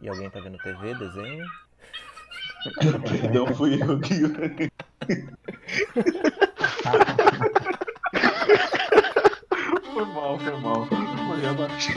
E 0.00 0.08
alguém 0.08 0.28
tá 0.28 0.40
vendo 0.40 0.58
TV, 0.58 0.92
desenho? 0.94 1.46
Não 3.32 3.46
fui 3.54 3.80
eu 3.82 4.00
que. 4.00 4.14
foi 9.94 10.04
mal, 10.04 10.38
foi 10.38 10.60
mal. 10.60 10.86
Foi 10.86 11.46
abaixo. 11.46 11.92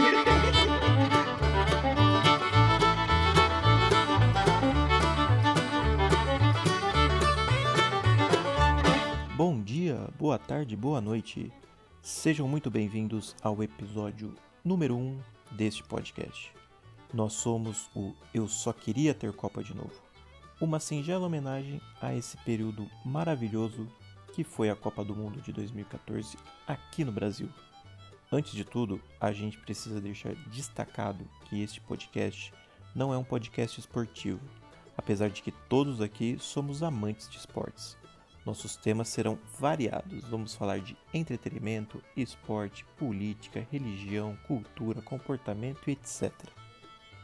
Bom 9.35 9.61
dia, 9.61 10.07
boa 10.17 10.39
tarde, 10.39 10.77
boa 10.77 11.01
noite. 11.01 11.51
Sejam 12.01 12.47
muito 12.47 12.71
bem-vindos 12.71 13.35
ao 13.41 13.61
episódio 13.61 14.33
número 14.63 14.95
1 14.95 14.99
um 14.99 15.19
deste 15.51 15.83
podcast. 15.83 16.53
Nós 17.11 17.33
somos 17.33 17.89
o 17.95 18.13
Eu 18.31 18.47
Só 18.47 18.71
Queria 18.71 19.15
Ter 19.15 19.33
Copa 19.33 19.63
de 19.63 19.75
Novo. 19.75 19.99
Uma 20.61 20.79
singela 20.79 21.25
homenagem 21.25 21.81
a 21.99 22.13
esse 22.13 22.37
período 22.37 22.87
maravilhoso 23.03 23.87
que 24.31 24.43
foi 24.43 24.69
a 24.69 24.75
Copa 24.75 25.03
do 25.03 25.15
Mundo 25.15 25.41
de 25.41 25.51
2014 25.51 26.37
aqui 26.67 27.03
no 27.03 27.11
Brasil. 27.11 27.49
Antes 28.31 28.51
de 28.51 28.63
tudo, 28.63 29.01
a 29.19 29.31
gente 29.31 29.57
precisa 29.57 29.99
deixar 29.99 30.35
destacado 30.51 31.27
que 31.45 31.63
este 31.63 31.81
podcast 31.81 32.53
não 32.93 33.11
é 33.11 33.17
um 33.17 33.23
podcast 33.23 33.79
esportivo, 33.79 34.41
apesar 34.95 35.31
de 35.31 35.41
que 35.41 35.51
todos 35.51 36.01
aqui 36.01 36.37
somos 36.39 36.83
amantes 36.83 37.27
de 37.27 37.39
esportes. 37.39 37.97
Nossos 38.45 38.75
temas 38.75 39.09
serão 39.09 39.39
variados. 39.57 40.23
Vamos 40.25 40.53
falar 40.53 40.79
de 40.79 40.95
entretenimento, 41.11 42.03
esporte, 42.15 42.85
política, 42.99 43.67
religião, 43.71 44.37
cultura, 44.45 45.01
comportamento, 45.01 45.89
etc. 45.89 46.31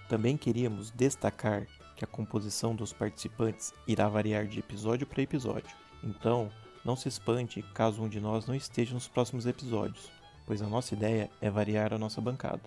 Também 0.07 0.37
queríamos 0.37 0.91
destacar 0.91 1.67
que 1.95 2.03
a 2.03 2.07
composição 2.07 2.75
dos 2.75 2.93
participantes 2.93 3.73
irá 3.87 4.07
variar 4.07 4.45
de 4.45 4.59
episódio 4.59 5.07
para 5.07 5.21
episódio. 5.21 5.75
Então, 6.03 6.51
não 6.83 6.95
se 6.95 7.07
espante 7.07 7.63
caso 7.73 8.03
um 8.03 8.09
de 8.09 8.19
nós 8.19 8.45
não 8.45 8.53
esteja 8.53 8.93
nos 8.93 9.07
próximos 9.07 9.45
episódios, 9.45 10.11
pois 10.45 10.61
a 10.61 10.67
nossa 10.67 10.93
ideia 10.93 11.29
é 11.41 11.49
variar 11.49 11.93
a 11.93 11.97
nossa 11.97 12.21
bancada. 12.21 12.61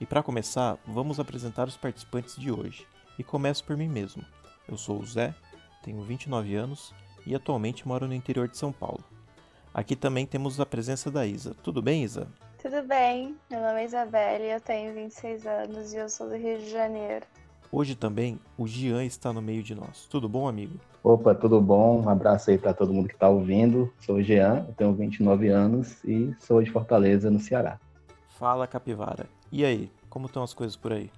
E 0.00 0.06
para 0.06 0.22
começar, 0.22 0.78
vamos 0.86 1.20
apresentar 1.20 1.68
os 1.68 1.76
participantes 1.76 2.36
de 2.36 2.50
hoje. 2.50 2.86
E 3.18 3.22
começo 3.22 3.62
por 3.62 3.76
mim 3.76 3.88
mesmo. 3.88 4.24
Eu 4.66 4.76
sou 4.76 4.98
o 4.98 5.06
Zé, 5.06 5.34
tenho 5.82 6.02
29 6.02 6.54
anos 6.54 6.94
e 7.26 7.34
atualmente 7.34 7.86
moro 7.86 8.08
no 8.08 8.14
interior 8.14 8.48
de 8.48 8.56
São 8.56 8.72
Paulo. 8.72 9.04
Aqui 9.74 9.94
também 9.94 10.26
temos 10.26 10.58
a 10.58 10.66
presença 10.66 11.10
da 11.10 11.26
Isa. 11.26 11.54
Tudo 11.62 11.82
bem, 11.82 12.04
Isa? 12.04 12.28
Tudo 12.62 12.80
bem, 12.84 13.36
meu 13.50 13.60
nome 13.60 13.80
é 13.80 13.84
Isabelle, 13.86 14.44
eu 14.44 14.60
tenho 14.60 14.94
26 14.94 15.46
anos 15.48 15.92
e 15.92 15.96
eu 15.96 16.08
sou 16.08 16.28
do 16.28 16.36
Rio 16.36 16.60
de 16.60 16.70
Janeiro. 16.70 17.26
Hoje 17.72 17.96
também 17.96 18.38
o 18.56 18.68
Gian 18.68 19.04
está 19.04 19.32
no 19.32 19.42
meio 19.42 19.64
de 19.64 19.74
nós. 19.74 20.06
Tudo 20.08 20.28
bom, 20.28 20.46
amigo? 20.46 20.78
Opa, 21.02 21.34
tudo 21.34 21.60
bom? 21.60 22.00
Um 22.02 22.08
abraço 22.08 22.52
aí 22.52 22.58
para 22.58 22.72
todo 22.72 22.94
mundo 22.94 23.08
que 23.08 23.14
está 23.14 23.28
ouvindo. 23.28 23.92
Sou 23.98 24.18
o 24.18 24.22
Jean, 24.22 24.64
eu 24.68 24.74
tenho 24.74 24.94
29 24.94 25.48
anos 25.48 26.04
e 26.04 26.32
sou 26.38 26.62
de 26.62 26.70
Fortaleza, 26.70 27.32
no 27.32 27.40
Ceará. 27.40 27.80
Fala, 28.38 28.68
Capivara. 28.68 29.26
E 29.50 29.64
aí, 29.64 29.90
como 30.08 30.26
estão 30.26 30.44
as 30.44 30.54
coisas 30.54 30.76
por 30.76 30.92
aí? 30.92 31.10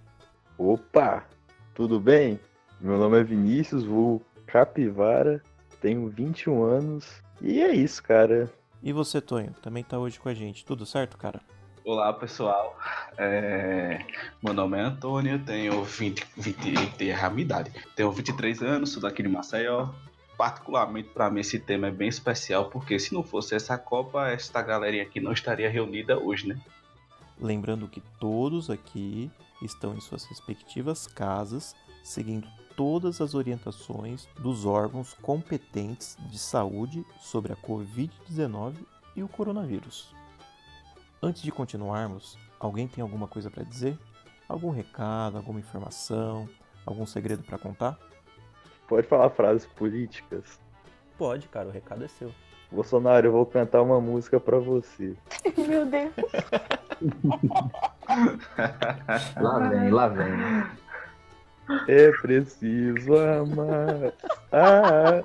Opa, 0.56 1.26
tudo 1.74 2.00
bem? 2.00 2.40
Meu 2.80 2.96
nome 2.96 3.20
é 3.20 3.22
Vinícius, 3.22 3.84
vou 3.84 4.22
Capivara, 4.46 5.42
tenho 5.78 6.08
21 6.08 6.62
anos 6.62 7.22
e 7.42 7.60
é 7.60 7.74
isso, 7.74 8.02
cara. 8.02 8.50
E 8.84 8.92
você, 8.92 9.18
Tonho, 9.18 9.54
também 9.62 9.82
tá 9.82 9.98
hoje 9.98 10.20
com 10.20 10.28
a 10.28 10.34
gente. 10.34 10.62
Tudo 10.62 10.84
certo, 10.84 11.16
cara? 11.16 11.40
Olá, 11.86 12.12
pessoal. 12.12 12.78
É... 13.16 14.04
Meu 14.42 14.52
nome 14.52 14.76
é 14.76 14.82
Antônio, 14.82 15.42
tenho 15.42 15.82
20, 15.82 16.22
20 16.36 17.00
errar 17.00 17.28
a 17.28 17.30
minha 17.30 17.46
idade. 17.46 17.72
Tenho 17.96 18.12
23 18.12 18.62
anos, 18.62 18.92
sou 18.92 19.00
daqui 19.00 19.22
de 19.22 19.28
Maceió. 19.30 19.88
Particularmente 20.36 21.08
para 21.08 21.30
mim 21.30 21.40
esse 21.40 21.58
tema 21.58 21.86
é 21.86 21.90
bem 21.90 22.08
especial, 22.08 22.68
porque 22.68 22.98
se 22.98 23.14
não 23.14 23.22
fosse 23.22 23.54
essa 23.54 23.78
Copa, 23.78 24.28
esta 24.28 24.60
galerinha 24.60 25.04
aqui 25.04 25.18
não 25.18 25.32
estaria 25.32 25.70
reunida 25.70 26.18
hoje, 26.18 26.46
né? 26.46 26.60
Lembrando 27.40 27.88
que 27.88 28.02
todos 28.20 28.68
aqui 28.68 29.30
estão 29.62 29.94
em 29.94 30.00
suas 30.00 30.26
respectivas 30.26 31.06
casas, 31.06 31.74
seguindo 32.02 32.46
todas 32.76 33.20
as 33.20 33.34
orientações 33.34 34.26
dos 34.38 34.66
órgãos 34.66 35.14
competentes 35.14 36.16
de 36.30 36.38
saúde 36.38 37.04
sobre 37.20 37.52
a 37.52 37.56
Covid-19 37.56 38.74
e 39.16 39.22
o 39.22 39.28
coronavírus. 39.28 40.14
Antes 41.22 41.42
de 41.42 41.52
continuarmos, 41.52 42.36
alguém 42.58 42.86
tem 42.86 43.02
alguma 43.02 43.26
coisa 43.26 43.50
para 43.50 43.64
dizer? 43.64 43.98
Algum 44.48 44.70
recado, 44.70 45.36
alguma 45.36 45.60
informação, 45.60 46.48
algum 46.84 47.06
segredo 47.06 47.42
para 47.42 47.58
contar? 47.58 47.98
Pode 48.86 49.06
falar 49.06 49.30
frases 49.30 49.66
políticas? 49.66 50.60
Pode, 51.16 51.48
cara, 51.48 51.68
o 51.68 51.72
recado 51.72 52.04
é 52.04 52.08
seu. 52.08 52.30
Bolsonaro, 52.70 53.28
eu 53.28 53.32
vou 53.32 53.46
cantar 53.46 53.82
uma 53.82 54.00
música 54.00 54.40
para 54.40 54.58
você. 54.58 55.14
Meu 55.56 55.86
Deus. 55.86 56.12
lá 59.40 59.68
vem, 59.68 59.90
lá 59.90 60.08
vem. 60.08 60.83
É 61.88 62.10
preciso 62.22 63.16
amar 63.16 64.12
ah, 64.52 65.22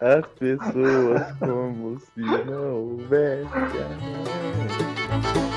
as 0.00 0.26
pessoas 0.38 1.32
como 1.38 2.00
se 2.00 2.20
não 2.20 2.74
houvesse 2.74 3.54
amor. 3.54 5.55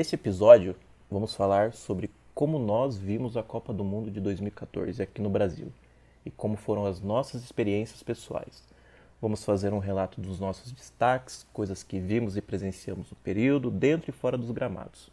Nesse 0.00 0.14
episódio, 0.14 0.74
vamos 1.10 1.34
falar 1.34 1.74
sobre 1.74 2.08
como 2.34 2.58
nós 2.58 2.96
vimos 2.96 3.36
a 3.36 3.42
Copa 3.42 3.70
do 3.70 3.84
Mundo 3.84 4.10
de 4.10 4.18
2014 4.18 5.02
aqui 5.02 5.20
no 5.20 5.28
Brasil 5.28 5.70
e 6.24 6.30
como 6.30 6.56
foram 6.56 6.86
as 6.86 7.02
nossas 7.02 7.44
experiências 7.44 8.02
pessoais. 8.02 8.64
Vamos 9.20 9.44
fazer 9.44 9.74
um 9.74 9.78
relato 9.78 10.18
dos 10.18 10.40
nossos 10.40 10.72
destaques, 10.72 11.46
coisas 11.52 11.82
que 11.82 12.00
vimos 12.00 12.34
e 12.34 12.40
presenciamos 12.40 13.10
no 13.10 13.16
período, 13.18 13.70
dentro 13.70 14.08
e 14.08 14.14
fora 14.14 14.38
dos 14.38 14.50
gramados. 14.50 15.10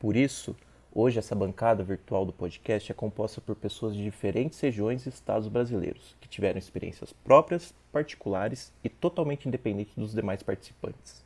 Por 0.00 0.16
isso, 0.16 0.56
hoje 0.92 1.20
essa 1.20 1.36
bancada 1.36 1.84
virtual 1.84 2.26
do 2.26 2.32
podcast 2.32 2.90
é 2.90 2.94
composta 2.96 3.40
por 3.40 3.54
pessoas 3.54 3.94
de 3.94 4.02
diferentes 4.02 4.58
regiões 4.58 5.06
e 5.06 5.10
estados 5.10 5.46
brasileiros, 5.46 6.16
que 6.20 6.28
tiveram 6.28 6.58
experiências 6.58 7.12
próprias, 7.12 7.72
particulares 7.92 8.72
e 8.82 8.88
totalmente 8.88 9.46
independentes 9.46 9.94
dos 9.94 10.12
demais 10.12 10.42
participantes. 10.42 11.22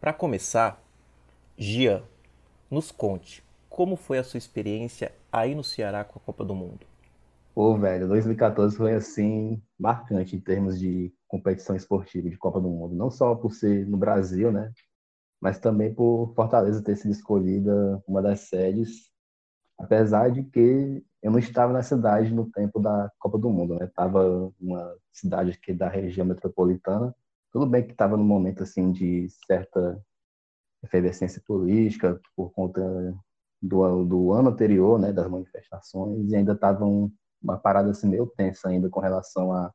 Para 0.00 0.12
começar, 0.12 0.80
Gia, 1.62 2.02
nos 2.70 2.92
conte, 2.92 3.42
como 3.68 3.96
foi 3.96 4.18
a 4.18 4.24
sua 4.24 4.38
experiência 4.38 5.12
aí 5.32 5.54
no 5.54 5.64
Ceará 5.64 6.04
com 6.04 6.18
a 6.18 6.22
Copa 6.22 6.44
do 6.44 6.54
Mundo? 6.54 6.86
Pô, 7.54 7.76
velho, 7.76 8.06
2014 8.06 8.76
foi 8.76 8.94
assim, 8.94 9.60
marcante 9.78 10.36
em 10.36 10.40
termos 10.40 10.78
de 10.78 11.12
competição 11.26 11.74
esportiva 11.74 12.30
de 12.30 12.36
Copa 12.36 12.60
do 12.60 12.68
Mundo. 12.68 12.94
Não 12.94 13.10
só 13.10 13.34
por 13.34 13.52
ser 13.52 13.86
no 13.86 13.96
Brasil, 13.96 14.52
né? 14.52 14.72
Mas 15.40 15.58
também 15.58 15.92
por 15.92 16.32
Fortaleza 16.34 16.82
ter 16.82 16.96
sido 16.96 17.10
escolhida 17.10 18.02
uma 18.06 18.22
das 18.22 18.40
sedes. 18.40 19.10
Apesar 19.78 20.30
de 20.30 20.44
que 20.44 21.04
eu 21.22 21.30
não 21.30 21.38
estava 21.38 21.72
na 21.72 21.82
cidade 21.82 22.32
no 22.32 22.50
tempo 22.50 22.78
da 22.78 23.10
Copa 23.18 23.36
do 23.36 23.50
Mundo, 23.50 23.74
né? 23.74 23.86
Estava 23.86 24.52
uma 24.60 24.96
cidade 25.12 25.50
aqui 25.50 25.72
da 25.72 25.88
região 25.88 26.26
metropolitana. 26.26 27.14
Tudo 27.52 27.66
bem 27.66 27.84
que 27.84 27.92
estava 27.92 28.16
no 28.16 28.24
momento 28.24 28.62
assim 28.62 28.92
de 28.92 29.26
certa 29.46 30.00
efervescência 30.82 31.42
política 31.46 32.20
por 32.36 32.50
conta 32.52 32.80
do, 33.60 34.04
do 34.04 34.32
ano 34.32 34.50
anterior, 34.50 34.98
né, 34.98 35.12
das 35.12 35.28
manifestações, 35.28 36.30
e 36.30 36.36
ainda 36.36 36.52
estava 36.52 36.84
um, 36.84 37.12
uma 37.42 37.58
parada 37.58 37.90
assim 37.90 38.08
meio 38.08 38.26
tensa 38.26 38.68
ainda 38.68 38.88
com 38.88 39.00
relação 39.00 39.52
à 39.52 39.72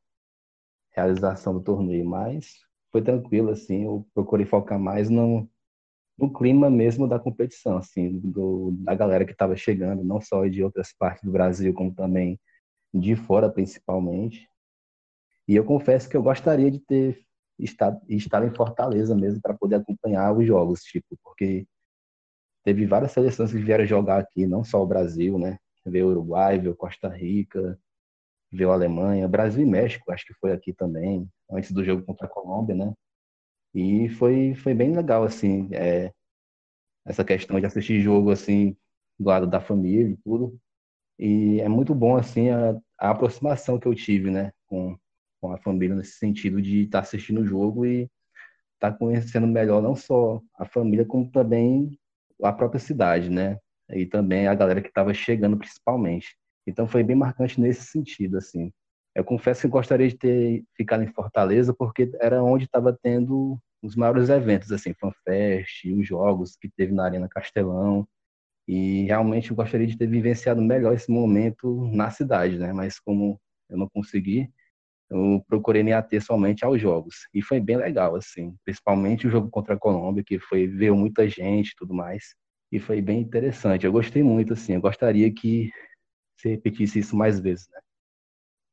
realização 0.92 1.54
do 1.54 1.62
torneio, 1.62 2.06
mas 2.06 2.54
foi 2.92 3.02
tranquilo, 3.02 3.52
assim, 3.52 3.84
eu 3.84 4.08
procurei 4.14 4.46
focar 4.46 4.80
mais 4.80 5.10
no, 5.10 5.50
no 6.18 6.32
clima 6.32 6.70
mesmo 6.70 7.08
da 7.08 7.20
competição, 7.20 7.78
assim, 7.78 8.20
do, 8.20 8.72
da 8.80 8.96
galera 8.96 9.26
que 9.26 9.34
estava 9.34 9.56
chegando, 9.56 10.04
não 10.04 10.22
só 10.22 10.46
de 10.48 10.64
outras 10.64 10.94
partes 10.94 11.24
do 11.24 11.32
Brasil, 11.32 11.74
como 11.74 11.94
também 11.94 12.40
de 12.94 13.16
fora, 13.16 13.52
principalmente. 13.52 14.48
E 15.48 15.56
eu 15.56 15.66
confesso 15.66 16.10
que 16.10 16.16
eu 16.16 16.24
gostaria 16.24 16.72
de 16.72 16.80
ter 16.80 17.25
estar, 17.60 18.00
estar 18.08 18.46
em 18.46 18.54
Fortaleza 18.54 19.16
mesmo 19.16 19.42
para 19.42 19.54
poder 19.54 19.76
acompanhar 19.76 20.34
os 20.36 20.46
jogos, 20.46 20.82
tipo, 20.84 21.18
porque 21.24 21.68
teve 22.64 22.86
várias 22.86 23.12
seleções 23.12 23.52
que 23.52 23.60
vieram 23.60 23.86
jogar 23.86 24.20
aqui, 24.20 24.48
não 24.48 24.64
só 24.64 24.82
o 24.82 24.88
Brasil, 24.88 25.38
né? 25.38 25.58
Veio 25.86 26.08
o 26.08 26.10
Uruguai, 26.12 26.60
veio 26.60 26.76
Costa 26.76 27.08
Rica, 27.08 27.80
veio 28.52 28.72
a 28.72 28.74
Alemanha, 28.74 29.28
Brasil 29.28 29.64
e 29.64 29.70
México, 29.70 30.12
acho 30.12 30.26
que 30.26 30.34
foi 30.36 30.52
aqui 30.52 30.74
também, 30.74 31.30
antes 31.52 31.72
do 31.72 31.84
jogo 31.84 32.04
contra 32.04 32.26
a 32.26 32.30
Colômbia, 32.30 32.76
né? 32.76 32.94
E 33.74 34.10
foi, 34.10 34.56
foi 34.56 34.74
bem 34.74 34.96
legal, 34.96 35.24
assim, 35.24 35.70
é, 35.74 36.12
essa 37.06 37.24
questão 37.24 37.60
de 37.60 37.66
assistir 37.66 38.02
jogo, 38.02 38.32
assim, 38.32 38.76
do 39.20 39.28
lado 39.28 39.48
da 39.48 39.62
família 39.62 40.10
e 40.10 40.18
tudo. 40.18 40.58
E 41.20 41.62
é 41.62 41.70
muito 41.70 41.94
bom, 41.94 42.18
assim, 42.18 42.50
a, 42.50 42.80
a 43.00 43.12
aproximação 43.12 43.80
que 43.80 43.88
eu 43.88 43.96
tive, 43.96 44.32
né, 44.32 44.52
com, 44.68 44.98
com 45.42 45.52
a 45.52 45.58
família, 45.58 45.96
nesse 45.96 46.14
sentido 46.14 46.62
de 46.62 46.84
estar 46.84 47.00
tá 47.00 47.04
assistindo 47.04 47.42
o 47.42 47.46
jogo 47.46 47.86
e 47.86 48.10
estar 48.76 48.92
tá 48.92 48.98
conhecendo 48.98 49.48
melhor 49.48 49.82
não 49.82 49.96
só 49.96 50.42
a 50.58 50.66
família, 50.66 51.06
como 51.06 51.30
também 51.32 51.98
a 52.44 52.52
própria 52.54 52.80
cidade, 52.80 53.30
né? 53.30 53.58
E 53.90 54.06
também 54.06 54.48
a 54.48 54.56
galera 54.56 54.82
que 54.82 54.90
estava 54.90 55.14
chegando, 55.14 55.58
principalmente. 55.58 56.36
Então 56.68 56.88
foi 56.88 57.04
bem 57.04 57.16
marcante 57.16 57.60
nesse 57.62 57.84
sentido, 57.84 58.38
assim. 58.38 58.72
Eu 59.16 59.24
confesso 59.24 59.62
que 59.62 59.68
gostaria 59.68 60.08
de 60.10 60.18
ter 60.18 60.64
ficado 60.76 61.04
em 61.04 61.08
Fortaleza, 61.14 61.74
porque 61.74 62.12
era 62.20 62.44
onde 62.44 62.66
estava 62.66 62.92
tendo 63.02 63.58
os 63.82 63.96
maiores 63.96 64.30
eventos, 64.30 64.72
assim, 64.72 64.94
FanFest, 64.94 65.86
os 65.94 66.08
jogos 66.08 66.56
que 66.58 66.70
teve 66.70 66.94
na 66.94 67.06
Arena 67.06 67.30
Castelão. 67.30 68.08
E 68.68 69.04
realmente 69.06 69.52
eu 69.52 69.56
gostaria 69.56 69.88
de 69.88 69.98
ter 69.98 70.08
vivenciado 70.08 70.62
melhor 70.62 70.94
esse 70.94 71.12
momento 71.12 71.88
na 71.94 72.10
cidade, 72.10 72.58
né? 72.58 72.74
Mas 72.74 73.00
como 73.00 73.40
eu 73.70 73.78
não 73.78 73.88
consegui, 73.90 74.50
eu 75.10 75.44
procurei 75.48 75.84
me 75.84 75.94
ater 75.94 76.24
somente 76.24 76.66
aos 76.66 76.82
jogos. 76.82 77.28
E 77.34 77.42
foi 77.42 77.60
bem 77.60 77.78
legal, 77.78 78.16
assim, 78.16 78.56
principalmente 78.64 79.28
o 79.28 79.30
jogo 79.30 79.50
contra 79.50 79.76
a 79.76 79.80
Colômbia, 79.80 80.24
que 80.24 80.40
foi 80.40 80.68
ver 80.68 80.92
muita 80.94 81.28
gente 81.28 81.70
e 81.70 81.76
tudo 81.76 81.94
mais. 81.94 82.36
E 82.72 82.80
foi 82.80 83.02
bem 83.02 83.22
interessante. 83.22 83.86
Eu 83.86 83.92
gostei 83.92 84.24
muito, 84.24 84.54
assim, 84.54 84.74
eu 84.74 84.82
gostaria 84.82 85.32
que 85.34 85.72
se 86.40 86.50
repetisse 86.50 87.00
isso 87.00 87.16
mais 87.16 87.40
vezes, 87.40 87.68
né? 87.72 87.80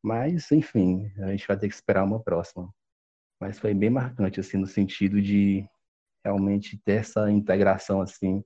Mas, 0.02 0.50
enfim, 0.50 1.12
a 1.18 1.30
gente 1.30 1.46
vai 1.46 1.56
ter 1.56 1.68
que 1.68 1.74
esperar 1.74 2.04
uma 2.04 2.20
próxima. 2.22 2.72
Mas 3.40 3.58
foi 3.58 3.74
bem 3.74 3.90
marcante, 3.90 4.40
assim, 4.40 4.56
no 4.56 4.66
sentido 4.66 5.20
de 5.22 5.64
realmente 6.24 6.78
ter 6.84 7.00
essa 7.00 7.30
integração, 7.30 8.00
assim, 8.00 8.42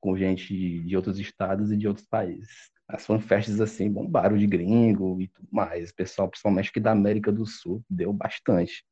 com 0.00 0.16
gente 0.16 0.82
de 0.82 0.96
outros 0.96 1.18
estados 1.18 1.70
e 1.72 1.76
de 1.76 1.88
outros 1.88 2.06
países. 2.06 2.70
As 2.88 3.04
fanfests, 3.04 3.60
assim, 3.60 3.90
bombaram 3.90 4.36
de 4.36 4.46
gringo 4.46 5.20
e 5.20 5.28
tudo 5.28 5.48
mais. 5.52 5.90
O 5.90 5.94
pessoal, 5.94 6.28
principalmente 6.28 6.72
que 6.72 6.80
da 6.80 6.92
América 6.92 7.30
do 7.30 7.44
Sul, 7.46 7.84
deu 7.88 8.12
bastante. 8.12 8.84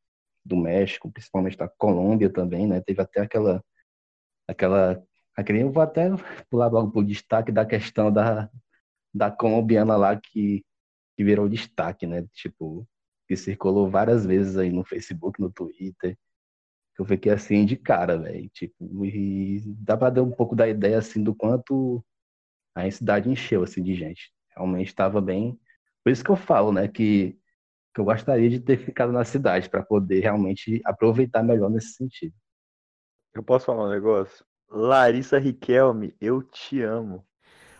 Do 0.44 0.56
México, 0.56 1.10
principalmente 1.10 1.56
da 1.56 1.68
Colômbia 1.68 2.30
também, 2.30 2.66
né? 2.66 2.80
Teve 2.80 3.02
até 3.02 3.20
aquela 3.20 3.64
aquela 4.48 5.02
aquele, 5.36 5.62
eu 5.62 5.72
vou 5.72 5.82
até 5.82 6.08
pular 6.50 6.68
logo 6.68 6.92
pro 6.92 7.04
destaque 7.04 7.52
da 7.52 7.66
questão 7.66 8.12
da, 8.12 8.50
da 9.14 9.30
colombiana 9.30 9.96
lá 9.96 10.16
que, 10.16 10.64
que 11.16 11.24
virou 11.24 11.48
destaque, 11.48 12.06
né? 12.06 12.26
Tipo, 12.32 12.86
que 13.28 13.36
circulou 13.36 13.90
várias 13.90 14.24
vezes 14.26 14.56
aí 14.56 14.70
no 14.70 14.84
Facebook, 14.84 15.40
no 15.40 15.50
Twitter 15.50 16.16
eu 16.98 17.04
fiquei 17.04 17.32
assim 17.32 17.64
de 17.64 17.76
cara, 17.76 18.18
velho. 18.18 18.48
Tipo, 18.50 19.04
e 19.04 19.62
dá 19.78 19.96
pra 19.96 20.10
dar 20.10 20.22
um 20.22 20.30
pouco 20.30 20.56
da 20.56 20.68
ideia 20.68 20.98
assim 20.98 21.22
do 21.22 21.34
quanto 21.34 22.04
a 22.76 22.90
cidade 22.90 23.30
encheu 23.30 23.62
assim 23.62 23.82
de 23.82 23.94
gente. 23.94 24.32
Realmente 24.54 24.88
estava 24.88 25.20
bem. 25.20 25.58
Por 26.04 26.10
isso 26.10 26.22
que 26.22 26.30
eu 26.30 26.36
falo, 26.36 26.72
né, 26.72 26.86
que, 26.86 27.38
que 27.94 28.00
eu 28.00 28.04
gostaria 28.04 28.48
de 28.50 28.60
ter 28.60 28.76
ficado 28.76 29.12
na 29.12 29.24
cidade 29.24 29.68
para 29.68 29.82
poder 29.82 30.20
realmente 30.20 30.80
aproveitar 30.84 31.42
melhor 31.42 31.70
nesse 31.70 31.94
sentido. 31.94 32.34
Eu 33.34 33.42
posso 33.42 33.66
falar 33.66 33.86
um 33.86 33.90
negócio? 33.90 34.44
Larissa 34.68 35.38
Riquelme, 35.38 36.14
eu 36.20 36.42
te 36.42 36.82
amo. 36.82 37.26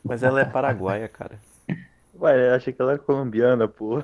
Mas 0.02 0.22
ela 0.22 0.40
é 0.40 0.44
paraguaia, 0.44 1.08
cara. 1.08 1.38
Ué, 2.19 2.48
eu 2.50 2.54
achei 2.54 2.72
que 2.72 2.81
ela 2.81 2.93
era 2.93 2.98
colombiana, 2.98 3.69
pô. 3.69 4.02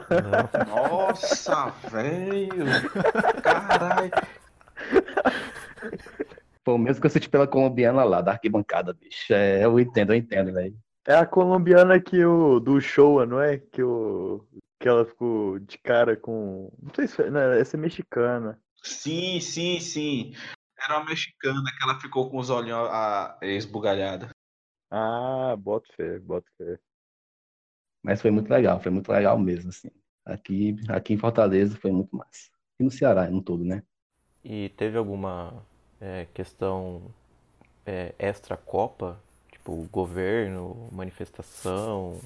Nossa, 0.69 1.71
velho! 1.91 2.67
Caralho! 3.43 4.11
Pô, 6.65 6.79
mesmo 6.79 7.01
que 7.01 7.07
eu 7.07 7.09
assisti 7.09 7.29
pela 7.29 7.47
colombiana 7.47 8.05
lá, 8.05 8.21
da 8.21 8.33
arquibancada, 8.33 8.93
bicho. 8.93 9.33
É, 9.33 9.65
eu 9.65 9.79
entendo, 9.81 10.13
eu 10.13 10.17
entendo, 10.17 10.53
velho. 10.53 10.77
É 11.07 11.15
a 11.15 11.27
colombiana 11.27 12.01
que 12.01 12.25
o 12.25 12.61
do 12.61 12.81
show, 12.81 13.27
não 13.27 13.41
é? 13.41 13.59
Que 13.59 13.83
o 13.83 14.47
que 14.79 14.89
ela 14.89 15.05
ficou 15.05 15.59
de 15.61 15.79
cara 15.79 16.17
com, 16.17 16.73
não 16.83 16.93
sei 16.95 17.07
se 17.07 17.15
foi, 17.15 17.31
né, 17.31 17.61
essa 17.61 17.77
é 17.77 17.81
mexicana. 17.81 18.61
Sim, 18.83 19.41
sim, 19.41 19.79
sim. 19.79 20.35
Era 20.77 20.99
uma 20.99 21.07
mexicana 21.07 21.63
que 21.77 21.85
ela 21.85 22.01
ficou 22.01 22.29
com 22.29 22.39
os 22.39 22.51
olhos 22.51 22.73
a, 22.73 23.39
a 23.41 23.47
esbugalhada. 23.47 24.29
Ah, 24.91 25.55
bota 25.57 25.87
fé, 25.97 26.19
bota 26.19 26.51
fé. 26.59 26.79
Mas 28.03 28.21
foi 28.21 28.33
muito 28.33 28.51
legal, 28.51 28.81
foi 28.81 28.91
muito 28.91 29.11
legal 29.11 29.39
mesmo, 29.39 29.71
assim. 29.71 29.91
Aqui, 30.25 30.77
aqui 30.89 31.15
em 31.15 31.19
Fortaleza 31.19 31.79
foi 31.79 31.93
muito 31.93 32.17
massa. 32.17 32.51
E 32.79 32.83
no 32.85 32.91
Ceará, 32.91 33.31
no 33.31 33.41
todo, 33.41 33.65
né? 33.65 33.85
E 34.45 34.69
teve 34.71 34.99
alguma 34.99 35.65
é, 36.03 36.27
questão 36.35 37.01
é, 37.87 38.15
extra-copa? 38.19 39.19
Tipo, 39.51 39.89
governo, 39.93 40.89
manifestação, 40.91 42.21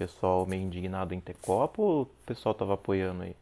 pessoal 0.00 0.46
meio 0.46 0.62
indignado 0.62 1.12
em 1.12 1.20
ter 1.20 1.36
copa 1.36 1.82
ou 1.82 2.02
o 2.02 2.06
pessoal 2.24 2.54
tava 2.54 2.72
apoiando 2.72 3.22
aí? 3.22 3.36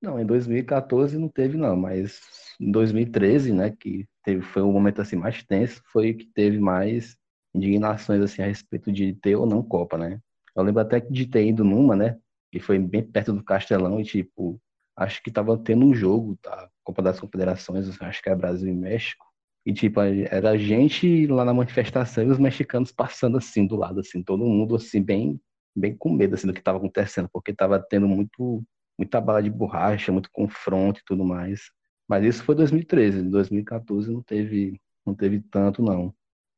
Não, 0.00 0.18
em 0.18 0.24
2014 0.24 1.18
não 1.18 1.28
teve 1.28 1.56
não, 1.56 1.74
mas 1.74 2.20
em 2.60 2.70
2013, 2.70 3.52
né, 3.52 3.70
que 3.70 4.06
teve, 4.24 4.42
foi 4.42 4.62
o 4.62 4.70
momento 4.70 5.02
assim 5.02 5.16
mais 5.16 5.42
tenso, 5.42 5.82
foi 5.92 6.14
que 6.14 6.24
teve 6.24 6.58
mais 6.58 7.16
indignações 7.52 8.22
assim 8.22 8.42
a 8.42 8.46
respeito 8.46 8.92
de 8.92 9.12
ter 9.14 9.34
ou 9.34 9.44
não 9.44 9.62
Copa, 9.62 9.98
né? 9.98 10.20
Eu 10.54 10.62
lembro 10.62 10.80
até 10.80 11.00
de 11.00 11.26
ter 11.26 11.46
ido 11.46 11.64
numa, 11.64 11.96
né, 11.96 12.16
que 12.52 12.60
foi 12.60 12.78
bem 12.78 13.02
perto 13.02 13.32
do 13.32 13.42
Castelão 13.42 14.00
e 14.00 14.04
tipo, 14.04 14.60
acho 14.96 15.20
que 15.22 15.32
tava 15.32 15.58
tendo 15.58 15.84
um 15.84 15.92
jogo 15.92 16.38
da 16.42 16.70
Copa 16.90 17.02
das 17.02 17.20
Confederações, 17.20 18.00
acho 18.02 18.22
que 18.22 18.28
é 18.28 18.34
Brasil 18.34 18.68
e 18.68 18.74
México. 18.74 19.24
E, 19.64 19.72
tipo, 19.72 20.00
era 20.00 20.50
a 20.50 20.56
gente 20.56 21.26
lá 21.28 21.44
na 21.44 21.54
manifestação 21.54 22.24
e 22.24 22.28
os 22.28 22.38
mexicanos 22.38 22.90
passando 22.90 23.38
assim 23.38 23.64
do 23.66 23.76
lado, 23.76 24.00
assim, 24.00 24.22
todo 24.22 24.44
mundo 24.44 24.74
assim, 24.74 25.00
bem, 25.00 25.40
bem 25.76 25.96
com 25.96 26.10
medo 26.12 26.34
assim, 26.34 26.46
do 26.48 26.52
que 26.52 26.58
estava 26.58 26.78
acontecendo, 26.78 27.28
porque 27.32 27.52
estava 27.52 27.78
tendo 27.78 28.08
muito, 28.08 28.64
muita 28.98 29.20
bala 29.20 29.42
de 29.42 29.50
borracha, 29.50 30.10
muito 30.10 30.30
confronto 30.32 31.00
e 31.00 31.04
tudo 31.04 31.24
mais. 31.24 31.70
Mas 32.08 32.24
isso 32.24 32.42
foi 32.44 32.54
2013, 32.56 33.20
em 33.20 33.30
2014 33.30 34.10
não 34.10 34.22
teve, 34.22 34.80
não 35.06 35.14
teve 35.14 35.40
tanto, 35.40 35.82
não. 35.82 36.12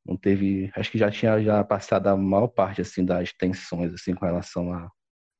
Não 0.06 0.16
teve, 0.16 0.70
acho 0.74 0.90
que 0.90 0.98
já 0.98 1.10
tinha 1.10 1.40
já 1.42 1.62
passado 1.62 2.06
a 2.08 2.16
maior 2.16 2.48
parte 2.48 2.80
assim 2.80 3.04
das 3.04 3.32
tensões 3.32 3.92
assim 3.92 4.14
com 4.14 4.24
relação 4.24 4.72
à, 4.72 4.90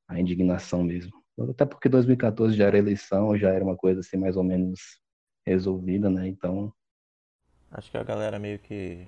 à 0.08 0.20
indignação 0.20 0.84
mesmo. 0.84 1.21
Até 1.38 1.64
porque 1.64 1.88
2014 1.88 2.54
já 2.54 2.66
era 2.66 2.78
eleição, 2.78 3.36
já 3.36 3.50
era 3.50 3.64
uma 3.64 3.76
coisa 3.76 4.00
assim 4.00 4.16
mais 4.16 4.36
ou 4.36 4.44
menos 4.44 5.00
resolvida, 5.46 6.10
né? 6.10 6.28
Então. 6.28 6.72
Acho 7.70 7.90
que 7.90 7.96
a 7.96 8.04
galera 8.04 8.38
meio 8.38 8.58
que. 8.58 9.06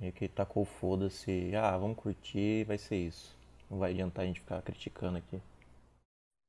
meio 0.00 0.12
que 0.12 0.28
tacou 0.28 0.64
foda-se. 0.64 1.54
Ah, 1.56 1.76
vamos 1.76 1.96
curtir, 1.96 2.64
vai 2.64 2.78
ser 2.78 2.96
isso. 2.96 3.36
Não 3.70 3.78
vai 3.78 3.92
adiantar 3.92 4.24
a 4.24 4.26
gente 4.26 4.40
ficar 4.40 4.62
criticando 4.62 5.18
aqui. 5.18 5.40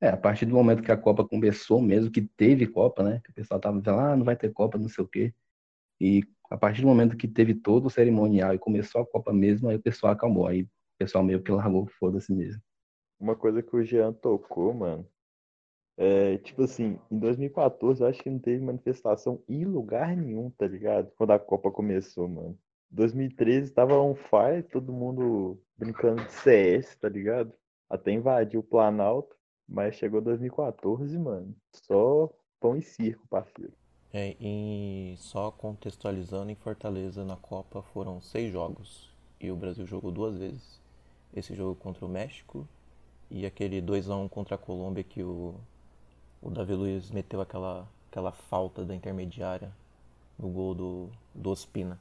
É, 0.02 0.08
a 0.08 0.16
partir 0.16 0.46
do 0.46 0.54
momento 0.54 0.82
que 0.82 0.92
a 0.92 0.96
Copa 0.96 1.26
começou 1.26 1.80
mesmo, 1.80 2.10
que 2.10 2.22
teve 2.22 2.66
Copa, 2.66 3.02
né? 3.02 3.20
Que 3.22 3.30
o 3.30 3.34
pessoal 3.34 3.60
tava 3.60 3.78
dizendo, 3.78 3.98
ah, 4.00 4.16
não 4.16 4.24
vai 4.24 4.36
ter 4.36 4.52
Copa, 4.52 4.78
não 4.78 4.88
sei 4.88 5.04
o 5.04 5.08
quê. 5.08 5.34
E 6.00 6.24
a 6.50 6.56
partir 6.56 6.80
do 6.80 6.88
momento 6.88 7.16
que 7.16 7.28
teve 7.28 7.54
todo 7.54 7.86
o 7.86 7.90
cerimonial 7.90 8.54
e 8.54 8.58
começou 8.58 9.02
a 9.02 9.06
Copa 9.06 9.32
mesmo, 9.32 9.68
aí 9.68 9.76
o 9.76 9.82
pessoal 9.82 10.12
acalmou. 10.12 10.46
Aí 10.46 10.62
o 10.62 10.68
pessoal 10.98 11.22
meio 11.22 11.42
que 11.42 11.52
largou 11.52 11.86
foda-se 11.98 12.32
mesmo. 12.32 12.62
Uma 13.20 13.36
coisa 13.36 13.62
que 13.62 13.76
o 13.76 13.84
Jean 13.84 14.12
tocou, 14.12 14.72
mano, 14.72 15.06
é 15.96 16.38
tipo 16.38 16.62
assim, 16.62 16.98
em 17.10 17.18
2014 17.18 18.00
eu 18.00 18.08
acho 18.08 18.22
que 18.22 18.30
não 18.30 18.38
teve 18.38 18.64
manifestação 18.64 19.42
em 19.46 19.66
lugar 19.66 20.16
nenhum, 20.16 20.48
tá 20.50 20.66
ligado? 20.66 21.12
Quando 21.16 21.32
a 21.32 21.38
Copa 21.38 21.70
começou, 21.70 22.26
mano. 22.26 22.58
2013 22.90 23.70
tava 23.72 24.00
on 24.00 24.14
fire, 24.14 24.62
todo 24.62 24.92
mundo 24.92 25.60
brincando 25.76 26.24
de 26.24 26.32
CS, 26.32 26.96
tá 26.96 27.08
ligado? 27.08 27.52
Até 27.88 28.12
invadiu 28.12 28.60
o 28.60 28.64
Planalto, 28.64 29.36
mas 29.68 29.94
chegou 29.94 30.22
2014, 30.22 31.18
mano. 31.18 31.54
Só 31.86 32.30
pão 32.58 32.76
e 32.76 32.82
circo, 32.82 33.28
parceiro. 33.28 33.72
É, 34.12 34.34
e 34.40 35.14
só 35.18 35.50
contextualizando, 35.50 36.50
em 36.50 36.56
Fortaleza 36.56 37.24
na 37.24 37.36
Copa 37.36 37.82
foram 37.82 38.20
seis 38.20 38.50
jogos. 38.50 39.14
E 39.38 39.50
o 39.50 39.56
Brasil 39.56 39.86
jogou 39.86 40.10
duas 40.10 40.38
vezes. 40.38 40.80
Esse 41.34 41.54
jogo 41.54 41.76
contra 41.76 42.04
o 42.04 42.08
México 42.08 42.66
e 43.30 43.46
aquele 43.46 43.80
2x1 43.80 44.28
contra 44.28 44.56
a 44.56 44.58
Colômbia 44.58 45.04
que 45.04 45.22
o, 45.22 45.54
o 46.42 46.50
Davi 46.50 46.74
Luiz 46.74 47.10
meteu 47.10 47.40
aquela, 47.40 47.88
aquela 48.10 48.32
falta 48.32 48.84
da 48.84 48.94
intermediária 48.94 49.72
no 50.38 50.48
gol 50.48 50.74
do, 50.74 51.10
do 51.34 51.50
Ospina. 51.50 51.98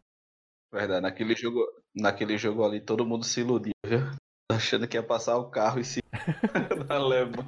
Verdade, 0.71 1.01
naquele 1.01 1.35
jogo, 1.35 1.65
naquele 1.95 2.37
jogo 2.37 2.63
ali 2.63 2.79
todo 2.79 3.05
mundo 3.05 3.25
se 3.25 3.41
iludiu, 3.41 3.73
viu? 3.85 3.99
Achando 4.51 4.87
que 4.87 4.97
ia 4.97 5.03
passar 5.03 5.37
o 5.37 5.49
carro 5.49 5.79
e 5.79 5.85
se 5.85 5.99
na 6.87 6.97
lema. 6.97 7.45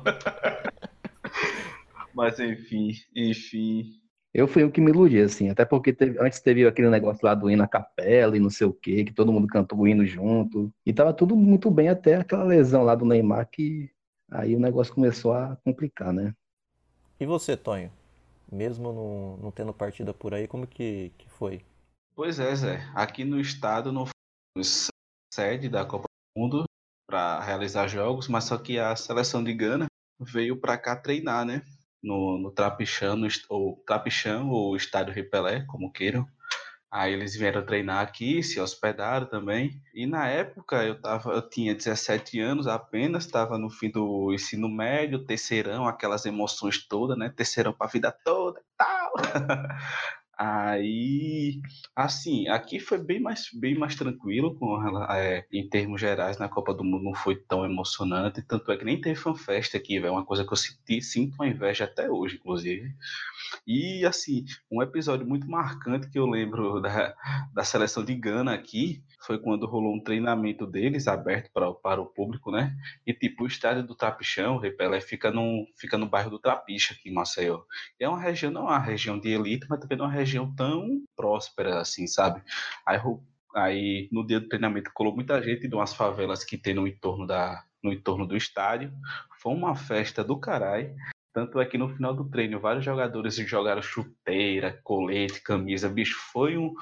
Mas 2.14 2.40
enfim, 2.40 2.92
enfim. 3.16 4.01
Eu 4.34 4.48
fui 4.48 4.64
o 4.64 4.72
que 4.72 4.80
me 4.80 4.92
iludi, 4.92 5.20
assim, 5.20 5.50
até 5.50 5.66
porque 5.66 5.92
teve, 5.92 6.18
antes 6.20 6.40
teve 6.40 6.66
aquele 6.66 6.90
negócio 6.90 7.26
lá 7.26 7.36
do 7.36 7.50
hino 7.50 7.62
na 7.62 7.68
capela 7.68 8.38
e 8.38 8.40
não 8.40 8.50
sei 8.50 8.66
o 8.66 8.74
quê, 8.74 9.04
que 9.04 9.14
todo 9.14 9.32
mundo 9.32 9.48
cantou 9.48 9.80
o 9.80 9.88
hino 9.88 10.06
junto. 10.06 10.72
E 10.86 10.94
tava 10.94 11.14
tudo 11.14 11.36
muito 11.36 11.70
bem 11.70 11.90
até 11.90 12.16
aquela 12.16 12.44
lesão 12.46 12.84
lá 12.84 12.96
do 12.96 13.06
Neymar 13.06 13.50
que 13.50 13.92
Aí 14.32 14.56
o 14.56 14.60
negócio 14.60 14.94
começou 14.94 15.34
a 15.34 15.58
complicar, 15.58 16.14
né? 16.14 16.34
E 17.20 17.26
você, 17.26 17.58
Tonho? 17.58 17.92
Mesmo 18.50 18.94
não, 18.94 19.38
não 19.38 19.52
tendo 19.52 19.74
partida 19.74 20.14
por 20.14 20.34
aí, 20.34 20.48
como 20.48 20.66
que, 20.66 21.12
que 21.18 21.30
foi? 21.30 21.62
Pois 22.16 22.40
é, 22.40 22.56
Zé. 22.56 22.92
Aqui 22.96 23.26
no 23.26 23.40
estado 23.42 23.92
não 23.92 24.06
fomos 24.06 24.88
sede 25.34 25.68
da 25.68 25.86
Copa 25.86 26.06
do 26.08 26.42
Mundo 26.42 26.64
para 27.06 27.42
realizar 27.42 27.88
jogos, 27.88 28.30
mas 28.30 28.46
só 28.46 28.58
que 28.58 28.80
a 28.80 28.96
seleção 28.96 29.44
de 29.44 29.54
Gana 29.54 29.88
veio 30.18 30.56
para 30.56 30.78
cá 30.78 30.96
treinar, 30.96 31.46
né? 31.46 31.62
No, 32.02 32.38
no 32.38 32.52
Trapichão, 32.52 33.16
no, 33.16 33.28
ou 33.50 33.84
Trapichão 33.86 34.50
ou 34.50 34.76
Estádio 34.76 35.14
Ripelé, 35.14 35.66
como 35.68 35.92
queiram. 35.92 36.28
Aí 36.92 37.14
eles 37.14 37.36
vieram 37.36 37.66
treinar 37.66 38.02
aqui, 38.02 38.44
se 38.44 38.60
hospedaram 38.60 39.26
também. 39.26 39.82
E 39.94 40.06
na 40.06 40.28
época 40.28 40.84
eu 40.84 41.00
tava, 41.00 41.32
eu 41.32 41.50
tinha 41.50 41.74
17 41.74 42.38
anos 42.42 42.68
apenas, 42.68 43.26
estava 43.26 43.58
no 43.58 43.70
fim 43.70 43.90
do 43.90 44.34
ensino 44.34 44.68
médio, 44.68 45.26
terceirão, 45.26 45.88
aquelas 45.88 46.26
emoções 46.26 46.86
todas, 46.86 47.18
né? 47.18 47.30
Terceirão 47.30 47.72
para 47.72 47.88
a 47.88 47.90
vida 47.90 48.12
toda 48.26 48.60
e 48.60 48.64
tal. 48.78 49.14
Aí, 50.44 51.62
assim, 51.96 52.48
aqui 52.48 52.80
foi 52.80 52.98
bem 52.98 53.20
mais, 53.22 53.50
bem 53.54 53.78
mais 53.78 53.96
tranquilo 53.96 54.56
com 54.56 54.76
ela, 54.88 55.08
é, 55.16 55.46
em 55.52 55.70
termos 55.70 56.02
gerais 56.02 56.40
na 56.40 56.50
Copa 56.50 56.74
do 56.74 56.84
Mundo 56.84 57.04
não 57.04 57.14
foi 57.14 57.36
tão 57.36 57.64
emocionante, 57.64 58.42
tanto 58.42 58.72
é 58.72 58.78
que 58.78 58.84
nem 58.84 59.00
teve 59.00 59.20
fanfest 59.20 59.76
aqui, 59.76 59.98
é 59.98 60.10
uma 60.10 60.26
coisa 60.26 60.44
que 60.44 60.52
eu 60.52 60.58
senti, 60.58 61.00
sinto 61.00 61.36
uma 61.36 61.48
inveja 61.48 61.84
até 61.84 62.10
hoje, 62.10 62.38
inclusive. 62.38 62.92
E, 63.66 64.06
assim, 64.06 64.46
um 64.72 64.82
episódio 64.82 65.26
muito 65.26 65.50
marcante 65.50 66.10
que 66.10 66.20
eu 66.20 66.26
lembro 66.26 66.80
da, 66.82 67.16
da 67.54 67.64
seleção 67.64 68.04
de 68.04 68.16
Gana 68.16 68.54
aqui 68.54 69.04
foi 69.26 69.40
quando 69.40 69.68
rolou 69.68 69.96
um 69.96 70.04
treinamento 70.04 70.66
deles 70.66 71.08
aberto 71.08 71.52
para, 71.54 71.72
para 71.74 72.02
o 72.02 72.06
público, 72.06 72.52
né? 72.52 72.76
E, 73.06 73.14
tipo, 73.14 73.44
o 73.44 73.48
estádio 73.48 73.84
do 73.84 73.96
Trapichão, 73.96 74.56
o 74.56 74.60
Repelé, 74.60 75.00
fica 75.02 75.32
no, 75.32 75.66
fica 75.78 75.98
no 75.98 76.08
bairro 76.08 76.30
do 76.30 76.40
Trapicha, 76.40 76.94
aqui 76.94 77.10
em 77.10 77.14
Maceió. 77.14 77.62
É 78.00 78.08
uma 78.08 78.20
região, 78.20 78.52
não 78.52 78.64
é 78.64 78.72
uma 78.72 78.80
região 78.80 79.20
de 79.20 79.30
elite, 79.30 79.68
mas 79.70 79.80
também 79.80 79.98
não 79.98 80.06
é 80.06 80.08
uma 80.10 80.14
região 80.14 80.54
tão 80.56 81.04
próspera 81.16 81.80
assim, 81.80 82.08
sabe? 82.08 82.42
Aí, 82.86 83.00
aí 83.56 84.10
no 84.12 84.26
dia 84.26 84.40
do 84.40 84.48
treinamento 84.48 84.92
colou 84.94 85.14
muita 85.14 85.42
gente 85.42 85.68
de 85.68 85.76
umas 85.76 85.94
favelas 85.94 86.44
que 86.44 86.58
tem 86.58 86.74
no 86.74 86.88
entorno 86.88 87.28
da 87.28 87.64
no 87.84 87.92
entorno 87.92 88.28
do 88.28 88.38
estádio. 88.38 88.94
Foi 89.40 89.54
uma 89.54 89.76
festa 89.76 90.24
do 90.24 90.40
caralho. 90.40 90.96
Tanto 91.34 91.60
é 91.60 91.66
que 91.66 91.78
no 91.78 91.90
final 91.90 92.14
do 92.14 92.30
treino, 92.30 92.60
vários 92.60 92.84
jogadores 92.84 93.36
jogaram 93.36 93.82
chuteira, 93.82 94.80
colete, 94.84 95.42
camisa. 95.42 95.88
Bicho, 95.88 96.20
foi 96.32 96.58
um, 96.58 96.74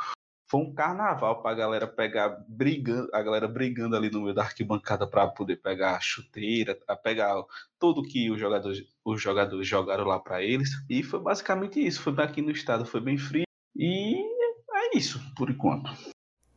foi 0.50 0.62
um 0.62 0.74
carnaval 0.74 1.44
pra 1.44 1.54
galera 1.54 1.86
pegar, 1.86 2.30
brigando, 2.48 3.08
a 3.14 3.22
galera 3.22 3.48
brigando 3.48 3.96
ali 3.96 4.10
no 4.10 4.22
meio 4.22 4.34
da 4.34 4.42
arquibancada 4.42 5.06
para 5.06 5.28
poder 5.28 5.58
pegar 5.58 5.96
a 5.96 6.00
chuteira, 6.00 6.80
a 6.88 6.96
pegar 6.96 7.36
tudo 7.78 8.02
que 8.02 8.32
os 8.32 8.40
jogadores, 8.40 8.84
os 9.06 9.22
jogadores 9.22 9.68
jogaram 9.68 10.06
lá 10.06 10.20
para 10.20 10.42
eles. 10.42 10.72
E 10.90 11.04
foi 11.04 11.20
basicamente 11.20 11.80
isso. 11.86 12.02
Foi 12.02 12.14
aqui 12.24 12.42
no 12.42 12.50
estado, 12.50 12.86
foi 12.86 13.00
bem 13.00 13.18
frio. 13.18 13.46
E 13.76 14.16
é 14.74 14.98
isso, 14.98 15.22
por 15.36 15.52
enquanto. 15.52 15.92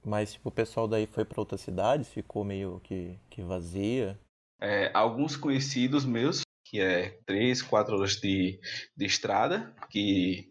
Mas, 0.02 0.32
tipo, 0.32 0.48
o 0.48 0.52
pessoal 0.52 0.88
daí 0.88 1.06
foi 1.06 1.24
para 1.24 1.40
outras 1.40 1.60
cidades, 1.60 2.08
ficou 2.08 2.42
meio 2.42 2.80
que, 2.82 3.18
que 3.28 3.42
vazia. 3.42 4.18
É, 4.58 4.90
alguns 4.94 5.36
conhecidos 5.36 6.04
meus 6.04 6.42
que 6.72 6.80
é 6.80 7.20
três, 7.26 7.60
quatro 7.60 7.94
horas 7.94 8.16
de, 8.16 8.58
de 8.96 9.04
estrada, 9.04 9.76
que 9.90 10.50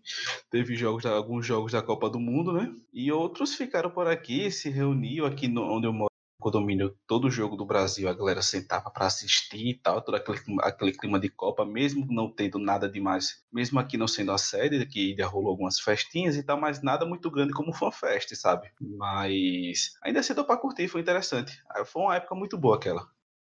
teve 0.51 0.75
jogos, 0.75 1.03
alguns 1.03 1.43
jogos 1.43 1.71
da 1.71 1.81
Copa 1.81 2.07
do 2.11 2.19
Mundo, 2.19 2.53
né? 2.53 2.71
E 2.93 3.11
outros 3.11 3.55
ficaram 3.55 3.89
por 3.89 4.05
aqui, 4.05 4.51
se 4.51 4.69
reuniam 4.69 5.25
aqui 5.25 5.47
no, 5.47 5.63
onde 5.63 5.87
eu 5.87 5.93
moro 5.93 6.11
condomínio, 6.39 6.95
todo 7.07 7.31
jogo 7.31 7.55
do 7.55 7.65
Brasil, 7.65 8.07
a 8.07 8.13
galera 8.13 8.43
sentava 8.43 8.91
para 8.91 9.07
assistir 9.07 9.69
e 9.69 9.73
tal, 9.73 9.99
todo 9.99 10.13
aquele, 10.13 10.39
aquele 10.61 10.91
clima 10.91 11.19
de 11.19 11.27
Copa, 11.27 11.65
mesmo 11.65 12.05
não 12.07 12.31
tendo 12.31 12.59
nada 12.59 12.87
demais, 12.87 13.43
mesmo 13.51 13.79
aqui 13.79 13.97
não 13.97 14.07
sendo 14.07 14.31
a 14.31 14.37
sede, 14.37 14.85
que 14.85 15.15
já 15.17 15.25
rolou 15.25 15.49
algumas 15.49 15.79
festinhas 15.79 16.35
e 16.35 16.43
tal, 16.43 16.59
mas 16.59 16.83
nada 16.83 17.03
muito 17.03 17.31
grande 17.31 17.51
como 17.51 17.73
FanFest, 17.73 18.35
sabe? 18.35 18.69
Mas 18.79 19.93
ainda 20.03 20.19
assim 20.19 20.35
deu 20.35 20.45
para 20.45 20.57
curtir, 20.57 20.87
foi 20.87 21.01
interessante. 21.01 21.59
Foi 21.85 22.03
uma 22.03 22.15
época 22.15 22.35
muito 22.35 22.59
boa 22.59 22.75
aquela, 22.75 23.07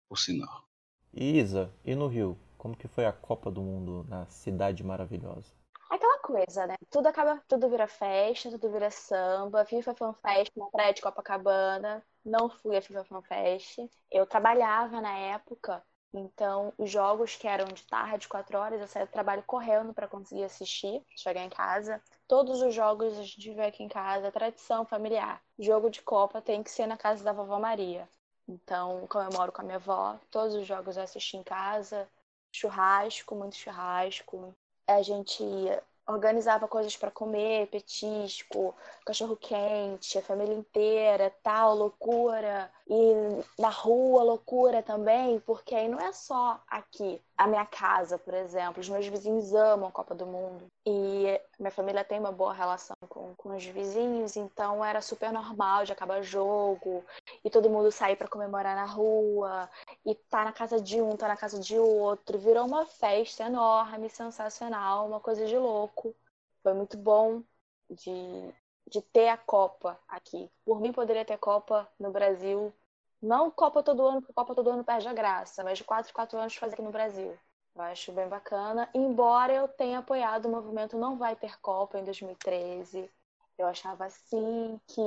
por 0.09 0.17
sinal. 0.17 0.63
Isa, 1.13 1.71
e 1.85 1.93
no 1.93 2.07
Rio? 2.07 2.39
Como 2.65 2.75
que 2.75 2.87
foi 2.87 3.05
a 3.05 3.13
Copa 3.13 3.51
do 3.51 3.61
Mundo 3.61 4.03
na 4.09 4.25
Cidade 4.25 4.83
Maravilhosa? 4.83 5.53
Aquela 5.87 6.17
coisa, 6.17 6.65
né? 6.65 6.73
Tudo 6.89 7.05
acaba, 7.05 7.39
tudo 7.47 7.69
vira 7.69 7.87
festa, 7.87 8.49
tudo 8.49 8.71
vira 8.71 8.89
samba. 8.89 9.63
FIFA 9.65 9.93
Fan 9.93 10.13
Fest 10.13 10.51
na 10.57 10.65
praia 10.71 10.91
de 10.91 10.99
Copacabana. 10.99 12.03
Não 12.25 12.49
fui 12.49 12.75
a 12.75 12.81
FIFA 12.81 13.03
Fan 13.03 13.21
Fest. 13.21 13.77
Eu 14.09 14.25
trabalhava 14.25 14.99
na 14.99 15.15
época, 15.15 15.83
então 16.11 16.73
os 16.75 16.89
jogos 16.89 17.35
que 17.35 17.47
eram 17.47 17.67
de 17.67 17.85
tarde, 17.85 18.27
quatro 18.27 18.57
horas, 18.57 18.81
eu 18.81 18.87
saía 18.87 19.05
do 19.05 19.11
trabalho 19.11 19.43
correndo 19.45 19.93
para 19.93 20.07
conseguir 20.07 20.45
assistir, 20.45 21.03
chegar 21.15 21.43
em 21.43 21.49
casa. 21.51 22.01
Todos 22.27 22.63
os 22.63 22.73
jogos 22.73 23.15
a 23.15 23.21
gente 23.21 23.53
vê 23.53 23.65
aqui 23.65 23.83
em 23.83 23.87
casa, 23.87 24.31
tradição 24.31 24.87
familiar. 24.87 25.39
Jogo 25.59 25.91
de 25.91 26.01
Copa 26.01 26.41
tem 26.41 26.63
que 26.63 26.71
ser 26.71 26.87
na 26.87 26.97
casa 26.97 27.23
da 27.23 27.31
vovó 27.31 27.59
Maria. 27.59 28.09
Então, 28.47 29.05
comemoro 29.07 29.51
com 29.51 29.61
a 29.61 29.63
minha 29.63 29.77
avó, 29.77 30.19
todos 30.31 30.55
os 30.55 30.65
jogos 30.65 30.97
eu 30.97 31.03
assisti 31.03 31.37
em 31.37 31.43
casa, 31.43 32.07
churrasco, 32.55 33.35
muito 33.35 33.55
churrasco. 33.55 34.55
A 34.87 35.01
gente 35.01 35.43
organizava 36.07 36.67
coisas 36.67 36.95
para 36.95 37.09
comer, 37.11 37.67
petisco, 37.67 38.75
cachorro 39.05 39.35
quente, 39.35 40.17
a 40.17 40.21
família 40.21 40.53
inteira, 40.53 41.33
tal, 41.43 41.75
loucura. 41.75 42.71
E 42.87 43.13
na 43.59 43.69
rua, 43.69 44.21
loucura 44.23 44.83
também, 44.83 45.39
porque 45.39 45.73
aí 45.73 45.87
não 45.87 45.99
é 45.99 46.13
só 46.13 46.61
aqui. 46.67 47.19
A 47.35 47.47
minha 47.47 47.65
casa, 47.65 48.17
por 48.19 48.33
exemplo, 48.33 48.79
os 48.79 48.87
meus 48.87 49.07
vizinhos 49.07 49.53
amam 49.55 49.89
a 49.89 49.91
Copa 49.91 50.13
do 50.13 50.25
Mundo. 50.25 50.67
E 50.85 51.41
minha 51.59 51.71
família 51.71 52.03
tem 52.03 52.19
uma 52.19 52.31
boa 52.31 52.53
relação 52.53 52.95
com, 53.09 53.33
com 53.35 53.55
os 53.55 53.65
vizinhos, 53.65 54.35
então 54.35 54.85
era 54.85 55.01
super 55.01 55.31
normal 55.31 55.83
de 55.83 55.91
acabar 55.93 56.21
jogo 56.21 57.03
e 57.43 57.49
todo 57.49 57.69
mundo 57.69 57.91
sair 57.91 58.15
para 58.15 58.27
comemorar 58.27 58.75
na 58.75 58.85
rua 58.85 59.69
e 60.05 60.13
tá 60.15 60.45
na 60.45 60.53
casa 60.53 60.79
de 60.79 61.01
um, 61.01 61.17
tá 61.17 61.27
na 61.27 61.37
casa 61.37 61.59
de 61.59 61.77
outro. 61.79 62.37
Virou 62.37 62.65
uma 62.67 62.85
festa 62.85 63.45
enorme, 63.45 64.09
sensacional, 64.09 65.07
uma 65.07 65.19
coisa 65.19 65.45
de 65.47 65.57
louco. 65.57 66.15
Foi 66.61 66.73
muito 66.73 66.97
bom 66.97 67.41
de, 67.89 68.53
de 68.87 69.01
ter 69.01 69.29
a 69.29 69.37
Copa 69.37 69.99
aqui. 70.07 70.49
Por 70.63 70.79
mim, 70.79 70.91
poderia 70.91 71.25
ter 71.25 71.37
Copa 71.37 71.87
no 71.99 72.11
Brasil. 72.11 72.73
Não 73.21 73.49
Copa 73.49 73.81
todo 73.81 74.05
ano, 74.05 74.21
porque 74.21 74.33
Copa 74.33 74.53
todo 74.53 74.69
ano 74.69 74.83
perde 74.83 75.07
a 75.07 75.13
graça, 75.13 75.63
mas 75.63 75.77
de 75.77 75.83
4 75.83 76.11
em 76.11 76.13
4 76.13 76.37
anos 76.37 76.55
fazer 76.55 76.73
aqui 76.73 76.81
no 76.81 76.91
Brasil. 76.91 77.37
Eu 77.75 77.81
acho 77.81 78.11
bem 78.11 78.27
bacana. 78.27 78.89
Embora 78.93 79.53
eu 79.53 79.67
tenha 79.67 79.99
apoiado 79.99 80.45
o 80.45 80.49
movimento 80.49 80.97
Não 80.97 81.17
Vai 81.17 81.35
Ter 81.35 81.59
Copa 81.59 81.99
em 81.99 82.03
2013. 82.03 83.09
Eu 83.57 83.67
achava, 83.67 84.05
assim, 84.05 84.79
que 84.87 85.01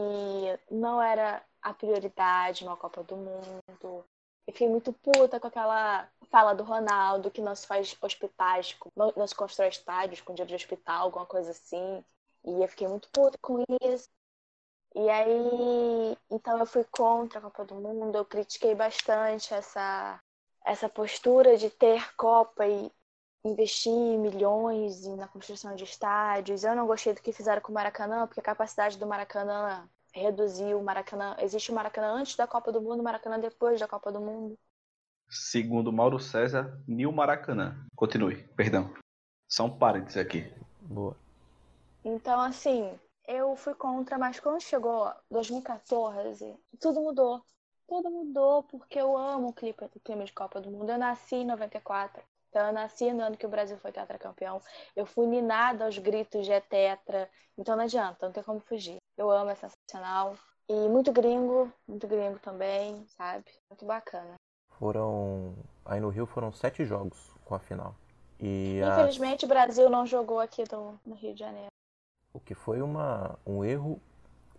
não 0.70 1.00
era 1.00 1.42
a 1.62 1.72
prioridade 1.72 2.64
uma 2.64 2.76
Copa 2.76 3.02
do 3.02 3.16
Mundo. 3.16 4.04
Eu 4.46 4.52
fiquei 4.52 4.68
muito 4.68 4.92
puta 4.92 5.38
com 5.38 5.46
aquela 5.46 6.08
fala 6.30 6.54
do 6.54 6.64
Ronaldo 6.64 7.30
que 7.30 7.40
não 7.40 7.54
se 7.54 7.66
faz 7.66 7.96
hospitais, 8.00 8.76
não 8.96 9.26
se 9.26 9.34
constrói 9.34 9.68
estádios 9.68 10.20
com 10.20 10.34
dinheiro 10.34 10.48
de 10.48 10.54
hospital, 10.54 11.04
alguma 11.04 11.26
coisa 11.26 11.50
assim. 11.50 12.04
E 12.44 12.62
eu 12.62 12.68
fiquei 12.68 12.88
muito 12.88 13.08
puta 13.10 13.36
com 13.40 13.64
isso. 13.82 14.08
E 14.94 15.10
aí, 15.10 16.16
então 16.30 16.58
eu 16.58 16.66
fui 16.66 16.84
contra 16.84 17.38
a 17.38 17.42
Copa 17.42 17.64
do 17.64 17.74
Mundo, 17.74 18.16
eu 18.16 18.24
critiquei 18.24 18.74
bastante 18.74 19.52
essa, 19.52 20.18
essa 20.64 20.88
postura 20.88 21.56
de 21.56 21.70
ter 21.70 22.14
Copa 22.16 22.66
e 22.66 22.90
investir 23.44 23.92
milhões 23.92 25.06
na 25.16 25.28
construção 25.28 25.74
de 25.74 25.84
estádios. 25.84 26.64
Eu 26.64 26.74
não 26.74 26.86
gostei 26.86 27.14
do 27.14 27.20
que 27.20 27.32
fizeram 27.32 27.60
com 27.60 27.70
o 27.70 27.74
Maracanã, 27.74 28.26
porque 28.26 28.40
a 28.40 28.42
capacidade 28.42 28.98
do 28.98 29.06
Maracanã 29.06 29.88
reduziu. 30.12 30.78
O 30.78 30.84
Maracanã, 30.84 31.36
existe 31.40 31.70
o 31.70 31.74
Maracanã 31.74 32.14
antes 32.14 32.34
da 32.36 32.46
Copa 32.46 32.72
do 32.72 32.80
Mundo, 32.80 33.00
o 33.00 33.04
Maracanã 33.04 33.38
depois 33.38 33.78
da 33.78 33.86
Copa 33.86 34.10
do 34.10 34.20
Mundo. 34.20 34.58
Segundo 35.28 35.92
Mauro 35.92 36.18
César, 36.18 36.82
Nil 36.88 37.12
Maracanã. 37.12 37.86
Continue, 37.94 38.42
perdão. 38.56 38.92
Só 39.46 39.66
um 39.66 39.78
parênteses 39.78 40.16
aqui. 40.16 40.50
Boa. 40.80 41.27
Então, 42.04 42.40
assim, 42.40 42.98
eu 43.26 43.54
fui 43.56 43.74
contra, 43.74 44.16
mas 44.18 44.40
quando 44.40 44.60
chegou 44.60 45.12
2014, 45.30 46.56
tudo 46.80 47.00
mudou. 47.00 47.42
Tudo 47.86 48.10
mudou 48.10 48.62
porque 48.64 48.98
eu 48.98 49.16
amo 49.16 49.48
o 49.48 49.52
clipe 49.52 49.86
do 49.88 50.00
clima 50.00 50.24
de 50.24 50.32
Copa 50.32 50.60
do 50.60 50.70
Mundo. 50.70 50.90
Eu 50.90 50.98
nasci 50.98 51.36
em 51.36 51.46
94. 51.46 52.22
Então, 52.48 52.66
eu 52.66 52.72
nasci 52.72 53.12
no 53.12 53.22
ano 53.22 53.36
que 53.36 53.46
o 53.46 53.48
Brasil 53.48 53.76
foi 53.78 53.92
tetracampeão. 53.92 54.60
Eu 54.96 55.04
fui 55.04 55.26
ninada 55.26 55.84
aos 55.84 55.98
gritos 55.98 56.46
de 56.46 56.52
é 56.52 56.60
tetra. 56.60 57.28
Então, 57.56 57.76
não 57.76 57.84
adianta, 57.84 58.26
não 58.26 58.32
tem 58.32 58.42
como 58.42 58.60
fugir. 58.60 58.96
Eu 59.16 59.30
amo, 59.30 59.50
é 59.50 59.54
sensacional. 59.54 60.34
E 60.68 60.88
muito 60.88 61.12
gringo, 61.12 61.72
muito 61.86 62.06
gringo 62.06 62.38
também, 62.38 63.06
sabe? 63.16 63.44
Muito 63.70 63.84
bacana. 63.86 64.34
Foram. 64.78 65.54
Aí 65.84 65.98
no 65.98 66.10
Rio 66.10 66.26
foram 66.26 66.52
sete 66.52 66.84
jogos 66.84 67.32
com 67.44 67.54
a 67.54 67.58
final. 67.58 67.94
E 68.38 68.80
Infelizmente, 68.80 69.44
o 69.44 69.48
Brasil 69.48 69.88
não 69.90 70.06
jogou 70.06 70.38
aqui 70.38 70.64
do, 70.64 70.98
no 71.04 71.14
Rio 71.14 71.34
de 71.34 71.40
Janeiro. 71.40 71.68
O 72.38 72.40
que 72.40 72.54
foi 72.54 72.80
uma, 72.80 73.36
um 73.44 73.64
erro 73.64 74.00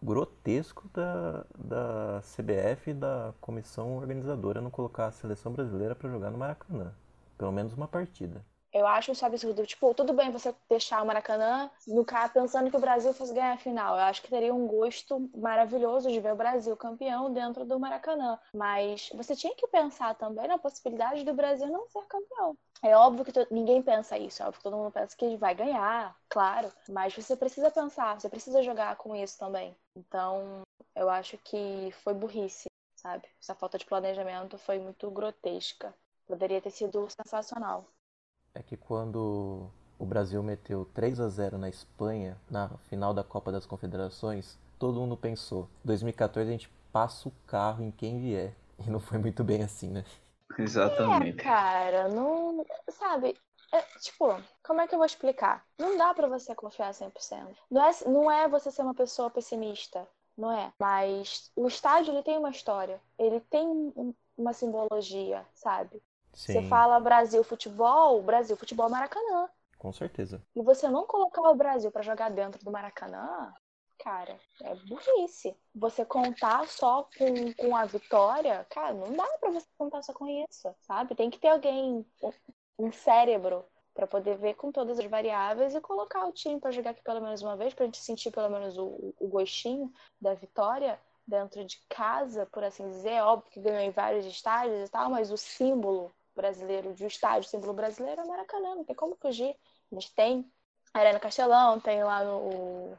grotesco 0.04 0.90
da, 0.90 1.46
da 1.58 2.22
CBF 2.22 2.92
e 2.92 2.94
da 2.94 3.34
comissão 3.40 3.96
organizadora 3.96 4.60
não 4.60 4.70
colocar 4.70 5.08
a 5.08 5.12
seleção 5.12 5.54
brasileira 5.54 5.96
para 5.96 6.10
jogar 6.10 6.30
no 6.30 6.38
Maracanã. 6.38 6.94
pelo 7.38 7.54
menos 7.54 7.74
uma 7.74 7.88
partida. 7.88 8.44
Eu 8.72 8.86
acho 8.86 9.12
isso 9.12 9.26
absurdo. 9.26 9.66
Tipo, 9.66 9.94
tudo 9.94 10.14
bem 10.14 10.32
você 10.32 10.54
deixar 10.70 11.02
o 11.02 11.06
Maracanã 11.06 11.70
no 11.88 12.06
cara 12.06 12.30
pensando 12.30 12.70
que 12.70 12.78
o 12.78 12.80
Brasil 12.80 13.14
fosse 13.14 13.34
ganhar 13.34 13.54
a 13.54 13.58
final. 13.58 13.96
Eu 13.96 14.04
acho 14.04 14.22
que 14.22 14.30
teria 14.30 14.54
um 14.54 14.68
gosto 14.68 15.30
maravilhoso 15.36 16.12
de 16.12 16.20
ver 16.20 16.34
o 16.34 16.38
Brasil 16.38 16.76
campeão 16.78 17.34
dentro 17.34 17.66
do 17.66 17.80
Maracanã. 17.80 18.40
Mas 18.54 19.10
você 19.14 19.36
tinha 19.36 19.56
que 19.56 19.68
pensar 19.68 20.14
também 20.16 20.48
na 20.48 20.58
possibilidade 20.58 21.24
do 21.24 21.34
Brasil 21.34 21.68
não 21.68 21.88
ser 21.88 22.06
campeão. 22.06 22.56
É 22.82 22.96
óbvio 22.96 23.26
que 23.26 23.34
ninguém 23.52 23.82
pensa 23.82 24.18
isso, 24.18 24.42
é 24.42 24.46
óbvio 24.46 24.60
que 24.60 24.64
todo 24.64 24.78
mundo 24.78 24.92
pensa 24.92 25.16
que 25.18 25.36
vai 25.36 25.54
ganhar, 25.54 26.16
claro. 26.30 26.72
Mas 26.88 27.14
você 27.14 27.36
precisa 27.36 27.70
pensar, 27.70 28.20
você 28.20 28.30
precisa 28.30 28.64
jogar 28.64 28.96
com 28.96 29.16
isso 29.16 29.38
também. 29.38 29.76
Então, 29.96 30.62
eu 30.96 31.10
acho 31.10 31.38
que 31.40 31.92
foi 32.04 32.14
burrice, 32.14 32.68
sabe? 32.96 33.28
Essa 33.42 33.54
falta 33.54 33.78
de 33.78 33.86
planejamento 33.86 34.58
foi 34.58 34.80
muito 34.80 35.12
grotesca. 35.12 35.94
Poderia 36.26 36.62
ter 36.62 36.72
sido 36.72 37.08
sensacional 37.10 37.86
é 38.60 38.64
que 38.64 38.76
quando 38.76 39.70
o 39.98 40.06
Brasil 40.06 40.44
meteu 40.44 40.86
3 40.94 41.20
a 41.20 41.30
0 41.30 41.58
na 41.58 41.70
Espanha 41.70 42.38
na 42.50 42.70
final 42.90 43.14
da 43.14 43.24
Copa 43.24 43.52
das 43.52 43.66
Confederações, 43.66 44.60
todo 44.78 45.00
mundo 45.00 45.16
pensou: 45.16 45.70
2014 45.84 46.50
a 46.50 46.52
gente 46.52 46.70
passa 46.92 47.30
o 47.30 47.34
carro 47.48 47.84
em 47.84 47.92
quem 47.92 48.20
vier. 48.20 48.54
E 48.86 48.90
não 48.90 49.00
foi 49.00 49.18
muito 49.18 49.44
bem 49.44 49.64
assim, 49.64 49.90
né? 49.90 50.06
Exatamente. 50.58 51.40
É, 51.40 51.44
cara, 51.44 52.10
não. 52.10 52.66
Sabe, 52.90 53.36
é, 53.74 53.82
tipo, 54.00 54.26
como 54.64 54.82
é 54.82 54.88
que 54.88 54.96
eu 54.96 55.00
vou 55.00 55.06
explicar? 55.06 55.66
Não 55.78 55.98
dá 55.98 56.14
para 56.14 56.28
você 56.28 56.56
confiar 56.56 56.94
100%. 56.94 57.56
Não 57.70 57.84
é, 57.84 57.92
não 58.06 58.32
é 58.32 58.48
você 58.48 58.72
ser 58.72 58.82
uma 58.82 58.94
pessoa 58.96 59.30
pessimista, 59.30 60.08
não 60.38 60.52
é? 60.52 60.72
Mas 60.80 61.52
o 61.56 61.68
estádio, 61.68 62.14
ele 62.14 62.24
tem 62.24 62.38
uma 62.38 62.50
história. 62.50 63.02
Ele 63.18 63.40
tem 63.42 63.94
uma 64.38 64.54
simbologia, 64.54 65.46
sabe? 65.54 66.02
Sim. 66.40 66.54
Você 66.54 66.62
fala 66.70 67.02
Brasil 67.02 67.44
futebol, 67.44 68.22
Brasil 68.22 68.56
futebol 68.56 68.90
Maracanã. 68.90 69.50
Com 69.78 69.92
certeza. 69.92 70.42
E 70.56 70.62
você 70.62 70.88
não 70.88 71.06
colocar 71.06 71.42
o 71.42 71.56
Brasil 71.56 71.92
para 71.92 72.02
jogar 72.02 72.32
dentro 72.32 72.64
do 72.64 72.72
Maracanã, 72.72 73.54
cara, 73.98 74.40
é 74.64 74.74
burrice. 74.88 75.54
Você 75.76 76.06
contar 76.06 76.66
só 76.70 77.10
com, 77.18 77.54
com 77.56 77.76
a 77.76 77.84
vitória, 77.84 78.66
cara, 78.70 78.94
não 78.94 79.12
dá 79.12 79.28
para 79.38 79.52
você 79.52 79.68
contar 79.78 80.02
só 80.02 80.14
com 80.14 80.26
isso, 80.28 80.74
sabe? 80.80 81.14
Tem 81.14 81.30
que 81.30 81.40
ter 81.40 81.50
alguém, 81.50 82.06
um 82.78 82.90
cérebro 82.90 83.66
para 83.94 84.08
poder 84.08 84.38
ver 84.38 84.54
com 84.54 84.72
todas 84.72 84.98
as 84.98 85.06
variáveis 85.08 85.76
e 85.76 85.82
colocar 85.82 86.26
o 86.26 86.32
time 86.32 86.58
para 86.58 86.72
jogar 86.72 86.92
aqui 86.92 87.04
pelo 87.04 87.20
menos 87.20 87.42
uma 87.42 87.58
vez, 87.58 87.74
para 87.74 87.84
a 87.84 87.88
gente 87.88 87.98
sentir 87.98 88.32
pelo 88.32 88.50
menos 88.50 88.78
o, 88.78 89.14
o 89.20 89.28
gostinho 89.28 89.92
da 90.22 90.34
vitória 90.34 90.98
dentro 91.28 91.66
de 91.66 91.78
casa, 91.90 92.46
por 92.46 92.64
assim 92.64 92.90
dizer. 92.90 93.12
É 93.12 93.24
óbvio 93.24 93.52
que 93.52 93.60
ganhou 93.60 93.82
em 93.82 93.92
vários 93.92 94.26
estádios 94.26 94.88
e 94.88 94.92
tal, 94.92 95.10
mas 95.10 95.32
o 95.32 95.38
símbolo 95.38 96.10
brasileiro, 96.36 96.94
de 96.94 97.06
estádio, 97.06 97.48
o 97.48 97.50
símbolo 97.50 97.74
brasileiro 97.74 98.22
é 98.22 98.26
Maracanã, 98.26 98.76
não 98.76 98.84
tem 98.84 98.96
como 98.96 99.16
fugir. 99.16 99.56
Gente 99.92 100.14
tem 100.16 100.52
a 100.94 101.00
Arena 101.00 101.20
Castelão, 101.20 101.80
tem 101.80 102.04
lá 102.04 102.24
o, 102.24 102.98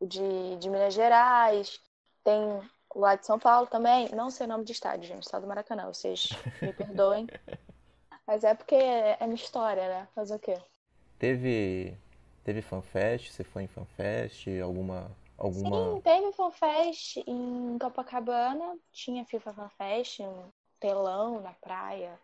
o 0.00 0.06
de, 0.06 0.56
de 0.56 0.70
Minas 0.70 0.94
Gerais, 0.94 1.80
tem 2.24 2.42
o 2.42 2.62
lá 2.94 3.14
de 3.14 3.26
São 3.26 3.38
Paulo 3.38 3.66
também. 3.66 4.08
Não 4.14 4.30
sei 4.30 4.46
o 4.46 4.48
nome 4.48 4.64
de 4.64 4.72
estádio, 4.72 5.08
gente, 5.08 5.28
só 5.28 5.40
do 5.40 5.46
Maracanã, 5.46 5.86
vocês 5.86 6.28
me 6.62 6.72
perdoem. 6.74 7.26
Mas 8.26 8.44
é 8.44 8.54
porque 8.54 8.74
é 8.74 9.18
minha 9.22 9.34
história, 9.34 9.88
né? 9.88 10.08
Fazer 10.14 10.34
o 10.34 10.38
quê? 10.38 10.56
Teve, 11.18 11.96
teve 12.44 12.62
fanfest? 12.62 13.32
Você 13.32 13.42
foi 13.42 13.64
em 13.64 13.68
fanfest? 13.68 14.46
Alguma, 14.62 15.10
alguma... 15.36 15.94
Sim, 15.94 16.00
teve 16.02 16.32
fanfest 16.32 17.16
em 17.26 17.78
Copacabana. 17.78 18.76
Tinha 18.92 19.24
FIFA 19.24 19.52
fanfest, 19.54 20.20
um 20.20 20.50
telão 20.78 21.40
na 21.40 21.54
praia 21.54 22.18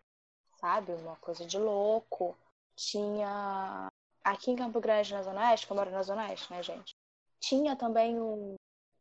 sabe? 0.64 0.92
Uma 0.92 1.16
coisa 1.16 1.44
de 1.44 1.58
louco. 1.58 2.34
Tinha. 2.74 3.86
Aqui 4.24 4.50
em 4.50 4.56
Campo 4.56 4.80
Grande, 4.80 5.12
na 5.12 5.22
Zona 5.22 5.50
Oeste, 5.50 5.66
que 5.66 5.72
eu 5.72 5.76
moro 5.76 5.90
na 5.90 6.02
Zona 6.02 6.26
Oeste, 6.26 6.50
né, 6.50 6.62
gente? 6.62 6.96
Tinha 7.38 7.76
também 7.76 8.18
o, 8.18 8.54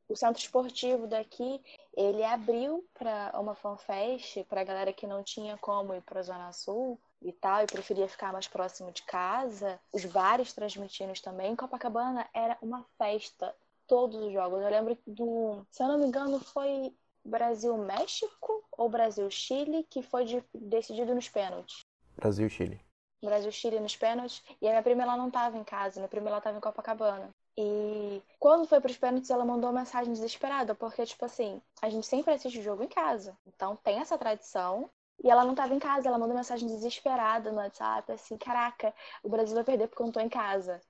o 0.09 0.15
centro 0.17 0.41
esportivo 0.41 1.07
daqui. 1.07 1.63
Ele 1.95 2.21
abriu 2.25 2.85
para 2.93 3.31
uma 3.39 3.55
fanfest 3.55 4.43
para 4.49 4.65
galera 4.65 4.91
que 4.91 5.07
não 5.07 5.23
tinha 5.23 5.57
como 5.57 5.93
ir 5.93 6.01
para 6.01 6.19
a 6.19 6.23
Zona 6.23 6.51
Sul 6.51 6.99
e 7.21 7.31
tal, 7.31 7.63
e 7.63 7.67
preferia 7.67 8.09
ficar 8.09 8.33
mais 8.33 8.49
próximo 8.49 8.91
de 8.91 9.01
casa. 9.03 9.79
Os 9.93 10.03
bares 10.03 10.51
transmitindo 10.51 11.13
também. 11.21 11.55
Copacabana 11.55 12.27
era 12.33 12.57
uma 12.61 12.85
festa 12.97 13.55
todos 13.87 14.17
os 14.17 14.33
jogos. 14.33 14.61
Eu 14.61 14.69
lembro 14.69 14.97
do, 15.07 15.65
se 15.71 15.81
eu 15.81 15.87
não 15.87 15.97
me 15.97 16.07
engano, 16.07 16.41
foi 16.41 16.93
Brasil-México 17.25 18.63
ou 18.71 18.89
Brasil-Chile, 18.89 19.85
que 19.89 20.01
foi 20.01 20.25
de, 20.25 20.43
decidido 20.53 21.15
nos 21.15 21.29
pênaltis? 21.29 21.79
Brasil-Chile. 22.15 22.79
Brasil-Chile 23.23 23.79
nos 23.79 23.95
pênaltis. 23.95 24.43
E 24.61 24.67
a 24.67 24.71
minha 24.71 24.83
prima 24.83 25.03
ela 25.03 25.17
não 25.17 25.27
estava 25.27 25.57
em 25.57 25.63
casa, 25.63 25.99
minha 25.99 26.09
prima 26.09 26.29
ela 26.29 26.39
estava 26.39 26.57
em 26.57 26.61
Copacabana. 26.61 27.29
E 27.57 28.21
quando 28.39 28.67
foi 28.67 28.81
para 28.81 28.91
os 28.91 28.97
pênaltis, 28.97 29.29
ela 29.29 29.45
mandou 29.45 29.69
uma 29.69 29.79
mensagem 29.79 30.11
desesperada, 30.11 30.73
porque, 30.73 31.05
tipo 31.05 31.23
assim, 31.23 31.61
a 31.81 31.89
gente 31.89 32.05
sempre 32.05 32.33
assiste 32.33 32.59
o 32.59 32.63
jogo 32.63 32.83
em 32.83 32.87
casa. 32.87 33.37
Então 33.47 33.75
tem 33.77 33.99
essa 33.99 34.17
tradição. 34.17 34.89
E 35.23 35.29
ela 35.29 35.43
não 35.43 35.51
estava 35.51 35.73
em 35.73 35.79
casa, 35.79 36.07
ela 36.07 36.17
mandou 36.17 36.35
mensagem 36.35 36.67
desesperada 36.67 37.51
no 37.51 37.59
WhatsApp, 37.59 38.11
assim, 38.11 38.35
caraca, 38.35 38.93
o 39.21 39.29
Brasil 39.29 39.53
vai 39.55 39.63
perder 39.63 39.87
porque 39.87 40.01
eu 40.01 40.07
não 40.07 40.11
tô 40.11 40.19
em 40.19 40.27
casa. 40.27 40.81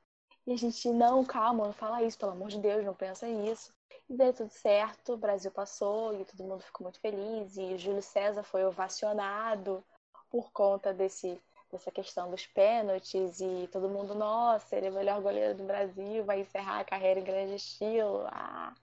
E 0.47 0.53
a 0.53 0.57
gente, 0.57 0.89
não, 0.89 1.23
calma, 1.23 1.65
não 1.65 1.73
fala 1.73 2.01
isso, 2.01 2.17
pelo 2.17 2.31
amor 2.31 2.49
de 2.49 2.57
Deus, 2.57 2.83
não 2.83 2.93
pensa 2.93 3.27
isso. 3.27 3.73
E 4.09 4.15
deu 4.15 4.33
tudo 4.33 4.49
certo, 4.49 5.13
o 5.13 5.17
Brasil 5.17 5.51
passou 5.51 6.19
e 6.19 6.25
todo 6.25 6.47
mundo 6.47 6.61
ficou 6.63 6.85
muito 6.85 6.99
feliz. 6.99 7.57
E 7.57 7.73
o 7.73 7.77
Júlio 7.77 8.01
César 8.01 8.43
foi 8.43 8.65
ovacionado 8.65 9.83
por 10.29 10.51
conta 10.51 10.93
desse, 10.93 11.39
dessa 11.71 11.91
questão 11.91 12.29
dos 12.29 12.45
pênaltis. 12.47 13.39
E 13.39 13.69
todo 13.71 13.89
mundo, 13.89 14.13
nossa, 14.13 14.75
ele 14.75 14.87
é 14.87 14.91
o 14.91 14.93
melhor 14.93 15.21
goleiro 15.21 15.55
do 15.55 15.63
Brasil, 15.63 16.23
vai 16.23 16.41
encerrar 16.41 16.79
a 16.79 16.85
carreira 16.85 17.19
em 17.19 17.23
grande 17.23 17.55
estilo. 17.55 18.25
Ah. 18.27 18.73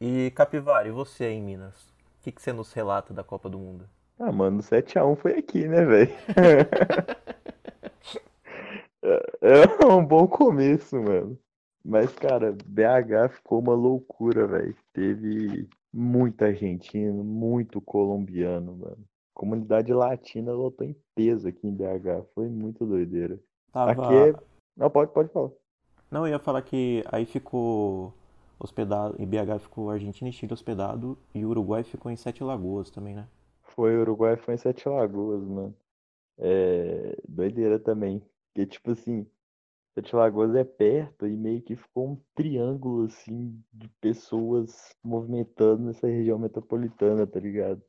E 0.00 0.30
Capivara, 0.32 0.88
e 0.88 0.92
você 0.92 1.24
aí 1.24 1.34
em 1.34 1.42
Minas? 1.42 1.76
O 2.18 2.22
que, 2.22 2.32
que 2.32 2.42
você 2.42 2.52
nos 2.52 2.72
relata 2.72 3.14
da 3.14 3.22
Copa 3.22 3.48
do 3.48 3.58
Mundo? 3.58 3.88
Ah, 4.18 4.32
mano, 4.32 4.62
7x1 4.62 5.16
foi 5.16 5.38
aqui, 5.38 5.68
né, 5.68 5.84
velho? 5.84 6.12
É, 9.40 9.82
é 9.82 9.86
um 9.86 10.04
bom 10.04 10.26
começo, 10.26 10.96
mano. 10.96 11.38
Mas, 11.88 12.12
cara, 12.12 12.52
BH 12.66 13.34
ficou 13.36 13.60
uma 13.60 13.72
loucura, 13.72 14.44
velho. 14.44 14.74
Teve 14.92 15.68
muita 15.92 16.46
argentino, 16.46 17.22
muito 17.22 17.80
colombiano, 17.80 18.76
mano. 18.76 19.04
Comunidade 19.32 19.92
latina 19.92 20.52
lotou 20.52 20.84
em 20.84 20.96
peso 21.14 21.46
aqui 21.46 21.68
em 21.68 21.72
BH. 21.72 22.26
Foi 22.34 22.48
muito 22.48 22.84
doideira. 22.84 23.38
Tava... 23.70 23.92
Aqui 23.92 24.14
é... 24.14 24.34
Não, 24.76 24.90
pode, 24.90 25.12
pode 25.12 25.28
falar. 25.28 25.50
Não, 26.10 26.26
eu 26.26 26.32
ia 26.32 26.38
falar 26.40 26.60
que 26.62 27.04
aí 27.06 27.24
ficou 27.24 28.12
hospedado, 28.58 29.14
em 29.20 29.26
BH 29.26 29.60
ficou 29.60 29.88
Argentina 29.88 30.28
e 30.28 30.32
Chile 30.32 30.52
hospedado 30.52 31.16
e 31.32 31.44
o 31.44 31.50
Uruguai 31.50 31.84
ficou 31.84 32.10
em 32.10 32.16
Sete 32.16 32.42
Lagoas 32.42 32.90
também, 32.90 33.14
né? 33.14 33.28
Foi, 33.62 33.96
o 33.96 34.00
Uruguai 34.00 34.36
foi 34.36 34.54
em 34.54 34.58
Sete 34.58 34.88
Lagoas, 34.88 35.44
mano. 35.44 35.74
É... 36.36 37.16
Doideira 37.28 37.78
também. 37.78 38.20
Porque, 38.52 38.66
tipo 38.66 38.90
assim, 38.90 39.24
Sete 39.98 40.14
Lagoas 40.14 40.54
é 40.54 40.62
perto 40.62 41.26
e 41.26 41.34
meio 41.34 41.62
que 41.62 41.74
ficou 41.74 42.10
um 42.10 42.20
triângulo 42.34 43.06
assim 43.06 43.58
de 43.72 43.88
pessoas 43.98 44.94
movimentando 45.02 45.84
nessa 45.84 46.06
região 46.06 46.38
metropolitana, 46.38 47.26
tá 47.26 47.40
ligado? 47.40 47.82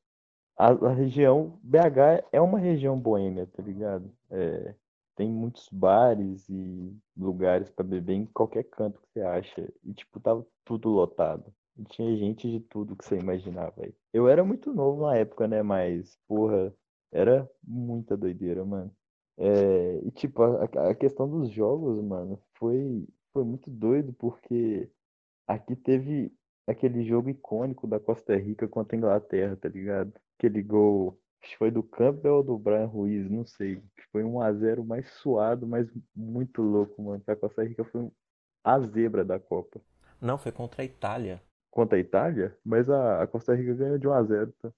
A, 0.58 0.70
a 0.70 0.94
região 0.94 1.60
BH 1.62 2.26
é 2.32 2.40
uma 2.40 2.60
região 2.60 2.98
boêmia, 2.98 3.46
tá 3.48 3.62
ligado? 3.62 4.10
É, 4.32 4.74
tem 5.18 5.30
muitos 5.30 5.68
bares 5.70 6.48
e 6.48 6.98
lugares 7.18 7.70
para 7.70 7.84
beber 7.86 8.14
em 8.14 8.26
qualquer 8.28 8.64
canto 8.64 9.02
que 9.02 9.08
você 9.12 9.22
acha. 9.22 9.74
E 9.84 9.94
tipo, 9.94 10.18
tava 10.22 10.48
tudo 10.64 10.88
lotado. 10.88 11.54
E 11.78 11.84
tinha 11.84 12.16
gente 12.16 12.50
de 12.50 12.62
tudo 12.62 12.96
que 12.96 13.04
você 13.04 13.18
imaginava 13.18 13.84
aí. 13.84 13.94
Eu 14.14 14.30
era 14.30 14.46
muito 14.46 14.74
novo 14.74 15.02
na 15.06 15.18
época, 15.18 15.46
né? 15.46 15.62
Mas, 15.62 16.18
porra, 16.26 16.74
era 17.12 17.50
muita 17.62 18.16
doideira, 18.16 18.64
mano. 18.64 18.96
É, 19.38 20.00
e 20.04 20.12
tipo, 20.12 20.42
a, 20.42 20.64
a 20.90 20.96
questão 20.96 21.30
dos 21.30 21.52
jogos, 21.52 22.04
mano, 22.04 22.42
foi, 22.56 23.08
foi 23.32 23.44
muito 23.44 23.70
doido, 23.70 24.14
porque 24.14 24.90
aqui 25.48 25.76
teve 25.76 26.34
aquele 26.68 27.04
jogo 27.06 27.30
icônico 27.30 27.88
da 27.88 28.00
Costa 28.00 28.36
Rica 28.36 28.68
contra 28.68 28.96
a 28.96 28.98
Inglaterra, 28.98 29.56
tá 29.56 29.70
ligado? 29.70 30.14
Aquele 30.38 30.62
gol, 30.62 31.20
acho 31.42 31.52
que 31.52 31.58
foi 31.58 31.72
do 31.72 31.84
Campbell 31.84 32.36
ou 32.36 32.44
do 32.44 32.58
Brian 32.58 32.88
Ruiz, 32.88 33.30
não 33.30 33.46
sei. 33.46 33.82
Foi 34.12 34.24
um 34.24 34.42
a 34.42 34.52
0 34.52 34.84
mais 34.84 35.08
suado, 35.14 35.68
mas 35.68 35.88
muito 36.16 36.62
louco, 36.62 37.02
mano. 37.02 37.24
A 37.28 37.36
Costa 37.36 37.64
Rica 37.64 37.84
foi 37.86 38.12
a 38.64 38.80
zebra 38.80 39.24
da 39.24 39.40
Copa. 39.40 39.80
Não, 40.20 40.38
foi 40.38 40.52
contra 40.52 40.82
a 40.82 40.86
Itália. 40.86 41.42
Contra 41.72 41.98
a 41.98 42.02
Itália? 42.02 42.58
Mas 42.66 42.90
a, 42.90 43.22
a 43.22 43.28
Costa 43.28 43.54
Rica 43.54 43.74
ganhou 43.76 43.98
de 43.98 44.08
1 44.08 44.14
a 44.14 44.24
0 44.24 44.54
tá? 44.60 44.72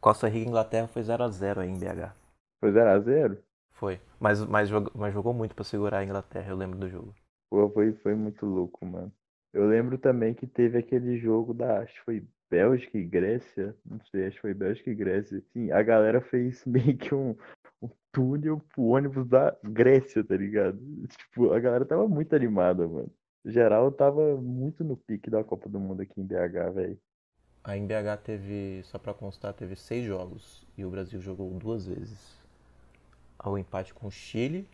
Costa 0.00 0.28
Rica 0.28 0.46
e 0.46 0.48
Inglaterra 0.48 0.88
foi 0.88 1.02
0 1.02 1.22
a 1.22 1.28
0 1.30 1.60
aí 1.60 1.70
em 1.70 1.78
BH. 1.78 2.12
Foi 2.60 2.72
0 2.72 2.90
a 2.90 2.98
0 3.00 3.38
foi. 3.84 4.00
Mas, 4.18 4.42
mas, 4.46 4.68
jogou, 4.70 4.90
mas 4.94 5.12
jogou 5.12 5.34
muito 5.34 5.54
para 5.54 5.64
segurar 5.64 5.98
a 5.98 6.04
Inglaterra, 6.04 6.50
eu 6.50 6.56
lembro 6.56 6.78
do 6.78 6.88
jogo. 6.88 7.14
Pô, 7.50 7.68
foi, 7.68 7.92
foi 7.92 8.14
muito 8.14 8.46
louco, 8.46 8.84
mano. 8.86 9.12
Eu 9.52 9.68
lembro 9.68 9.98
também 9.98 10.32
que 10.32 10.46
teve 10.46 10.78
aquele 10.78 11.18
jogo 11.18 11.52
da. 11.52 11.80
Acho 11.80 11.92
que 11.94 12.04
foi 12.04 12.26
Bélgica 12.50 12.96
e 12.96 13.04
Grécia. 13.04 13.76
Não 13.84 14.00
sei, 14.10 14.26
acho 14.26 14.36
que 14.36 14.42
foi 14.42 14.54
Bélgica 14.54 14.90
e 14.90 14.94
Grécia. 14.94 15.42
Sim, 15.52 15.70
a 15.70 15.82
galera 15.82 16.20
fez 16.22 16.64
meio 16.66 16.96
que 16.96 17.14
um, 17.14 17.36
um 17.82 17.90
túnel 18.10 18.60
pro 18.74 18.84
ônibus 18.84 19.28
da 19.28 19.54
Grécia, 19.62 20.24
tá 20.24 20.36
ligado? 20.36 20.78
Tipo, 21.06 21.52
a 21.52 21.60
galera 21.60 21.84
tava 21.84 22.08
muito 22.08 22.34
animada, 22.34 22.88
mano. 22.88 23.12
Geral 23.44 23.92
tava 23.92 24.40
muito 24.40 24.82
no 24.82 24.96
pique 24.96 25.28
da 25.28 25.44
Copa 25.44 25.68
do 25.68 25.78
Mundo 25.78 26.00
aqui 26.00 26.18
em 26.18 26.24
BH, 26.24 26.72
velho. 26.74 26.98
A 27.62 27.76
MBH 27.76 28.16
teve, 28.24 28.82
só 28.84 28.98
pra 28.98 29.12
constar, 29.12 29.52
teve 29.52 29.76
seis 29.76 30.04
jogos 30.04 30.66
e 30.76 30.84
o 30.84 30.90
Brasil 30.90 31.20
jogou 31.20 31.50
duas 31.58 31.86
vezes. 31.86 32.43
O 33.44 33.58
empate 33.58 33.92
com 33.92 34.06
o 34.06 34.10
Chile, 34.10 34.66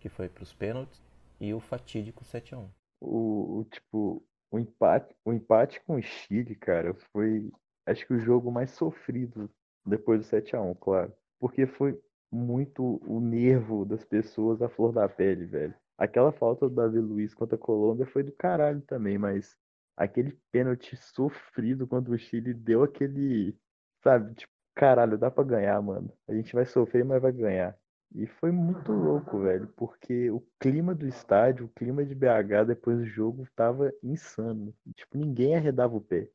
que 0.00 0.08
foi 0.08 0.28
pros 0.28 0.52
pênaltis, 0.52 1.02
e 1.40 1.52
o 1.54 1.60
fatídico 1.60 2.24
7x1. 2.24 2.68
O, 3.00 3.58
o, 3.58 3.64
tipo, 3.64 4.22
o 4.50 4.58
empate, 4.58 5.14
o 5.24 5.32
empate 5.32 5.80
com 5.84 5.96
o 5.96 6.02
Chile, 6.02 6.54
cara, 6.54 6.94
foi 7.12 7.50
acho 7.86 8.06
que 8.06 8.14
o 8.14 8.18
jogo 8.18 8.50
mais 8.50 8.70
sofrido 8.72 9.48
depois 9.86 10.20
do 10.20 10.26
7 10.26 10.56
a 10.56 10.60
1 10.60 10.74
claro. 10.74 11.12
Porque 11.38 11.66
foi 11.66 11.98
muito 12.30 13.00
o 13.06 13.20
nervo 13.20 13.84
das 13.84 14.04
pessoas 14.04 14.60
à 14.60 14.68
flor 14.68 14.92
da 14.92 15.08
pele, 15.08 15.46
velho. 15.46 15.74
Aquela 15.96 16.32
falta 16.32 16.68
do 16.68 16.74
Davi 16.74 16.98
Luiz 16.98 17.32
contra 17.32 17.56
a 17.56 17.58
Colômbia 17.58 18.06
foi 18.06 18.22
do 18.22 18.32
caralho 18.32 18.82
também, 18.82 19.16
mas 19.16 19.56
aquele 19.96 20.36
pênalti 20.52 20.96
sofrido 20.96 21.86
contra 21.86 22.12
o 22.12 22.18
Chile 22.18 22.52
deu 22.52 22.82
aquele, 22.82 23.56
sabe, 24.02 24.34
tipo, 24.34 24.52
caralho, 24.74 25.16
dá 25.16 25.30
pra 25.30 25.44
ganhar, 25.44 25.80
mano. 25.80 26.12
A 26.28 26.34
gente 26.34 26.52
vai 26.52 26.66
sofrer, 26.66 27.04
mas 27.04 27.22
vai 27.22 27.32
ganhar. 27.32 27.78
E 28.14 28.26
foi 28.26 28.50
muito 28.50 28.92
louco, 28.92 29.40
velho, 29.40 29.68
porque 29.76 30.30
o 30.30 30.40
clima 30.58 30.94
do 30.94 31.06
estádio, 31.06 31.66
o 31.66 31.68
clima 31.68 32.04
de 32.04 32.14
BH 32.14 32.64
depois 32.64 32.98
do 32.98 33.06
jogo 33.06 33.46
tava 33.54 33.92
insano. 34.02 34.74
Tipo, 34.94 35.18
ninguém 35.18 35.54
arredava 35.56 35.94
o 35.96 36.00
pé. 36.00 36.28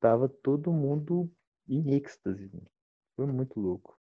Tava 0.00 0.28
todo 0.28 0.72
mundo 0.72 1.30
em 1.68 1.94
êxtase. 1.94 2.50
Foi 3.16 3.26
muito 3.26 3.60
louco. 3.60 3.98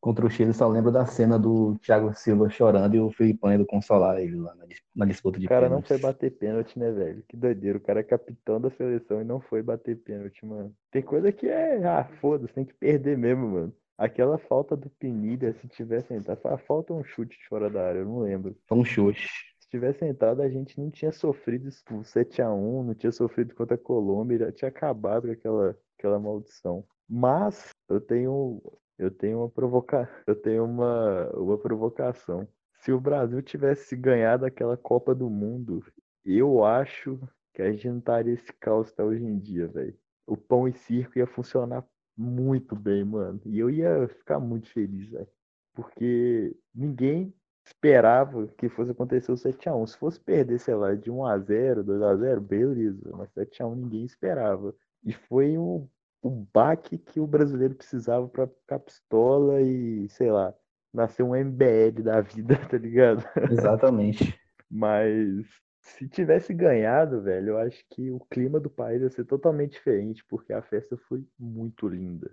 Contra 0.00 0.26
o 0.26 0.30
Chile, 0.30 0.52
só 0.52 0.68
lembro 0.68 0.90
da 0.92 1.06
cena 1.06 1.38
do 1.38 1.78
Thiago 1.78 2.12
Silva 2.14 2.50
chorando 2.50 2.94
e 2.94 3.00
o 3.00 3.10
Filipão 3.10 3.52
indo 3.52 3.64
consolar 3.66 4.18
ele 4.20 4.36
lá 4.36 4.54
na, 4.54 4.66
na 4.96 5.06
disputa 5.06 5.38
de 5.38 5.46
O 5.46 5.48
cara 5.48 5.66
pênaltis. 5.66 5.70
não 5.70 5.82
foi 5.82 5.98
bater 5.98 6.30
pênalti, 6.38 6.78
né, 6.78 6.90
velho? 6.90 7.22
Que 7.28 7.36
doideira. 7.36 7.78
O 7.78 7.80
cara 7.80 8.00
é 8.00 8.02
capitão 8.02 8.60
da 8.60 8.70
seleção 8.70 9.20
e 9.20 9.24
não 9.24 9.40
foi 9.40 9.62
bater 9.62 9.96
pênalti, 9.96 10.44
mano. 10.44 10.74
Tem 10.90 11.02
coisa 11.02 11.32
que 11.32 11.46
é. 11.48 11.84
Ah, 11.86 12.04
foda-se, 12.20 12.52
tem 12.54 12.64
que 12.64 12.74
perder 12.74 13.16
mesmo, 13.16 13.48
mano. 13.48 13.76
Aquela 14.02 14.36
falta 14.36 14.76
do 14.76 14.90
Penilha, 14.90 15.52
se 15.52 15.68
tivesse 15.68 16.12
entrado. 16.12 16.44
A 16.46 16.58
falta 16.58 16.92
um 16.92 17.04
chute 17.04 17.38
de 17.38 17.46
fora 17.46 17.70
da 17.70 17.86
área, 17.86 18.00
eu 18.00 18.04
não 18.04 18.18
lembro. 18.18 18.56
Um 18.68 18.84
chute. 18.84 19.28
Se 19.60 19.68
tivesse 19.68 20.04
entrado, 20.04 20.42
a 20.42 20.48
gente 20.48 20.76
não 20.76 20.90
tinha 20.90 21.12
sofrido 21.12 21.68
o 21.68 22.00
7x1, 22.00 22.84
não 22.84 22.94
tinha 22.96 23.12
sofrido 23.12 23.54
contra 23.54 23.76
a 23.76 23.78
Colômbia, 23.78 24.38
já 24.38 24.50
tinha 24.50 24.68
acabado 24.70 25.28
com 25.28 25.32
aquela, 25.32 25.78
aquela 25.96 26.18
maldição. 26.18 26.84
Mas 27.08 27.70
eu 27.88 28.00
tenho, 28.00 28.60
eu 28.98 29.08
tenho 29.08 29.38
uma 29.38 29.48
provoca, 29.48 30.10
eu 30.26 30.34
tenho 30.34 30.64
uma, 30.64 31.30
uma 31.36 31.56
provocação. 31.56 32.48
Se 32.80 32.90
o 32.90 33.00
Brasil 33.00 33.40
tivesse 33.40 33.94
ganhado 33.94 34.44
aquela 34.44 34.76
Copa 34.76 35.14
do 35.14 35.30
Mundo, 35.30 35.80
eu 36.24 36.64
acho 36.64 37.20
que 37.54 37.62
a 37.62 37.70
gente 37.70 37.88
não 37.88 37.98
estaria 37.98 38.34
esse 38.34 38.52
caos 38.54 38.92
tá 38.92 39.04
hoje 39.04 39.22
em 39.22 39.38
dia, 39.38 39.68
velho. 39.68 39.96
O 40.26 40.36
pão 40.36 40.66
e 40.66 40.72
circo 40.72 41.20
ia 41.20 41.26
funcionar 41.28 41.84
muito 42.16 42.74
bem, 42.76 43.04
mano. 43.04 43.40
E 43.46 43.58
eu 43.58 43.70
ia 43.70 44.08
ficar 44.08 44.38
muito 44.38 44.68
feliz, 44.68 45.08
velho. 45.08 45.28
Porque 45.74 46.54
ninguém 46.74 47.34
esperava 47.64 48.46
que 48.58 48.68
fosse 48.68 48.90
acontecer 48.90 49.32
o 49.32 49.36
7x1. 49.36 49.86
Se 49.86 49.96
fosse 49.96 50.20
perder, 50.20 50.58
sei 50.58 50.74
lá, 50.74 50.94
de 50.94 51.10
1x0, 51.10 51.82
2x0, 51.82 52.40
beleza. 52.40 53.10
Mas 53.16 53.30
7x1 53.30 53.74
ninguém 53.74 54.04
esperava. 54.04 54.74
E 55.04 55.12
foi 55.12 55.56
o, 55.56 55.88
o 56.22 56.30
baque 56.30 56.98
que 56.98 57.20
o 57.20 57.26
brasileiro 57.26 57.74
precisava 57.74 58.28
pra 58.28 58.46
ficar 58.46 58.78
pistola 58.78 59.60
e, 59.60 60.08
sei 60.10 60.30
lá, 60.30 60.54
nascer 60.92 61.22
um 61.22 61.34
MBL 61.34 62.02
da 62.02 62.20
vida, 62.20 62.56
tá 62.68 62.76
ligado? 62.76 63.24
Exatamente. 63.50 64.38
Mas 64.70 65.46
se 65.82 66.08
tivesse 66.08 66.54
ganhado, 66.54 67.20
velho, 67.20 67.50
eu 67.50 67.58
acho 67.58 67.84
que 67.90 68.10
o 68.10 68.20
clima 68.20 68.60
do 68.60 68.70
país 68.70 69.02
ia 69.02 69.10
ser 69.10 69.24
totalmente 69.24 69.72
diferente, 69.72 70.24
porque 70.24 70.52
a 70.52 70.62
festa 70.62 70.96
foi 70.96 71.26
muito 71.38 71.88
linda. 71.88 72.30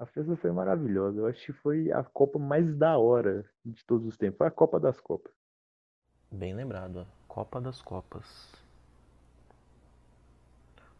A 0.00 0.06
festa 0.06 0.36
foi 0.36 0.50
maravilhosa. 0.50 1.20
Eu 1.20 1.26
acho 1.26 1.46
que 1.46 1.52
foi 1.52 1.92
a 1.92 2.02
Copa 2.02 2.38
mais 2.38 2.76
da 2.76 2.98
hora 2.98 3.48
de 3.64 3.84
todos 3.84 4.06
os 4.06 4.16
tempos. 4.16 4.38
Foi 4.38 4.46
a 4.48 4.50
Copa 4.50 4.80
das 4.80 5.00
Copas. 5.00 5.32
Bem 6.30 6.54
lembrado. 6.54 7.06
Copa 7.28 7.60
das 7.60 7.80
Copas. 7.80 8.52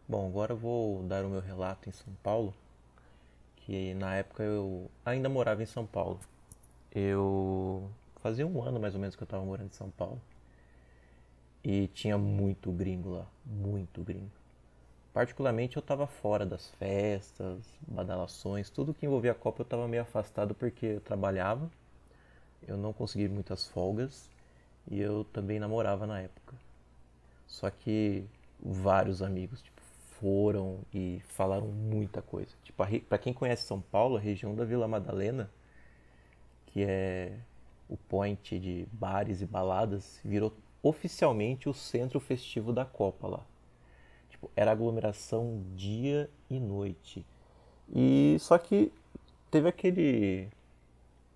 Bom, 0.08 0.26
agora 0.28 0.52
eu 0.52 0.56
vou 0.56 1.02
dar 1.02 1.24
o 1.24 1.28
meu 1.28 1.40
relato 1.40 1.88
em 1.88 1.92
São 1.92 2.12
Paulo, 2.22 2.54
que 3.56 3.92
na 3.94 4.14
época 4.16 4.42
eu 4.42 4.90
ainda 5.04 5.28
morava 5.28 5.62
em 5.62 5.66
São 5.66 5.84
Paulo. 5.84 6.18
Eu 6.92 7.90
fazia 8.16 8.46
um 8.46 8.62
ano 8.62 8.80
mais 8.80 8.94
ou 8.94 9.00
menos 9.00 9.14
que 9.14 9.22
eu 9.22 9.26
estava 9.26 9.44
morando 9.44 9.66
em 9.66 9.74
São 9.74 9.90
Paulo. 9.90 10.20
E 11.70 11.86
tinha 11.88 12.16
muito 12.16 12.72
gringo 12.72 13.10
lá, 13.10 13.26
muito 13.44 14.02
gringo. 14.02 14.30
Particularmente 15.12 15.76
eu 15.76 15.80
estava 15.80 16.06
fora 16.06 16.46
das 16.46 16.70
festas, 16.70 17.62
badalações, 17.86 18.70
tudo 18.70 18.94
que 18.94 19.04
envolvia 19.04 19.32
a 19.32 19.34
Copa 19.34 19.60
eu 19.60 19.64
estava 19.64 19.86
meio 19.86 20.00
afastado 20.02 20.54
porque 20.54 20.86
eu 20.86 21.00
trabalhava, 21.02 21.70
eu 22.66 22.78
não 22.78 22.90
consegui 22.94 23.28
muitas 23.28 23.68
folgas 23.68 24.30
e 24.90 24.98
eu 24.98 25.24
também 25.24 25.60
namorava 25.60 26.06
na 26.06 26.18
época. 26.20 26.56
Só 27.46 27.68
que 27.68 28.24
vários 28.58 29.20
amigos 29.20 29.60
tipo, 29.60 29.82
foram 30.18 30.78
e 30.90 31.20
falaram 31.28 31.66
muita 31.66 32.22
coisa. 32.22 32.54
Tipo, 32.64 32.82
para 33.06 33.18
quem 33.18 33.34
conhece 33.34 33.66
São 33.66 33.82
Paulo, 33.82 34.16
a 34.16 34.20
região 34.20 34.54
da 34.54 34.64
Vila 34.64 34.88
Madalena, 34.88 35.50
que 36.68 36.82
é 36.82 37.36
o 37.90 37.96
point 37.98 38.58
de 38.58 38.88
bares 38.90 39.42
e 39.42 39.46
baladas, 39.46 40.18
virou 40.24 40.50
oficialmente 40.82 41.68
o 41.68 41.74
centro 41.74 42.20
festivo 42.20 42.72
da 42.72 42.84
Copa 42.84 43.26
lá. 43.26 43.40
Tipo, 44.30 44.50
era 44.54 44.70
aglomeração 44.70 45.62
dia 45.74 46.30
e 46.48 46.60
noite. 46.60 47.24
E 47.94 48.36
só 48.40 48.58
que 48.58 48.92
teve 49.50 49.68
aquele 49.68 50.48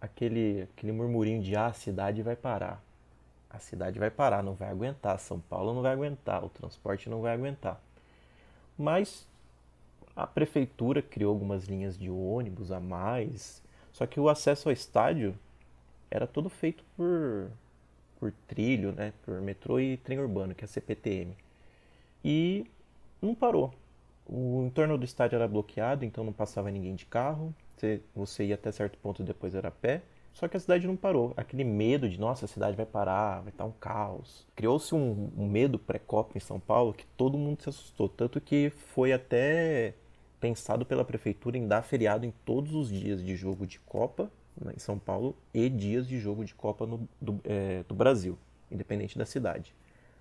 aquele 0.01 0.63
aquele 0.63 0.93
murmurinho 0.93 1.43
de 1.43 1.57
ah, 1.57 1.67
a 1.67 1.73
cidade 1.73 2.23
vai 2.23 2.37
parar. 2.37 2.83
A 3.51 3.59
cidade 3.59 3.99
vai 3.99 4.11
parar, 4.11 4.43
não 4.43 4.55
vai 4.55 4.69
aguentar. 4.69 5.19
São 5.19 5.41
Paulo 5.41 5.75
não 5.75 5.83
vai 5.83 5.93
aguentar, 5.93 6.45
o 6.45 6.49
transporte 6.49 7.11
não 7.11 7.21
vai 7.21 7.35
aguentar. 7.35 7.81
Mas 8.79 9.29
a 10.17 10.27
prefeitura 10.27 11.03
criou 11.03 11.31
algumas 11.31 11.65
linhas 11.65 11.99
de 11.99 12.11
ônibus 12.11 12.71
a 12.71 12.81
mais. 12.81 13.63
Só 13.93 14.07
que 14.07 14.21
o 14.21 14.29
acesso 14.29 14.69
ao 14.69 14.73
estádio 14.73 15.39
era 16.11 16.27
todo 16.27 16.49
feito 16.49 16.85
por 16.97 17.51
por 18.23 18.33
trilho, 18.47 18.93
né, 18.93 19.13
por 19.25 19.41
metrô 19.41 19.81
e 19.81 19.97
trem 19.97 20.21
urbano, 20.21 20.55
que 20.55 20.63
é 20.63 20.67
a 20.67 20.69
CPTM. 20.69 21.37
E 22.25 22.65
não 23.21 23.35
parou. 23.35 23.75
O 24.25 24.63
entorno 24.65 24.97
do 24.97 25.05
estádio 25.05 25.35
era 25.35 25.49
bloqueado, 25.49 26.05
então 26.05 26.23
não 26.23 26.33
passava 26.33 26.71
ninguém 26.71 26.95
de 26.95 27.05
carro. 27.05 27.53
Você, 27.77 28.01
você 28.15 28.45
ia 28.45 28.55
até 28.55 28.71
certo 28.71 28.97
ponto 28.99 29.25
depois 29.25 29.57
era 29.57 29.67
a 29.67 29.73
pé. 29.73 30.03
Só 30.33 30.47
que 30.47 30.57
a 30.57 30.61
cidade 30.61 30.87
não 30.87 30.95
parou. 30.95 31.35
Aquele 31.37 31.65
medo 31.65 32.09
de, 32.09 32.21
nossa, 32.21 32.45
a 32.45 32.49
cidade 32.49 32.77
vai 32.77 32.87
parar, 32.87 33.41
vai 33.41 33.49
estar 33.49 33.65
um 33.65 33.73
caos. 33.73 34.47
Criou-se 34.55 34.95
um, 34.95 35.33
um, 35.37 35.49
medo 35.49 35.77
pré-copa 35.77 36.39
em 36.39 36.41
São 36.41 36.61
Paulo 36.61 36.95
que 36.95 37.05
todo 37.17 37.37
mundo 37.37 37.61
se 37.61 37.71
assustou. 37.71 38.09
Tanto 38.09 38.41
que 38.41 38.71
foi 38.71 39.13
até 39.13 39.95
pensado 40.39 40.87
pela 40.87 41.05
prefeitura 41.05 41.59
em 41.59 41.67
dar 41.67 41.83
feriado 41.83 42.25
em 42.25 42.33
todos 42.45 42.73
os 42.73 42.89
dias 42.89 43.21
de 43.21 43.35
jogo 43.35 43.67
de 43.67 43.81
Copa 43.81 44.31
em 44.75 44.79
São 44.79 44.99
Paulo 44.99 45.37
e 45.53 45.69
dias 45.69 46.07
de 46.07 46.19
jogo 46.19 46.45
de 46.45 46.55
Copa 46.55 46.87
no, 46.87 47.09
do, 47.21 47.41
é, 47.45 47.83
do 47.85 47.95
Brasil, 47.95 48.39
independente 48.71 49.19
da 49.19 49.27
cidade. 49.27 49.75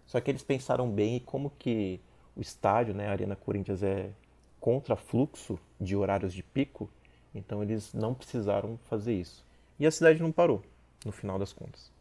Só 0.06 0.20
que 0.20 0.32
eles 0.32 0.44
pensaram 0.44 0.90
bem 0.90 1.18
e 1.18 1.20
como 1.20 1.52
que 1.58 2.00
o 2.36 2.42
estádio, 2.42 2.94
né, 2.94 3.08
a 3.08 3.12
Arena 3.12 3.36
Corinthians 3.36 3.84
é 3.84 4.12
contra 4.60 4.96
fluxo 4.96 5.60
de 5.80 5.96
horários 5.96 6.34
de 6.34 6.44
pico, 6.44 6.90
então 7.34 7.64
eles 7.64 7.94
não 7.94 8.14
precisaram 8.14 8.78
fazer 8.86 9.14
isso. 9.14 9.46
E 9.80 9.86
a 9.86 9.92
cidade 9.92 10.22
não 10.22 10.32
parou, 10.32 10.62
no 11.06 11.12
final 11.12 11.40
das 11.40 11.54
contas. 11.54 11.92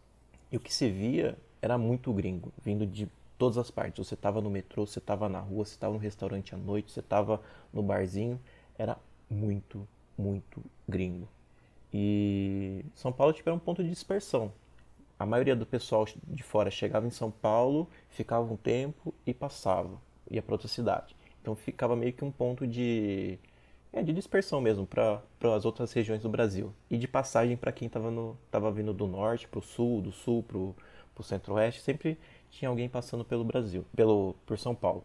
E 0.51 0.57
o 0.57 0.61
que 0.61 0.73
se 0.73 0.91
via 0.91 1.39
era 1.63 1.79
muito 1.79 2.13
gringo, 2.13 2.53
vindo 2.63 2.87
de 2.87 3.09
todas 3.39 3.57
as 3.57 3.71
partes. 3.71 4.07
Você 4.07 4.15
estava 4.15 4.41
no 4.41 4.51
metrô, 4.51 4.87
você 4.87 4.99
estava 4.99 5.29
na 5.29 5.41
rua, 5.41 5.65
você 5.65 5.75
estava 5.75 5.95
no 5.95 5.99
restaurante 5.99 6.55
à 6.55 6.59
noite, 6.59 6.93
você 6.93 7.01
estava 7.01 7.41
no 7.73 7.83
barzinho, 7.83 8.39
era 8.77 8.99
muito, 9.31 9.87
muito 10.19 10.63
gringo. 10.89 11.29
E 11.93 12.85
São 12.95 13.13
Paulo 13.13 13.33
tipo, 13.33 13.49
era 13.49 13.57
um 13.57 13.61
ponto 13.61 13.83
de 13.83 13.91
dispersão. 13.91 14.53
A 15.19 15.27
maioria 15.27 15.55
do 15.55 15.67
pessoal 15.67 16.07
de 16.25 16.43
fora 16.43 16.71
chegava 16.71 17.07
em 17.07 17.11
São 17.11 17.31
Paulo, 17.31 17.89
ficava 18.09 18.51
um 18.51 18.57
tempo 18.57 19.13
e 19.27 19.35
passava, 19.35 20.01
ia 20.31 20.41
para 20.41 20.55
outra 20.55 20.69
cidade. 20.69 21.15
Então 21.43 21.55
ficava 21.55 21.95
meio 21.95 22.13
que 22.13 22.25
um 22.25 22.31
ponto 22.31 22.67
de, 22.67 23.39
é, 23.93 24.03
de 24.03 24.13
dispersão 24.13 24.61
mesmo 24.61 24.87
para 24.87 25.23
as 25.55 25.65
outras 25.65 25.93
regiões 25.93 26.23
do 26.23 26.29
Brasil. 26.29 26.73
E 26.89 26.97
de 26.97 27.07
passagem 27.07 27.57
para 27.57 27.73
quem 27.73 27.87
estava 27.87 28.73
vindo 28.73 28.95
do 28.95 29.07
norte 29.07 29.49
para 29.49 29.59
o 29.59 29.63
sul, 29.63 30.01
do 30.01 30.13
sul 30.13 30.43
para 30.43 30.57
o 30.57 31.23
centro-oeste, 31.23 31.83
sempre 31.83 32.19
tinha 32.51 32.69
alguém 32.69 32.89
passando 32.89 33.25
pelo 33.25 33.45
Brasil, 33.45 33.85
pelo, 33.95 34.35
por 34.47 34.59
São 34.59 34.75
Paulo. 34.75 35.05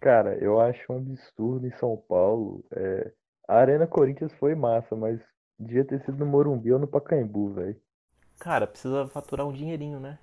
Cara, 0.00 0.36
eu 0.36 0.60
acho 0.60 0.92
um 0.92 0.98
absurdo 0.98 1.66
em 1.66 1.72
São 1.72 1.96
Paulo. 1.96 2.62
É... 2.70 3.12
A 3.48 3.56
Arena 3.56 3.86
Corinthians 3.86 4.32
foi 4.34 4.54
massa, 4.54 4.94
mas 4.94 5.20
Devia 5.58 5.84
ter 5.84 6.00
sido 6.04 6.18
no 6.18 6.26
Morumbi 6.26 6.72
ou 6.72 6.78
no 6.78 6.86
Pacaembu, 6.86 7.52
velho. 7.54 7.76
Cara, 8.38 8.66
precisa 8.66 9.08
faturar 9.08 9.46
um 9.46 9.52
dinheirinho, 9.52 9.98
né? 9.98 10.18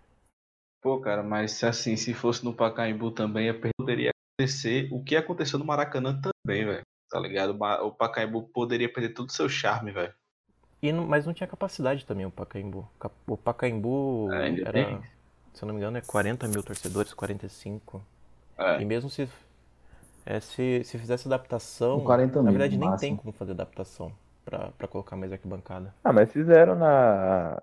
Pô, 0.82 1.00
cara, 1.02 1.21
mas 1.24 1.62
assim, 1.63 1.95
se 1.98 2.13
fosse 2.13 2.45
no 2.45 2.54
Pacaembu 2.54 3.12
também, 3.12 3.52
poderia 3.78 4.12
acontecer 4.12 4.88
o 4.91 5.04
que 5.04 5.15
aconteceu 5.15 5.60
no 5.60 5.65
Maracanã 5.65 6.19
também, 6.21 6.63
velho. 6.65 6.82
Tá 7.10 7.19
ligado? 7.19 7.58
O 7.84 7.91
Pacaembu 7.91 8.43
poderia 8.50 8.91
perder 8.91 9.10
todo 9.13 9.30
o 9.30 9.34
seu 9.34 9.50
charme, 9.50 9.91
velho. 9.91 10.13
E 10.82 10.91
não- 10.91 11.06
mas 11.08 11.26
não 11.26 11.34
tinha 11.34 11.48
capacidade 11.48 12.06
também 12.06 12.26
o 12.26 12.32
Pacaembu. 12.32 12.88
Ca- 13.00 13.12
O 13.28 13.36
Pacaembu 13.36 14.32
É, 14.32 14.62
era, 14.62 14.71
tem. 14.71 15.02
se 15.54 15.63
eu 15.63 15.67
não 15.67 15.74
me 15.74 15.80
engano, 15.82 15.98
é 15.98 16.02
40 16.02 16.48
mil 16.48 16.63
torcedores, 16.63 17.13
45. 17.13 18.02
É. 18.58 18.82
E 18.82 18.86
mesmo 18.86 19.10
se, 19.10 19.28
é, 20.26 20.39
se, 20.39 20.84
se 20.84 20.98
fizesse 20.98 21.28
adaptação, 21.28 22.00
Com 22.00 22.06
40 22.06 22.41
na 22.43 22.52
verdade 22.52 22.78
nem 22.78 22.88
máximo. 22.89 23.10
tem 23.10 23.15
como 23.17 23.34
fazer 23.34 23.52
adaptação 23.52 24.12
pra, 24.45 24.71
pra 24.77 24.88
colocar 24.88 25.15
mais 25.15 25.34
arquibancada. 25.34 25.93
Ah, 26.03 26.13
mas 26.13 26.31
fizeram 26.31 26.75
na. 26.75 27.60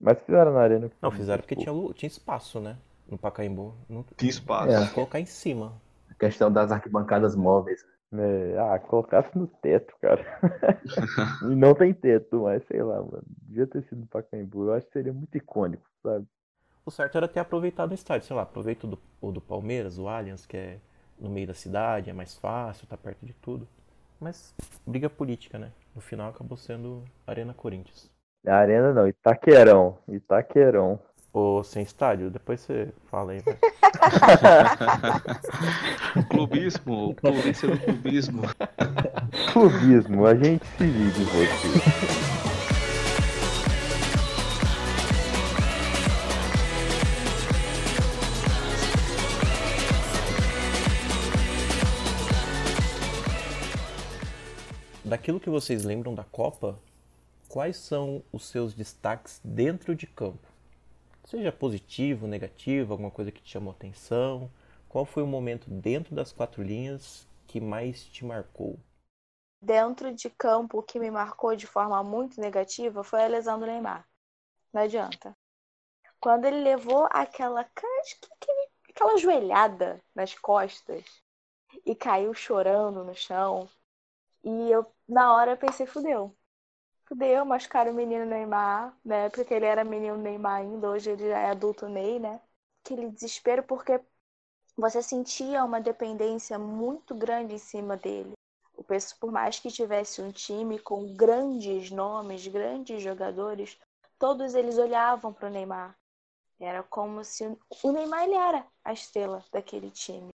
Mas 0.00 0.20
fizeram 0.22 0.52
na 0.52 0.60
Arena. 0.60 0.90
Não, 1.00 1.10
fizeram 1.10 1.40
porque 1.40 1.54
Pô, 1.54 1.62
tinha, 1.62 1.94
tinha 1.94 2.08
espaço, 2.08 2.60
né? 2.60 2.76
No 3.08 3.16
Pacaembu. 3.16 3.74
Não, 3.88 4.04
Tinha 4.16 4.30
espaço. 4.30 4.70
É. 4.70 4.86
colocar 4.88 5.18
em 5.18 5.26
cima. 5.26 5.80
A 6.10 6.14
questão 6.14 6.52
das 6.52 6.70
arquibancadas 6.70 7.34
móveis. 7.34 7.84
É, 8.12 8.58
ah, 8.58 8.78
colocasse 8.78 9.36
no 9.36 9.46
teto, 9.46 9.94
cara. 10.00 10.24
e 11.42 11.54
não 11.54 11.74
tem 11.74 11.92
teto, 11.92 12.42
mas 12.42 12.64
sei 12.66 12.82
lá, 12.82 12.96
mano. 12.96 13.24
Devia 13.42 13.66
ter 13.66 13.82
sido 13.84 14.00
no 14.00 14.06
Pacaembu. 14.06 14.66
Eu 14.66 14.74
acho 14.74 14.86
que 14.86 14.92
seria 14.92 15.12
muito 15.12 15.36
icônico, 15.36 15.84
sabe? 16.02 16.26
O 16.84 16.90
certo 16.90 17.18
era 17.18 17.28
ter 17.28 17.40
aproveitado 17.40 17.90
o 17.90 17.94
estádio, 17.94 18.26
sei 18.26 18.34
lá, 18.34 18.42
aproveita 18.42 18.86
o 18.86 18.90
do, 18.90 18.98
o 19.20 19.30
do 19.30 19.42
Palmeiras, 19.42 19.98
o 19.98 20.08
Allianz, 20.08 20.46
que 20.46 20.56
é 20.56 20.78
no 21.20 21.28
meio 21.28 21.46
da 21.46 21.52
cidade, 21.52 22.08
é 22.08 22.14
mais 22.14 22.34
fácil, 22.34 22.86
tá 22.86 22.96
perto 22.96 23.26
de 23.26 23.34
tudo. 23.34 23.68
Mas 24.18 24.54
briga 24.86 25.10
política, 25.10 25.58
né? 25.58 25.70
No 25.98 26.02
final 26.02 26.28
acabou 26.28 26.56
sendo 26.56 27.02
Arena 27.26 27.52
Corinthians. 27.52 28.08
Na 28.44 28.54
Arena 28.54 28.94
não, 28.94 29.08
Itaquerão. 29.08 29.98
Itaquerão. 30.08 31.00
Ou 31.32 31.64
sem 31.64 31.82
estádio, 31.82 32.30
depois 32.30 32.60
você 32.60 32.92
fala 33.10 33.32
aí, 33.32 33.40
vai. 33.40 33.58
Clubismo, 36.30 37.16
polícia 37.16 37.68
do 37.68 37.80
clubismo. 37.80 38.42
Clubismo, 39.52 40.24
a 40.24 40.36
gente 40.36 40.64
se 40.64 40.84
liga 40.84 41.18
em 41.18 41.24
você. 41.24 42.47
Daquilo 55.08 55.40
que 55.40 55.48
vocês 55.48 55.84
lembram 55.84 56.14
da 56.14 56.22
Copa, 56.22 56.78
quais 57.48 57.78
são 57.78 58.22
os 58.30 58.46
seus 58.46 58.74
destaques 58.74 59.40
dentro 59.42 59.94
de 59.94 60.06
campo? 60.06 60.46
Seja 61.24 61.50
positivo, 61.50 62.26
negativo, 62.26 62.92
alguma 62.92 63.10
coisa 63.10 63.32
que 63.32 63.40
te 63.40 63.52
chamou 63.52 63.72
atenção? 63.72 64.50
Qual 64.86 65.06
foi 65.06 65.22
o 65.22 65.26
momento 65.26 65.70
dentro 65.70 66.14
das 66.14 66.30
quatro 66.30 66.62
linhas 66.62 67.26
que 67.46 67.58
mais 67.58 68.04
te 68.04 68.22
marcou? 68.22 68.78
Dentro 69.62 70.14
de 70.14 70.28
campo, 70.28 70.80
o 70.80 70.82
que 70.82 71.00
me 71.00 71.10
marcou 71.10 71.56
de 71.56 71.66
forma 71.66 72.04
muito 72.04 72.38
negativa 72.38 73.02
foi 73.02 73.24
a 73.24 73.28
lesão 73.28 73.58
do 73.58 73.64
Neymar. 73.64 74.06
Não 74.74 74.82
adianta. 74.82 75.34
Quando 76.20 76.44
ele 76.44 76.60
levou 76.60 77.08
aquela, 77.10 77.66
aquela 78.90 79.16
joelhada 79.16 80.02
nas 80.14 80.34
costas 80.34 81.02
e 81.86 81.94
caiu 81.94 82.34
chorando 82.34 83.02
no 83.02 83.14
chão, 83.14 83.66
e 84.44 84.70
eu, 84.70 84.86
na 85.08 85.34
hora, 85.34 85.56
pensei, 85.56 85.86
fudeu. 85.86 86.36
Fudeu, 87.06 87.44
machucaram 87.44 87.92
o 87.92 87.94
menino 87.94 88.26
Neymar, 88.26 88.94
né? 89.02 89.30
Porque 89.30 89.54
ele 89.54 89.64
era 89.64 89.82
menino 89.82 90.18
Neymar 90.18 90.60
ainda, 90.60 90.90
hoje 90.90 91.10
ele 91.10 91.28
já 91.28 91.38
é 91.38 91.50
adulto 91.50 91.88
Ney, 91.88 92.18
né? 92.18 92.40
Aquele 92.84 93.10
desespero 93.10 93.62
porque 93.62 94.00
você 94.76 95.02
sentia 95.02 95.64
uma 95.64 95.80
dependência 95.80 96.58
muito 96.58 97.14
grande 97.14 97.54
em 97.54 97.58
cima 97.58 97.96
dele. 97.96 98.32
O 98.74 98.84
Peço, 98.84 99.18
por 99.18 99.32
mais 99.32 99.58
que 99.58 99.70
tivesse 99.70 100.20
um 100.20 100.30
time 100.30 100.78
com 100.78 101.14
grandes 101.16 101.90
nomes, 101.90 102.46
grandes 102.46 103.02
jogadores, 103.02 103.78
todos 104.18 104.54
eles 104.54 104.78
olhavam 104.78 105.32
para 105.32 105.48
o 105.48 105.50
Neymar. 105.50 105.98
Era 106.60 106.82
como 106.82 107.24
se 107.24 107.44
o 107.82 107.92
Neymar 107.92 108.24
ele 108.24 108.34
era 108.34 108.66
a 108.84 108.92
estrela 108.92 109.42
daquele 109.50 109.90
time. 109.90 110.28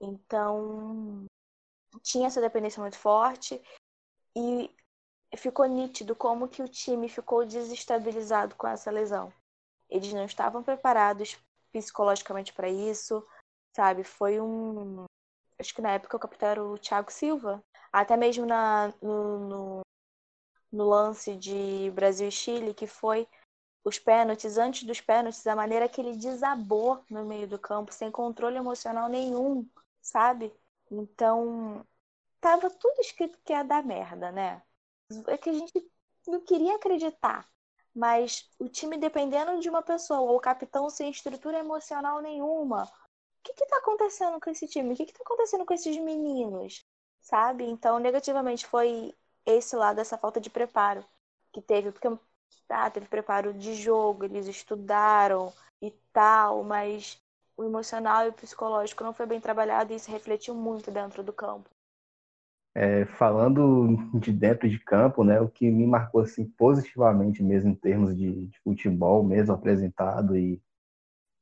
Então 0.00 1.24
tinha 2.02 2.26
essa 2.26 2.40
dependência 2.40 2.80
muito 2.80 2.98
forte 2.98 3.62
e 4.36 4.70
ficou 5.36 5.66
nítido 5.66 6.14
como 6.14 6.48
que 6.48 6.62
o 6.62 6.68
time 6.68 7.08
ficou 7.08 7.44
desestabilizado 7.44 8.54
com 8.56 8.66
essa 8.66 8.90
lesão. 8.90 9.32
Eles 9.88 10.12
não 10.12 10.24
estavam 10.24 10.62
preparados 10.62 11.38
psicologicamente 11.72 12.52
para 12.52 12.68
isso, 12.68 13.26
sabe? 13.74 14.04
Foi 14.04 14.40
um 14.40 15.04
acho 15.58 15.74
que 15.74 15.82
na 15.82 15.92
época 15.92 16.16
o 16.16 16.20
capitão 16.20 16.48
era 16.48 16.64
o 16.64 16.78
Thiago 16.78 17.12
Silva. 17.12 17.62
Até 17.92 18.16
mesmo 18.16 18.44
na, 18.44 18.92
no, 19.00 19.38
no, 19.38 19.80
no 20.72 20.88
lance 20.88 21.36
de 21.36 21.90
Brasil 21.92 22.28
e 22.28 22.32
Chile, 22.32 22.74
que 22.74 22.86
foi 22.86 23.28
os 23.84 23.98
pênaltis, 23.98 24.56
antes 24.56 24.84
dos 24.84 25.00
pênaltis, 25.00 25.46
a 25.46 25.54
maneira 25.54 25.88
que 25.88 26.00
ele 26.00 26.16
desabou 26.16 27.04
no 27.10 27.24
meio 27.24 27.46
do 27.46 27.58
campo, 27.58 27.92
sem 27.92 28.10
controle 28.10 28.56
emocional 28.56 29.08
nenhum, 29.08 29.68
sabe? 30.00 30.52
Então, 30.90 31.86
tava 32.44 32.68
tudo 32.68 33.00
escrito 33.00 33.38
que 33.42 33.54
ia 33.54 33.62
dar 33.64 33.82
merda, 33.82 34.30
né? 34.30 34.62
É 35.28 35.38
que 35.38 35.48
a 35.48 35.52
gente 35.54 35.72
não 36.26 36.42
queria 36.42 36.76
acreditar. 36.76 37.48
Mas 37.94 38.50
o 38.58 38.68
time 38.68 38.98
dependendo 38.98 39.58
de 39.60 39.70
uma 39.70 39.82
pessoa, 39.82 40.30
o 40.32 40.40
capitão 40.40 40.90
sem 40.90 41.10
estrutura 41.10 41.58
emocional 41.60 42.20
nenhuma, 42.20 42.84
o 42.84 42.88
que 43.42 43.54
que 43.54 43.66
tá 43.66 43.78
acontecendo 43.78 44.38
com 44.38 44.50
esse 44.50 44.68
time? 44.68 44.92
O 44.92 44.96
que 44.96 45.06
que 45.06 45.12
tá 45.14 45.22
acontecendo 45.24 45.64
com 45.64 45.72
esses 45.72 45.96
meninos? 45.96 46.84
Sabe? 47.22 47.64
Então, 47.64 47.98
negativamente 47.98 48.66
foi 48.66 49.14
esse 49.46 49.74
lado, 49.74 50.00
essa 50.00 50.18
falta 50.18 50.38
de 50.38 50.50
preparo 50.50 51.02
que 51.50 51.62
teve, 51.62 51.92
porque 51.92 52.08
ah, 52.68 52.90
teve 52.90 53.06
preparo 53.06 53.54
de 53.54 53.74
jogo, 53.74 54.24
eles 54.24 54.46
estudaram 54.48 55.50
e 55.80 55.90
tal, 56.12 56.62
mas 56.62 57.18
o 57.56 57.64
emocional 57.64 58.26
e 58.26 58.28
o 58.28 58.32
psicológico 58.34 59.02
não 59.02 59.14
foi 59.14 59.24
bem 59.24 59.40
trabalhado 59.40 59.92
e 59.92 59.96
isso 59.96 60.10
refletiu 60.10 60.54
muito 60.54 60.90
dentro 60.90 61.22
do 61.22 61.32
campo. 61.32 61.73
É, 62.76 63.04
falando 63.04 63.96
de 64.18 64.32
dentro 64.32 64.68
de 64.68 64.80
campo, 64.80 65.22
né, 65.22 65.40
o 65.40 65.48
que 65.48 65.70
me 65.70 65.86
marcou 65.86 66.22
assim 66.22 66.44
positivamente 66.58 67.40
mesmo 67.42 67.70
em 67.70 67.74
termos 67.74 68.16
de, 68.16 68.46
de 68.48 68.58
futebol 68.64 69.22
mesmo 69.22 69.54
apresentado 69.54 70.36
e, 70.36 70.60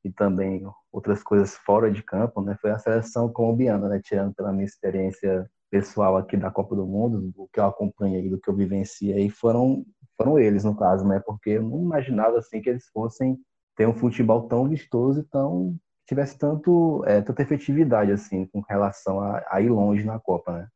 e 0.03 0.11
também 0.11 0.63
outras 0.91 1.23
coisas 1.23 1.55
fora 1.55 1.91
de 1.91 2.03
campo, 2.03 2.39
né, 2.41 2.55
foi 2.61 2.69
a 2.69 2.77
seleção 2.77 3.31
colombiana, 3.31 3.89
né, 3.89 3.99
tirando 4.03 4.35
pela 4.35 4.51
minha 4.51 4.65
experiência 4.65 5.49
pessoal 5.71 6.17
aqui 6.17 6.37
da 6.37 6.51
Copa 6.51 6.75
do 6.75 6.85
Mundo, 6.85 7.31
do 7.31 7.49
que 7.51 7.59
eu 7.59 7.65
acompanhei, 7.65 8.29
do 8.29 8.39
que 8.39 8.49
eu 8.49 8.55
vivenciei, 8.55 9.29
foram 9.29 9.83
foram 10.15 10.37
eles 10.37 10.63
no 10.63 10.77
caso, 10.77 11.07
né, 11.07 11.19
porque 11.25 11.51
eu 11.51 11.63
não 11.63 11.81
imaginava 11.81 12.37
assim 12.37 12.61
que 12.61 12.69
eles 12.69 12.87
fossem 12.89 13.39
ter 13.75 13.87
um 13.87 13.93
futebol 13.95 14.47
tão 14.47 14.69
vistoso 14.69 15.21
e 15.21 15.23
tão 15.23 15.75
tivesse 16.07 16.37
tanto 16.37 17.03
é, 17.07 17.21
tanta 17.21 17.41
efetividade 17.41 18.11
assim 18.11 18.45
com 18.45 18.61
relação 18.61 19.19
a, 19.19 19.43
a 19.49 19.61
ir 19.61 19.69
longe 19.69 20.03
na 20.05 20.19
Copa, 20.19 20.51
né 20.53 20.67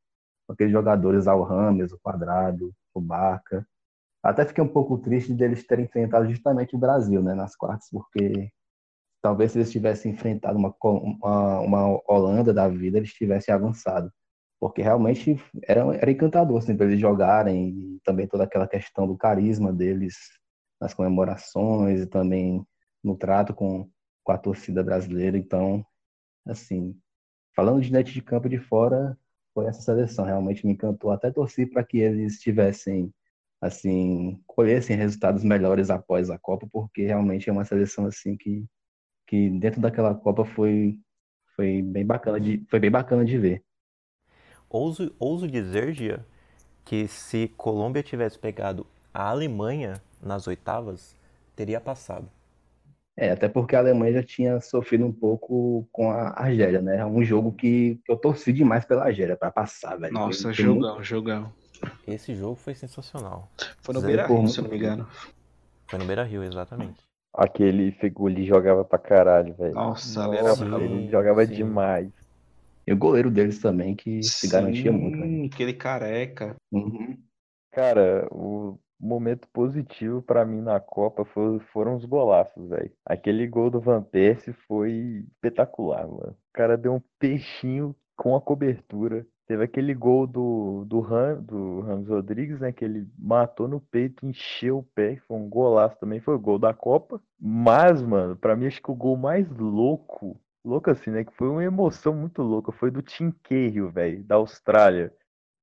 aqueles 0.53 0.71
jogadores 0.71 1.27
ao 1.27 1.43
Rames, 1.43 1.91
o 1.91 1.99
Quadrado, 1.99 2.73
o 2.93 3.01
Barca. 3.01 3.67
Até 4.23 4.45
fiquei 4.45 4.63
um 4.63 4.67
pouco 4.67 4.97
triste 4.97 5.33
deles 5.33 5.65
terem 5.65 5.85
enfrentado 5.85 6.29
justamente 6.29 6.75
o 6.75 6.79
Brasil, 6.79 7.21
né, 7.21 7.33
nas 7.33 7.55
quartas, 7.55 7.87
porque 7.91 8.51
talvez 9.21 9.51
se 9.51 9.57
eles 9.59 9.71
tivessem 9.71 10.11
enfrentado 10.11 10.57
uma, 10.57 10.73
uma, 10.81 11.59
uma 11.59 12.01
Holanda 12.07 12.53
da 12.53 12.67
vida, 12.67 12.97
eles 12.97 13.13
tivessem 13.13 13.53
avançado. 13.53 14.11
Porque 14.59 14.81
realmente 14.81 15.37
era, 15.63 15.81
era 15.95 16.11
encantador 16.11 16.57
assim, 16.57 16.75
para 16.75 16.87
eles 16.87 16.99
jogarem, 16.99 17.69
e 17.69 17.99
também 18.03 18.27
toda 18.27 18.43
aquela 18.43 18.67
questão 18.67 19.07
do 19.07 19.17
carisma 19.17 19.71
deles 19.71 20.15
nas 20.79 20.93
comemorações 20.93 22.01
e 22.01 22.07
também 22.07 22.65
no 23.03 23.15
trato 23.15 23.53
com, 23.53 23.89
com 24.23 24.31
a 24.31 24.37
torcida 24.37 24.83
brasileira. 24.83 25.37
Então, 25.37 25.85
assim, 26.45 26.97
falando 27.55 27.81
de 27.81 27.91
net 27.91 28.11
de 28.11 28.21
campo 28.21 28.49
de 28.49 28.59
fora, 28.59 29.17
foi 29.57 29.65
essa 29.65 29.81
seleção, 29.81 30.23
realmente 30.23 30.63
me 30.67 30.73
encantou. 30.73 31.09
Até 31.09 31.31
torci 31.31 31.65
para 31.65 31.83
que 31.83 31.97
eles 31.97 32.39
tivessem, 32.39 33.11
assim, 33.59 34.39
colhessem 34.45 34.95
resultados 34.95 35.43
melhores 35.43 35.89
após 35.89 36.29
a 36.29 36.37
Copa, 36.37 36.67
porque 36.71 37.07
realmente 37.07 37.49
é 37.49 37.51
uma 37.51 37.65
seleção 37.65 38.05
assim 38.05 38.37
que, 38.37 38.63
que 39.25 39.49
dentro 39.49 39.81
daquela 39.81 40.13
Copa 40.13 40.45
foi, 40.45 40.99
foi 41.55 41.81
bem 41.81 42.05
bacana 42.05 42.39
de, 42.39 42.63
foi 42.69 42.79
bem 42.79 42.91
bacana 42.91 43.25
de 43.25 43.35
ver. 43.35 43.63
Ouso, 44.69 45.11
ouso 45.17 45.47
dizer, 45.47 45.91
Gia, 45.91 46.23
que 46.85 47.07
se 47.07 47.47
Colômbia 47.57 48.03
tivesse 48.03 48.37
pegado 48.37 48.85
a 49.11 49.27
Alemanha 49.27 49.99
nas 50.21 50.45
oitavas, 50.45 51.15
teria 51.55 51.81
passado. 51.81 52.29
É, 53.19 53.31
até 53.31 53.49
porque 53.49 53.75
a 53.75 53.79
Alemanha 53.79 54.13
já 54.13 54.23
tinha 54.23 54.61
sofrido 54.61 55.03
um 55.03 55.11
pouco 55.11 55.89
com 55.91 56.11
a 56.11 56.39
Argélia, 56.39 56.79
né? 56.79 57.03
Um 57.03 57.23
jogo 57.23 57.51
que, 57.51 57.99
que 58.05 58.11
eu 58.11 58.15
torci 58.15 58.53
demais 58.53 58.85
pela 58.85 59.05
Argélia 59.05 59.35
para 59.35 59.49
passar, 59.49 59.97
velho. 59.97 60.13
Nossa, 60.13 60.43
Foi 60.43 60.53
jogão, 60.53 61.03
jogão. 61.03 61.53
Esse 62.07 62.35
jogo 62.35 62.55
foi 62.55 62.75
sensacional. 62.75 63.49
Foi 63.81 63.95
no 63.95 64.01
Beira 64.01 64.27
Rio, 64.27 64.47
se 64.47 64.59
eu 64.59 64.63
não 64.63 64.69
me 64.71 64.77
engano. 64.77 65.07
Foi 65.87 65.97
no 65.97 66.05
Beira 66.05 66.23
Rio, 66.23 66.43
exatamente. 66.43 67.03
Aquele 67.33 67.91
Feguli 67.93 68.45
jogava 68.45 68.85
pra 68.85 68.99
caralho, 68.99 69.55
velho. 69.55 69.73
Nossa, 69.73 70.27
Nossa, 70.27 70.65
brabo. 70.65 70.83
ele 70.83 71.09
jogava 71.09 71.45
Sim. 71.45 71.53
demais. 71.53 72.09
E 72.85 72.93
o 72.93 72.97
goleiro 72.97 73.31
deles 73.31 73.59
também, 73.59 73.95
que 73.95 74.21
se 74.21 74.47
garantia 74.47 74.91
muito, 74.91 75.17
né? 75.17 75.47
Aquele 75.51 75.73
careca. 75.73 76.55
Uhum. 76.71 77.17
Cara, 77.71 78.27
o 78.31 78.79
momento 78.99 79.47
positivo 79.49 80.21
pra 80.21 80.45
mim 80.45 80.61
na 80.61 80.79
Copa 80.79 81.23
foi- 81.25 81.59
foram 81.71 81.95
os 81.95 82.05
golaços, 82.05 82.67
velho. 82.69 82.91
Aquele 83.05 83.47
gol 83.47 83.69
do 83.69 83.79
Van 83.79 84.01
Persie 84.01 84.53
foi 84.67 85.25
espetacular, 85.33 86.07
mano. 86.07 86.31
O 86.31 86.53
cara 86.53 86.77
deu 86.77 86.93
um 86.95 87.01
peixinho 87.19 87.95
com 88.15 88.35
a 88.35 88.41
cobertura. 88.41 89.25
Teve 89.45 89.63
aquele 89.63 89.93
gol 89.93 90.27
do, 90.27 90.83
do, 90.85 90.99
Ram, 90.99 91.41
do 91.41 91.79
Ramos 91.81 92.09
Rodrigues, 92.09 92.59
né? 92.59 92.71
Que 92.73 92.83
ele 92.83 93.07
matou 93.17 93.67
no 93.67 93.79
peito, 93.79 94.25
encheu 94.25 94.79
o 94.79 94.83
pé, 94.83 95.17
foi 95.27 95.37
um 95.37 95.47
golaço 95.47 95.97
também. 95.99 96.19
Foi 96.19 96.35
o 96.35 96.39
gol 96.39 96.59
da 96.59 96.73
Copa. 96.73 97.21
Mas, 97.39 98.01
mano, 98.01 98.35
pra 98.35 98.55
mim 98.55 98.67
acho 98.67 98.81
que 98.81 98.91
o 98.91 98.95
gol 98.95 99.15
mais 99.15 99.49
louco, 99.57 100.37
louco 100.65 100.89
assim, 100.91 101.11
né? 101.11 101.23
Que 101.23 101.31
foi 101.33 101.47
uma 101.47 101.63
emoção 101.63 102.13
muito 102.13 102.41
louca, 102.41 102.71
foi 102.73 102.91
do 102.91 103.01
Tim 103.01 103.31
Cahill, 103.43 103.89
velho, 103.89 104.23
da 104.23 104.35
Austrália. 104.35 105.13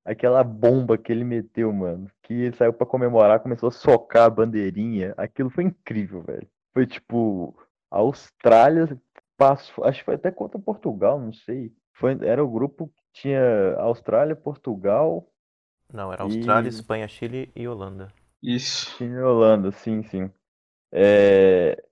Aquela 0.05 0.45
bomba 0.45 0.99
que 0.99 1.11
ele 1.12 1.25
meteu, 1.25 1.73
mano, 1.73 2.11
que 2.23 2.35
ele 2.35 2.57
saiu 2.57 2.73
pra 2.73 2.87
comemorar, 2.87 3.40
começou 3.40 3.69
a 3.69 3.73
socar 3.73 4.25
a 4.25 4.31
bandeirinha. 4.31 5.14
Aquilo 5.17 5.51
foi 5.51 5.64
incrível, 5.64 6.23
velho. 6.23 6.49
Foi 6.75 6.87
tipo, 6.87 7.57
a 7.90 7.99
Austrália 7.99 9.01
passou, 9.37 9.85
acho 9.85 10.01
que 10.01 10.05
foi 10.05 10.14
até 10.17 10.31
contra 10.31 10.59
Portugal, 10.61 11.19
não 11.19 11.33
sei. 11.33 11.73
Foi, 11.95 12.19
era 12.23 12.45
o 12.45 12.51
grupo 12.51 12.88
que 12.88 13.03
tinha 13.23 13.75
Austrália, 13.79 14.37
Portugal, 14.37 15.27
Não, 15.90 16.12
era 16.12 16.25
Austrália, 16.25 16.69
E- 16.69 16.69
Espanha, 16.69 17.09
Chile 17.09 17.51
e 17.57 17.67
Holanda. 17.67 18.12
Isso. 18.43 18.97
tinha 18.97 19.27
Holanda, 19.27 19.73
sim, 19.73 20.03
sim. 20.05 20.31
É, 20.93 21.83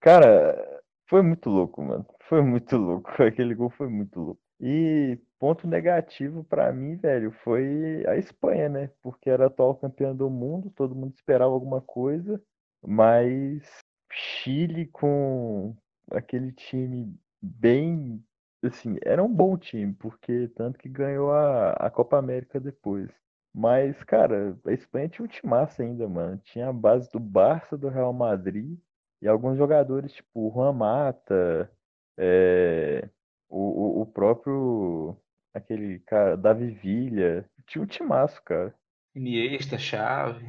cara, 0.00 0.82
foi 1.08 1.22
muito 1.22 1.50
louco, 1.50 1.82
mano. 1.82 2.06
Foi 2.28 2.42
muito 2.42 2.76
louco. 2.76 3.10
Aquele 3.22 3.54
gol 3.54 3.70
foi 3.70 3.88
muito 3.88 4.20
louco. 4.20 4.42
E 4.62 5.18
ponto 5.40 5.66
negativo 5.66 6.44
pra 6.44 6.72
mim, 6.72 6.96
velho, 6.96 7.32
foi 7.44 8.04
a 8.06 8.16
Espanha, 8.16 8.68
né? 8.68 8.90
Porque 9.02 9.28
era 9.28 9.46
atual 9.46 9.74
campeã 9.74 10.14
do 10.14 10.30
mundo, 10.30 10.70
todo 10.70 10.94
mundo 10.94 11.14
esperava 11.16 11.52
alguma 11.52 11.80
coisa, 11.80 12.40
mas 12.80 13.62
Chile 14.12 14.86
com 14.86 15.74
aquele 16.12 16.52
time 16.52 17.18
bem, 17.42 18.24
assim, 18.62 18.96
era 19.04 19.22
um 19.22 19.32
bom 19.32 19.56
time, 19.58 19.92
porque 19.94 20.48
tanto 20.54 20.78
que 20.78 20.88
ganhou 20.88 21.32
a, 21.32 21.72
a 21.72 21.90
Copa 21.90 22.18
América 22.18 22.60
depois. 22.60 23.10
Mas, 23.54 24.02
cara, 24.04 24.56
a 24.64 24.72
Espanha 24.72 25.08
tinha 25.08 25.24
um 25.24 25.28
timaço 25.28 25.82
ainda, 25.82 26.08
mano. 26.08 26.38
Tinha 26.44 26.68
a 26.68 26.72
base 26.72 27.10
do 27.10 27.18
Barça, 27.20 27.76
do 27.76 27.88
Real 27.88 28.12
Madrid 28.12 28.78
e 29.20 29.28
alguns 29.28 29.58
jogadores, 29.58 30.12
tipo 30.12 30.50
Juan 30.54 30.72
Mata, 30.72 31.70
é, 32.16 33.08
o, 33.52 33.98
o, 33.98 34.02
o 34.02 34.06
próprio, 34.06 35.16
aquele 35.54 36.00
cara, 36.00 36.36
Davi 36.36 36.70
Villa. 36.70 37.44
Tinha 37.66 37.84
um 37.84 37.86
timaço, 37.86 38.42
cara. 38.42 38.74
Iniesta, 39.14 39.78
chave. 39.78 40.46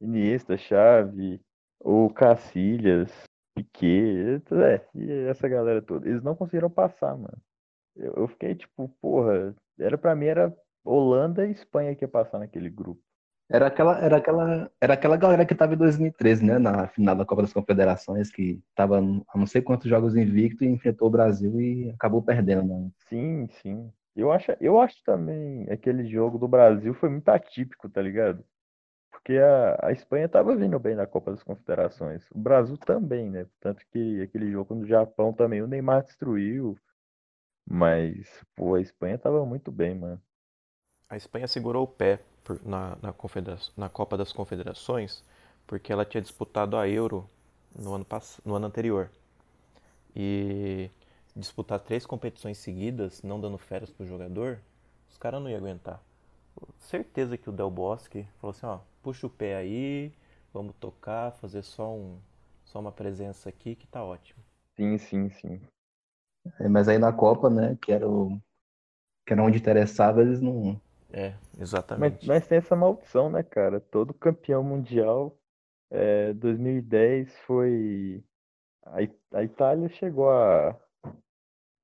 Iniesta, 0.00 0.56
Xavi, 0.56 1.40
o 1.80 2.10
Cacilhas, 2.10 3.10
Piquet, 3.54 4.42
é, 4.52 4.86
e 4.94 5.10
essa 5.28 5.48
galera 5.48 5.82
toda. 5.82 6.08
Eles 6.08 6.22
não 6.22 6.34
conseguiram 6.34 6.70
passar, 6.70 7.16
mano. 7.16 7.40
Eu, 7.94 8.14
eu 8.14 8.28
fiquei 8.28 8.54
tipo, 8.54 8.88
porra, 9.00 9.54
era 9.78 9.96
pra 9.96 10.14
mim 10.14 10.26
era 10.26 10.54
Holanda 10.84 11.46
e 11.46 11.52
Espanha 11.52 11.94
que 11.94 12.04
ia 12.04 12.08
passar 12.08 12.38
naquele 12.38 12.70
grupo. 12.70 13.02
Era 13.48 13.68
aquela, 13.68 13.98
era 14.00 14.16
aquela, 14.16 14.70
era 14.80 14.94
aquela 14.94 15.16
galera 15.16 15.46
que 15.46 15.54
tava 15.54 15.74
em 15.74 15.76
2013, 15.76 16.44
né? 16.44 16.58
Na 16.58 16.88
final 16.88 17.14
da 17.14 17.24
Copa 17.24 17.42
das 17.42 17.52
Confederações, 17.52 18.30
que 18.30 18.60
tava 18.74 18.98
a 18.98 19.38
não 19.38 19.46
sei 19.46 19.62
quantos 19.62 19.88
jogos 19.88 20.16
invicto 20.16 20.64
e 20.64 20.68
enfrentou 20.68 21.06
o 21.06 21.10
Brasil 21.10 21.60
e 21.60 21.90
acabou 21.90 22.22
perdendo, 22.22 22.64
né? 22.64 22.90
Sim, 23.08 23.48
sim. 23.62 23.92
Eu 24.16 24.32
acho, 24.32 24.52
eu 24.60 24.80
acho 24.80 24.96
também 25.04 25.70
aquele 25.70 26.08
jogo 26.08 26.38
do 26.38 26.48
Brasil 26.48 26.92
foi 26.94 27.08
muito 27.08 27.28
atípico, 27.28 27.88
tá 27.88 28.02
ligado? 28.02 28.44
Porque 29.12 29.38
a, 29.38 29.88
a 29.88 29.92
Espanha 29.92 30.28
tava 30.28 30.56
vindo 30.56 30.78
bem 30.78 30.96
na 30.96 31.06
Copa 31.06 31.30
das 31.30 31.42
Confederações. 31.42 32.28
O 32.32 32.38
Brasil 32.38 32.76
também, 32.78 33.30
né? 33.30 33.46
Tanto 33.60 33.84
que 33.92 34.22
aquele 34.22 34.50
jogo 34.50 34.74
no 34.74 34.86
Japão 34.86 35.32
também 35.32 35.62
o 35.62 35.66
Neymar 35.68 36.04
destruiu. 36.04 36.76
Mas, 37.68 38.28
pô, 38.56 38.74
a 38.74 38.80
Espanha 38.80 39.18
tava 39.18 39.44
muito 39.46 39.70
bem, 39.70 39.94
mano. 39.94 40.20
A 41.08 41.16
Espanha 41.16 41.46
segurou 41.46 41.84
o 41.84 41.88
pé 41.88 42.20
na, 42.64 42.96
na, 43.02 43.14
na 43.76 43.88
Copa 43.88 44.16
das 44.16 44.32
Confederações 44.32 45.22
porque 45.66 45.92
ela 45.92 46.04
tinha 46.04 46.22
disputado 46.22 46.76
a 46.76 46.88
Euro 46.88 47.28
no 47.76 47.94
ano, 47.94 48.06
no 48.44 48.54
ano 48.54 48.66
anterior. 48.66 49.10
E 50.14 50.90
disputar 51.34 51.80
três 51.80 52.06
competições 52.06 52.58
seguidas, 52.58 53.22
não 53.22 53.40
dando 53.40 53.58
férias 53.58 53.90
pro 53.90 54.06
jogador, 54.06 54.58
os 55.10 55.18
caras 55.18 55.42
não 55.42 55.50
iam 55.50 55.58
aguentar. 55.58 56.00
Certeza 56.78 57.36
que 57.36 57.50
o 57.50 57.52
Del 57.52 57.70
Bosque 57.70 58.26
falou 58.40 58.52
assim, 58.52 58.66
ó, 58.66 58.78
puxa 59.02 59.26
o 59.26 59.30
pé 59.30 59.56
aí, 59.56 60.12
vamos 60.54 60.74
tocar, 60.80 61.32
fazer 61.32 61.62
só 61.62 61.92
um 61.92 62.18
só 62.64 62.80
uma 62.80 62.90
presença 62.90 63.48
aqui 63.48 63.76
que 63.76 63.86
tá 63.86 64.02
ótimo. 64.02 64.42
Sim, 64.76 64.98
sim, 64.98 65.30
sim. 65.30 65.60
É, 66.58 66.68
mas 66.68 66.88
aí 66.88 66.98
na 66.98 67.12
Copa, 67.12 67.48
né? 67.48 67.76
Que 67.80 67.92
era, 67.92 68.08
o, 68.08 68.38
que 69.26 69.32
era 69.32 69.42
onde 69.42 69.58
interessava, 69.58 70.22
eles 70.22 70.40
não. 70.40 70.80
É, 71.12 71.34
Mas, 71.94 72.12
exatamente. 72.12 72.20
mas 72.22 72.46
tem 72.46 72.58
essa 72.58 72.76
maldição, 72.76 73.30
né, 73.30 73.42
cara? 73.42 73.80
Todo 73.80 74.14
campeão 74.14 74.62
mundial, 74.62 75.38
é, 75.90 76.32
2010 76.34 77.36
foi. 77.46 78.24
A, 78.84 79.02
I- 79.02 79.14
a 79.32 79.44
Itália 79.44 79.88
chegou 79.90 80.30
a. 80.30 80.78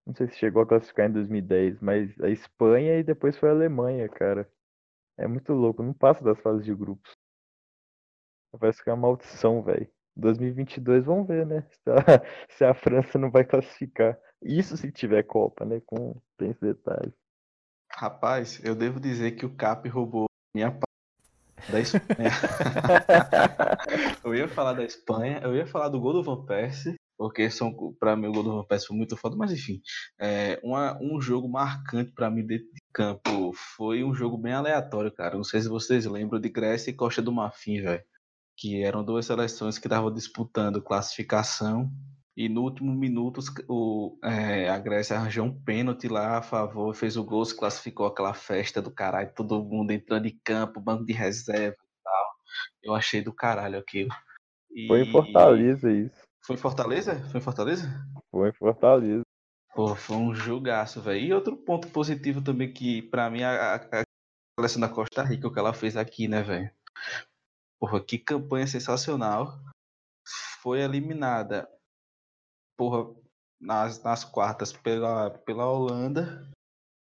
Não 0.06 0.14
sei 0.14 0.28
se 0.28 0.36
chegou 0.36 0.62
a 0.62 0.66
classificar 0.66 1.10
em 1.10 1.12
2010, 1.12 1.80
mas 1.80 2.16
a 2.20 2.28
Espanha 2.30 2.98
e 2.98 3.02
depois 3.02 3.36
foi 3.36 3.48
a 3.48 3.52
Alemanha, 3.52 4.08
cara. 4.08 4.48
É 5.18 5.26
muito 5.28 5.52
louco, 5.54 5.82
não 5.82 5.94
passa 5.94 6.24
das 6.24 6.40
fases 6.40 6.64
de 6.64 6.74
grupos. 6.74 7.12
Parece 8.58 8.82
que 8.82 8.90
é 8.90 8.92
uma 8.92 9.02
maldição, 9.08 9.62
velho. 9.62 9.90
2022, 10.16 11.04
vamos 11.04 11.26
ver, 11.26 11.46
né? 11.46 11.66
Se 11.84 11.90
a, 11.90 11.94
se 12.50 12.64
a 12.64 12.74
França 12.74 13.18
não 13.18 13.30
vai 13.30 13.44
classificar. 13.44 14.18
Isso 14.42 14.76
se 14.76 14.90
tiver 14.92 15.22
Copa, 15.24 15.64
né? 15.64 15.80
Com, 15.86 16.20
tem 16.36 16.50
esse 16.50 16.60
detalhe. 16.60 17.12
Rapaz, 17.94 18.60
eu 18.64 18.74
devo 18.74 18.98
dizer 18.98 19.32
que 19.32 19.46
o 19.46 19.54
Cap 19.54 19.88
roubou 19.88 20.26
minha 20.54 20.70
parte 20.70 21.70
da 21.70 21.80
Espanha. 21.80 22.30
eu 24.24 24.34
ia 24.34 24.48
falar 24.48 24.72
da 24.72 24.84
Espanha, 24.84 25.40
eu 25.42 25.54
ia 25.54 25.66
falar 25.66 25.88
do 25.88 26.00
gol 26.00 26.12
do 26.12 26.22
Van 26.22 26.44
Persie, 26.44 26.94
porque 27.16 27.48
são, 27.50 27.72
pra 28.00 28.16
mim 28.16 28.26
o 28.28 28.32
gol 28.32 28.42
do 28.42 28.56
Van 28.56 28.64
Persie 28.64 28.88
foi 28.88 28.96
muito 28.96 29.16
foda, 29.16 29.36
mas 29.36 29.52
enfim, 29.52 29.80
é, 30.20 30.58
uma- 30.64 30.98
um 31.00 31.20
jogo 31.20 31.48
marcante 31.48 32.12
pra 32.12 32.30
mim 32.30 32.44
dentro 32.46 32.66
de 32.66 32.80
campo 32.92 33.52
foi 33.76 34.02
um 34.02 34.14
jogo 34.14 34.36
bem 34.36 34.52
aleatório, 34.52 35.12
cara. 35.12 35.36
Não 35.36 35.44
sei 35.44 35.60
se 35.60 35.68
vocês 35.68 36.04
lembram 36.06 36.40
de 36.40 36.48
Grécia 36.48 36.90
e 36.90 36.94
Costa 36.94 37.22
do 37.22 37.32
Marfim, 37.32 37.80
velho, 37.82 38.02
que 38.56 38.82
eram 38.82 39.04
duas 39.04 39.26
seleções 39.26 39.78
que 39.78 39.86
estavam 39.86 40.12
disputando 40.12 40.82
classificação. 40.82 41.90
E 42.36 42.48
no 42.48 42.62
último 42.62 42.94
minuto 42.94 43.40
o, 43.68 44.18
é, 44.24 44.68
a 44.68 44.78
Grécia 44.78 45.16
arranjou 45.16 45.44
um 45.44 45.62
pênalti 45.62 46.08
lá 46.08 46.38
a 46.38 46.42
favor, 46.42 46.94
fez 46.94 47.16
o 47.16 47.24
gol, 47.24 47.44
se 47.44 47.54
classificou 47.56 48.06
aquela 48.06 48.32
festa 48.32 48.80
do 48.80 48.90
caralho, 48.90 49.34
todo 49.34 49.62
mundo 49.62 49.90
entrando 49.90 50.26
em 50.26 50.40
campo, 50.42 50.80
banco 50.80 51.04
de 51.04 51.12
reserva 51.12 51.76
e 51.76 52.02
tal. 52.02 52.26
Eu 52.82 52.94
achei 52.94 53.20
do 53.20 53.34
caralho 53.34 53.78
aquilo. 53.78 54.10
Foi 54.88 55.00
E- 55.00 55.02
em 55.02 55.10
Fortaleza 55.10 55.92
isso. 55.92 56.22
Foi 56.44 56.56
em 56.56 56.58
Fortaleza? 56.58 57.20
Foi 57.28 57.38
em 57.38 57.42
Fortaleza? 57.42 58.06
Foi 58.30 58.48
em 58.48 58.52
Fortaleza. 58.54 59.22
Pô, 59.74 59.94
foi 59.94 60.16
um 60.16 60.34
jogaço, 60.34 61.00
velho. 61.00 61.20
E 61.20 61.32
outro 61.32 61.56
ponto 61.56 61.88
positivo 61.88 62.42
também 62.42 62.72
que, 62.72 63.02
pra 63.02 63.30
mim, 63.30 63.42
a, 63.42 63.74
a, 63.74 63.76
a 63.76 64.04
seleção 64.58 64.80
da 64.80 64.88
Costa 64.88 65.22
Rica, 65.22 65.46
o 65.48 65.52
que 65.52 65.58
ela 65.58 65.72
fez 65.72 65.96
aqui, 65.96 66.28
né, 66.28 66.42
velho? 66.42 66.70
Porra, 67.80 68.02
que 68.02 68.18
campanha 68.18 68.66
sensacional. 68.66 69.58
Foi 70.62 70.80
eliminada, 70.80 71.68
porra, 72.82 73.14
nas, 73.60 74.02
nas 74.02 74.24
quartas 74.24 74.72
pela, 74.72 75.30
pela 75.30 75.70
Holanda. 75.70 76.50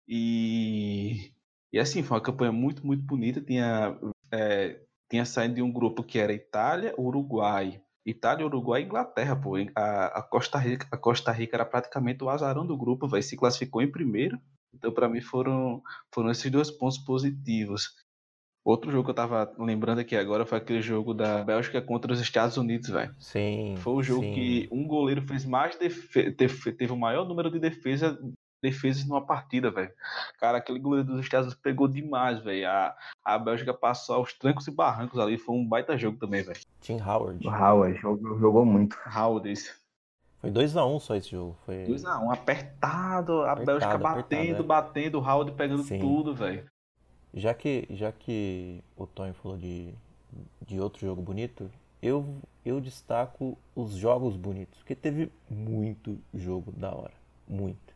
E, 0.06 1.32
e 1.72 1.78
assim, 1.78 2.02
foi 2.02 2.18
uma 2.18 2.22
campanha 2.22 2.52
muito, 2.52 2.86
muito 2.86 3.02
bonita. 3.02 3.40
Tinha, 3.40 3.98
é, 4.30 4.78
tinha 5.10 5.24
saído 5.24 5.54
de 5.54 5.62
um 5.62 5.72
grupo 5.72 6.04
que 6.04 6.18
era 6.18 6.34
Itália, 6.34 6.94
Uruguai. 6.98 7.80
Itália, 8.04 8.44
Uruguai 8.44 8.82
e 8.82 8.84
Inglaterra, 8.84 9.34
pô. 9.34 9.54
A, 9.74 10.06
a, 10.18 10.22
Costa 10.22 10.58
Rica, 10.58 10.86
a 10.92 10.98
Costa 10.98 11.32
Rica 11.32 11.56
era 11.56 11.64
praticamente 11.64 12.22
o 12.22 12.28
azarão 12.28 12.66
do 12.66 12.76
grupo, 12.76 13.08
vai 13.08 13.22
se 13.22 13.34
classificou 13.34 13.80
em 13.80 13.90
primeiro. 13.90 14.38
Então, 14.74 14.92
para 14.92 15.08
mim, 15.08 15.22
foram, 15.22 15.82
foram 16.12 16.30
esses 16.30 16.50
dois 16.50 16.70
pontos 16.70 16.98
positivos. 16.98 17.94
Outro 18.64 18.90
jogo 18.90 19.04
que 19.04 19.10
eu 19.10 19.14
tava 19.14 19.52
lembrando 19.58 19.98
aqui 19.98 20.16
agora 20.16 20.46
foi 20.46 20.56
aquele 20.56 20.80
jogo 20.80 21.12
da 21.12 21.44
Bélgica 21.44 21.82
contra 21.82 22.10
os 22.10 22.20
Estados 22.20 22.56
Unidos, 22.56 22.88
velho. 22.88 23.14
Sim. 23.18 23.74
Foi 23.76 23.92
o 23.92 24.02
jogo 24.02 24.22
sim. 24.22 24.32
que 24.32 24.68
um 24.72 24.86
goleiro 24.86 25.20
fez 25.20 25.44
mais 25.44 25.76
defe 25.76 26.32
teve, 26.32 26.90
o 26.90 26.96
maior 26.96 27.28
número 27.28 27.50
de 27.50 27.58
defesa 27.58 28.18
defesas 28.62 29.06
numa 29.06 29.20
partida, 29.20 29.70
velho. 29.70 29.92
Cara, 30.40 30.56
aquele 30.56 30.78
goleiro 30.78 31.06
dos 31.06 31.20
Estados 31.20 31.48
Unidos 31.48 31.60
pegou 31.62 31.86
demais, 31.86 32.42
velho. 32.42 32.66
A, 32.66 32.96
a 33.22 33.38
Bélgica 33.38 33.74
passou 33.74 34.16
aos 34.16 34.32
trancos 34.32 34.66
e 34.66 34.70
barrancos 34.70 35.18
ali. 35.18 35.36
Foi 35.36 35.54
um 35.54 35.68
baita 35.68 35.98
jogo 35.98 36.16
também, 36.16 36.42
velho. 36.42 36.58
Tim 36.80 36.98
Howard. 36.98 37.46
O 37.46 37.50
Howard 37.50 38.00
jogou, 38.00 38.38
jogou 38.38 38.64
muito. 38.64 38.96
Howard, 39.14 39.52
isso. 39.52 39.74
Foi 40.40 40.50
2x1 40.50 41.00
só 41.00 41.14
esse 41.14 41.30
jogo. 41.30 41.58
Foi... 41.66 41.84
2x1, 41.84 42.32
apertado, 42.32 43.42
a 43.42 43.52
Apertado, 43.52 43.66
Bélgica 43.66 43.94
apertado, 43.94 44.22
batendo, 44.22 44.62
é. 44.62 44.66
batendo, 44.66 45.18
o 45.18 45.22
Howard 45.22 45.52
pegando 45.52 45.82
Sim. 45.82 45.98
tudo, 45.98 46.34
velho. 46.34 46.66
Já 47.34 47.52
que, 47.52 47.86
já 47.90 48.12
que 48.12 48.80
o 48.96 49.06
Tony 49.06 49.32
falou 49.32 49.58
de, 49.58 49.92
de 50.64 50.80
outro 50.80 51.04
jogo 51.04 51.20
bonito, 51.20 51.68
eu, 52.00 52.24
eu 52.64 52.80
destaco 52.80 53.58
os 53.74 53.94
jogos 53.96 54.36
bonitos, 54.36 54.78
porque 54.78 54.94
teve 54.94 55.30
muito 55.50 56.16
jogo 56.32 56.70
da 56.72 56.94
hora. 56.94 57.12
Muito. 57.48 57.92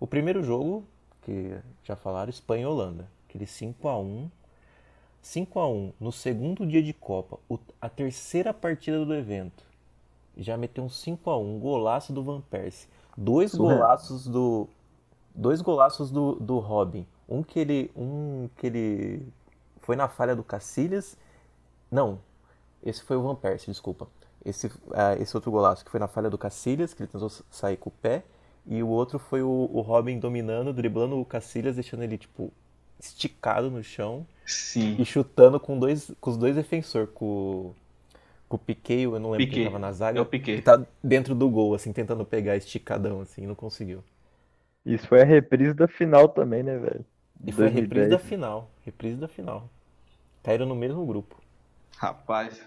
O 0.00 0.06
primeiro 0.06 0.42
jogo, 0.42 0.84
que 1.22 1.56
já 1.84 1.94
falaram, 1.94 2.30
Espanha 2.30 2.64
e 2.64 2.66
Holanda. 2.66 3.08
Aquele 3.28 3.44
5x1. 3.46 4.28
5x1 5.22 5.92
no 6.00 6.10
segundo 6.12 6.66
dia 6.66 6.82
de 6.82 6.92
Copa, 6.92 7.38
o- 7.48 7.58
a 7.80 7.88
terceira 7.88 8.52
partida 8.54 9.04
do 9.04 9.14
evento. 9.14 9.62
Já 10.36 10.56
meteu 10.56 10.84
um 10.84 10.88
5x1, 10.88 11.40
um 11.42 11.58
golaço 11.58 12.12
do 12.12 12.22
Van 12.22 12.40
Persie. 12.40 12.88
Dois 13.16 13.50
Surreal. 13.52 13.78
golaços 13.78 14.26
do. 14.26 14.68
Dois 15.34 15.60
golaços 15.60 16.10
do, 16.10 16.36
do 16.36 16.58
Robin. 16.58 17.04
Um 17.28 17.42
que 17.42 17.58
ele. 17.58 17.90
Um 17.96 18.48
que 18.56 18.66
ele. 18.66 19.28
Foi 19.80 19.96
na 19.96 20.08
falha 20.08 20.34
do 20.36 20.44
Cacilhas. 20.44 21.16
Não. 21.90 22.20
Esse 22.84 23.02
foi 23.02 23.16
o 23.16 23.22
Van 23.22 23.34
Persie, 23.34 23.70
desculpa. 23.72 24.08
Esse, 24.44 24.70
ah, 24.92 25.14
esse 25.20 25.36
outro 25.36 25.50
golaço 25.50 25.84
que 25.84 25.90
foi 25.90 26.00
na 26.00 26.08
falha 26.08 26.30
do 26.30 26.38
Cacilhas, 26.38 26.94
que 26.94 27.02
ele 27.02 27.10
tentou 27.12 27.30
sair 27.50 27.76
com 27.76 27.90
o 27.90 27.92
pé. 27.92 28.24
E 28.66 28.82
o 28.82 28.88
outro 28.88 29.18
foi 29.18 29.42
o, 29.42 29.48
o 29.72 29.80
Robin 29.80 30.18
dominando, 30.18 30.72
driblando 30.72 31.18
o 31.20 31.24
Cacilhas, 31.24 31.76
deixando 31.76 32.02
ele, 32.04 32.18
tipo, 32.18 32.52
esticado 33.00 33.70
no 33.70 33.82
chão 33.82 34.26
Sim. 34.44 34.98
e 34.98 35.04
chutando 35.04 35.60
com, 35.60 35.78
dois, 35.78 36.12
com 36.20 36.30
os 36.30 36.36
dois 36.38 36.56
defensores, 36.56 37.10
com, 37.14 37.74
com 38.48 38.56
o 38.56 38.58
Piquet, 38.58 39.02
eu 39.04 39.18
não 39.20 39.30
lembro 39.32 39.48
quem 39.48 39.60
Piquet. 39.60 39.62
tava 39.62 39.78
na 39.78 39.92
É 40.12 40.20
zaga, 40.22 40.22
o 40.22 40.26
Piquet. 40.26 40.56
que 40.56 40.62
tá 40.62 40.84
dentro 41.02 41.34
do 41.34 41.48
gol, 41.50 41.74
assim, 41.74 41.92
tentando 41.92 42.24
pegar 42.26 42.56
esticadão, 42.56 43.20
assim, 43.22 43.44
e 43.44 43.46
não 43.46 43.54
conseguiu. 43.54 44.02
Isso 44.84 45.06
foi 45.06 45.22
a 45.22 45.24
reprise 45.24 45.72
da 45.72 45.86
final 45.86 46.28
também, 46.28 46.64
né, 46.64 46.76
velho? 46.78 47.06
E 47.46 47.52
foi 47.52 47.66
a 47.66 47.70
reprise 47.70 48.08
da 48.08 48.16
2010. 48.16 48.22
final, 48.28 48.70
reprise 48.84 49.16
da 49.16 49.28
final. 49.28 49.68
Caíram 50.42 50.66
no 50.66 50.74
mesmo 50.74 51.04
grupo. 51.06 51.36
Rapaz, 51.96 52.60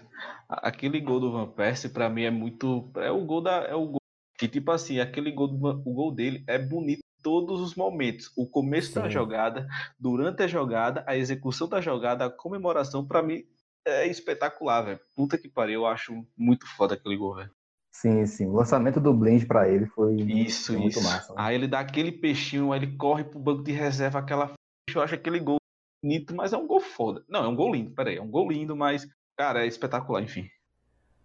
aquele 0.48 1.00
gol 1.00 1.20
do 1.20 1.32
Van 1.32 1.46
Persie 1.48 1.88
pra 1.90 2.08
mim 2.08 2.22
é 2.22 2.30
muito, 2.30 2.90
é 2.96 3.10
o 3.10 3.24
gol 3.24 3.40
da, 3.40 3.64
é 3.64 3.74
o 3.74 3.86
gol 3.86 3.98
que 4.38 4.48
tipo 4.48 4.70
assim, 4.70 4.98
aquele 5.00 5.30
gol 5.30 5.48
do, 5.48 5.58
Van- 5.58 5.82
o 5.84 5.92
gol 5.94 6.12
dele 6.12 6.42
é 6.46 6.58
bonito 6.58 6.98
em 7.00 7.22
todos 7.22 7.60
os 7.60 7.74
momentos. 7.74 8.30
O 8.36 8.46
começo 8.46 8.94
da 8.94 9.04
Sim. 9.04 9.10
jogada, 9.10 9.66
durante 9.98 10.42
a 10.42 10.46
jogada, 10.46 11.04
a 11.06 11.16
execução 11.16 11.68
da 11.68 11.80
jogada, 11.80 12.26
a 12.26 12.30
comemoração 12.30 13.06
pra 13.06 13.22
mim 13.22 13.44
é 13.86 14.06
espetacular, 14.06 14.82
velho. 14.82 15.00
Puta 15.16 15.38
que 15.38 15.48
pariu, 15.48 15.82
eu 15.82 15.86
acho 15.86 16.26
muito 16.36 16.66
foda 16.66 16.94
aquele 16.94 17.16
gol, 17.16 17.36
velho. 17.36 17.50
Sim, 17.90 18.26
sim. 18.26 18.46
O 18.46 18.52
lançamento 18.54 19.00
do 19.00 19.12
Blind 19.14 19.46
pra 19.46 19.68
ele 19.68 19.86
foi, 19.86 20.16
Isso, 20.16 20.72
muito 20.78 20.98
isso. 20.98 21.02
massa. 21.04 21.28
né? 21.34 21.40
Aí 21.40 21.54
ele 21.54 21.68
dá 21.68 21.80
aquele 21.80 22.10
peixinho, 22.10 22.72
aí 22.72 22.80
ele 22.80 22.96
corre 22.96 23.22
pro 23.24 23.38
banco 23.38 23.62
de 23.62 23.70
reserva, 23.72 24.18
aquela 24.18 24.52
eu 24.94 25.00
acho 25.00 25.14
aquele 25.14 25.38
gol 25.38 25.58
bonito, 26.02 26.34
mas 26.34 26.52
é 26.52 26.56
um 26.56 26.66
gol 26.66 26.80
foda. 26.80 27.24
Não, 27.28 27.44
é 27.44 27.48
um 27.48 27.56
gol 27.56 27.74
lindo, 27.74 27.92
peraí, 27.92 28.16
é 28.16 28.22
um 28.22 28.30
gol 28.30 28.50
lindo, 28.50 28.76
mas 28.76 29.06
cara, 29.36 29.64
é 29.64 29.66
espetacular, 29.66 30.22
enfim. 30.22 30.48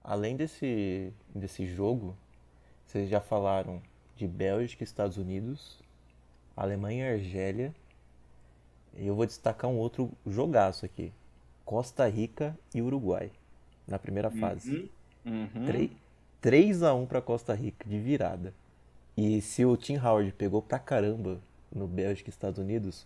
Além 0.03 0.35
desse, 0.35 1.11
desse 1.35 1.65
jogo, 1.65 2.15
vocês 2.85 3.09
já 3.09 3.19
falaram 3.19 3.81
de 4.15 4.27
Bélgica 4.27 4.83
e 4.83 4.85
Estados 4.85 5.17
Unidos, 5.17 5.81
Alemanha 6.55 7.09
e 7.09 7.13
Argélia. 7.13 7.75
E 8.95 9.05
eu 9.05 9.15
vou 9.15 9.25
destacar 9.25 9.69
um 9.69 9.77
outro 9.77 10.11
jogaço 10.25 10.85
aqui. 10.85 11.11
Costa 11.65 12.07
Rica 12.07 12.57
e 12.73 12.81
Uruguai, 12.81 13.29
na 13.85 13.99
primeira 13.99 14.31
fase. 14.31 14.89
Uhum, 15.25 15.49
uhum. 15.53 15.65
3, 15.65 15.91
3 16.39 16.83
a 16.83 16.93
1 16.93 17.05
para 17.05 17.21
Costa 17.21 17.53
Rica, 17.53 17.87
de 17.87 17.99
virada. 17.99 18.53
E 19.17 19.41
se 19.41 19.65
o 19.65 19.75
Tim 19.75 19.97
Howard 19.97 20.31
pegou 20.31 20.61
pra 20.61 20.79
caramba 20.79 21.41
no 21.71 21.87
Bélgica 21.87 22.29
e 22.29 22.31
Estados 22.31 22.57
Unidos, 22.57 23.05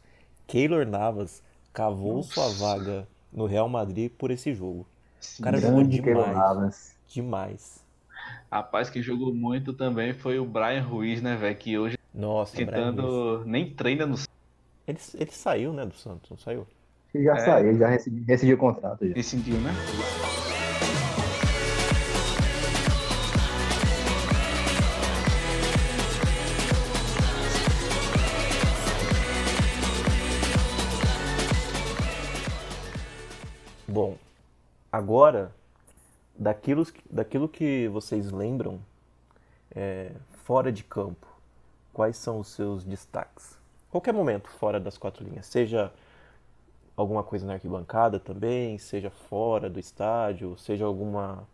Keylor 0.52 0.86
Navas 0.86 1.42
cavou 1.72 2.22
sua 2.24 2.44
Nossa. 2.44 2.60
vaga 2.60 3.08
no 3.32 3.46
Real 3.46 3.70
Madrid 3.70 4.12
por 4.12 4.32
esse 4.32 4.54
jogo. 4.54 4.86
O 5.40 5.44
cara 5.44 5.58
jogou 5.58 5.78
Grande 5.80 6.02
Keylor 6.02 6.26
demais. 6.26 6.38
Navas. 6.38 6.96
Demais. 7.08 7.84
Rapaz, 8.52 8.90
que 8.90 9.02
jogou 9.02 9.34
muito 9.34 9.72
também 9.72 10.14
foi 10.14 10.40
o 10.40 10.46
Brian 10.46 10.82
Ruiz, 10.84 11.22
né, 11.22 11.38
velho? 11.38 11.56
Que 11.56 11.78
hoje 11.78 11.98
Nossa, 12.14 12.58
tentando. 12.58 13.44
Nem 13.46 13.70
treina 13.74 14.06
no. 14.06 14.16
Ele, 14.86 14.98
ele 15.16 15.32
saiu, 15.32 15.72
né, 15.72 15.86
do 15.86 15.94
Santos, 15.96 16.30
não 16.30 16.38
saiu? 16.38 16.68
Ele 17.14 17.24
já 17.24 17.34
É. 17.34 17.40
saiu, 17.40 17.70
ele 17.70 17.78
já 17.80 17.88
rescindiu, 17.88 18.26
rescindiu 18.28 18.56
o 18.56 18.60
contrato. 18.60 19.08
Já. 19.08 19.14
Decidiu, 19.14 19.56
né? 19.58 19.72
Agora, 35.12 35.54
daquilo, 36.40 36.88
daquilo 37.10 37.50
que 37.50 37.90
vocês 37.90 38.32
lembram, 38.32 38.80
é, 39.76 40.14
fora 40.46 40.72
de 40.72 40.86
campo, 40.86 41.28
quais 41.92 42.16
são 42.16 42.40
os 42.40 42.48
seus 42.48 42.86
destaques? 42.86 43.60
Qualquer 43.90 44.14
momento 44.14 44.48
fora 44.48 44.80
das 44.80 44.98
quatro 44.98 45.22
linhas, 45.26 45.48
seja 45.48 45.92
alguma 46.96 47.24
coisa 47.24 47.46
na 47.46 47.56
arquibancada 47.56 48.22
também, 48.22 48.78
seja 48.78 49.10
fora 49.10 49.70
do 49.70 49.82
estádio, 49.82 50.58
seja 50.58 50.86
alguma, 50.86 51.46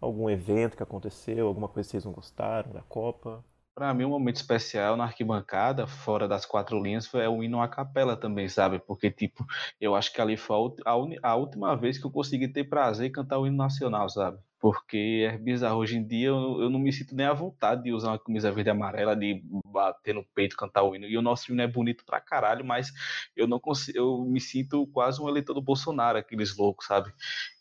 algum 0.00 0.30
evento 0.30 0.76
que 0.76 0.82
aconteceu, 0.84 1.48
alguma 1.48 1.66
coisa 1.66 1.88
que 1.88 1.90
vocês 1.90 2.04
não 2.04 2.12
gostaram 2.12 2.70
da 2.70 2.82
Copa. 2.82 3.44
Pra 3.80 3.94
mim, 3.94 4.04
um 4.04 4.10
momento 4.10 4.36
especial 4.36 4.94
na 4.94 5.04
arquibancada, 5.04 5.86
fora 5.86 6.28
das 6.28 6.44
quatro 6.44 6.78
linhas, 6.82 7.06
foi 7.06 7.26
o 7.26 7.42
hino 7.42 7.62
à 7.62 7.66
capela 7.66 8.14
também, 8.14 8.46
sabe? 8.46 8.78
Porque, 8.78 9.10
tipo, 9.10 9.42
eu 9.80 9.94
acho 9.96 10.12
que 10.12 10.20
ali 10.20 10.36
foi 10.36 10.54
a, 10.84 10.90
a 10.90 11.30
a 11.32 11.36
última 11.36 11.74
vez 11.74 11.96
que 11.98 12.04
eu 12.06 12.10
consegui 12.10 12.46
ter 12.48 12.64
prazer 12.64 13.08
em 13.08 13.12
cantar 13.12 13.38
o 13.38 13.46
hino 13.46 13.56
nacional, 13.56 14.06
sabe? 14.10 14.38
Porque 14.60 15.26
é 15.26 15.38
bizarro. 15.38 15.78
Hoje 15.78 15.96
em 15.96 16.06
dia 16.06 16.28
eu, 16.28 16.60
eu 16.60 16.68
não 16.70 16.78
me 16.78 16.92
sinto 16.92 17.14
nem 17.16 17.24
à 17.24 17.32
vontade 17.32 17.84
de 17.84 17.92
usar 17.92 18.10
uma 18.10 18.18
camisa 18.18 18.52
verde 18.52 18.68
e 18.68 18.72
amarela, 18.72 19.16
de 19.16 19.42
bater 19.64 20.14
no 20.14 20.22
peito, 20.34 20.54
cantar 20.54 20.82
o 20.82 20.94
hino. 20.94 21.06
E 21.06 21.16
o 21.16 21.22
nosso 21.22 21.50
hino 21.50 21.62
é 21.62 21.66
bonito 21.66 22.04
pra 22.04 22.20
caralho, 22.20 22.62
mas 22.62 22.92
eu 23.34 23.46
não 23.46 23.58
consigo, 23.58 23.96
eu 23.96 24.24
me 24.24 24.38
sinto 24.38 24.86
quase 24.88 25.20
um 25.20 25.28
eleitor 25.28 25.54
do 25.54 25.62
Bolsonaro, 25.62 26.18
aqueles 26.18 26.54
loucos, 26.54 26.86
sabe? 26.86 27.10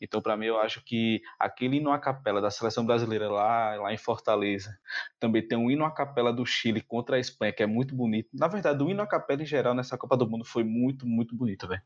Então, 0.01 0.21
pra 0.21 0.35
mim, 0.35 0.47
eu 0.47 0.59
acho 0.59 0.83
que 0.83 1.21
aquele 1.39 1.77
hino 1.77 1.89
à 1.91 1.99
capela 1.99 2.41
da 2.41 2.51
seleção 2.51 2.85
brasileira 2.85 3.29
lá, 3.29 3.75
lá 3.75 3.93
em 3.93 3.97
Fortaleza, 3.97 4.77
também 5.19 5.45
tem 5.47 5.57
um 5.57 5.71
hino 5.71 5.85
à 5.85 5.91
capela 5.91 6.33
do 6.33 6.45
Chile 6.45 6.81
contra 6.81 7.15
a 7.15 7.19
Espanha, 7.19 7.53
que 7.53 7.63
é 7.63 7.67
muito 7.67 7.95
bonito. 7.95 8.29
Na 8.33 8.47
verdade, 8.49 8.83
o 8.83 8.89
hino 8.89 9.01
à 9.01 9.07
capela 9.07 9.41
em 9.41 9.45
geral 9.45 9.73
nessa 9.73 9.97
Copa 9.97 10.17
do 10.17 10.29
Mundo 10.29 10.43
foi 10.43 10.65
muito, 10.65 11.07
muito 11.07 11.33
bonito, 11.33 11.65
velho. 11.65 11.81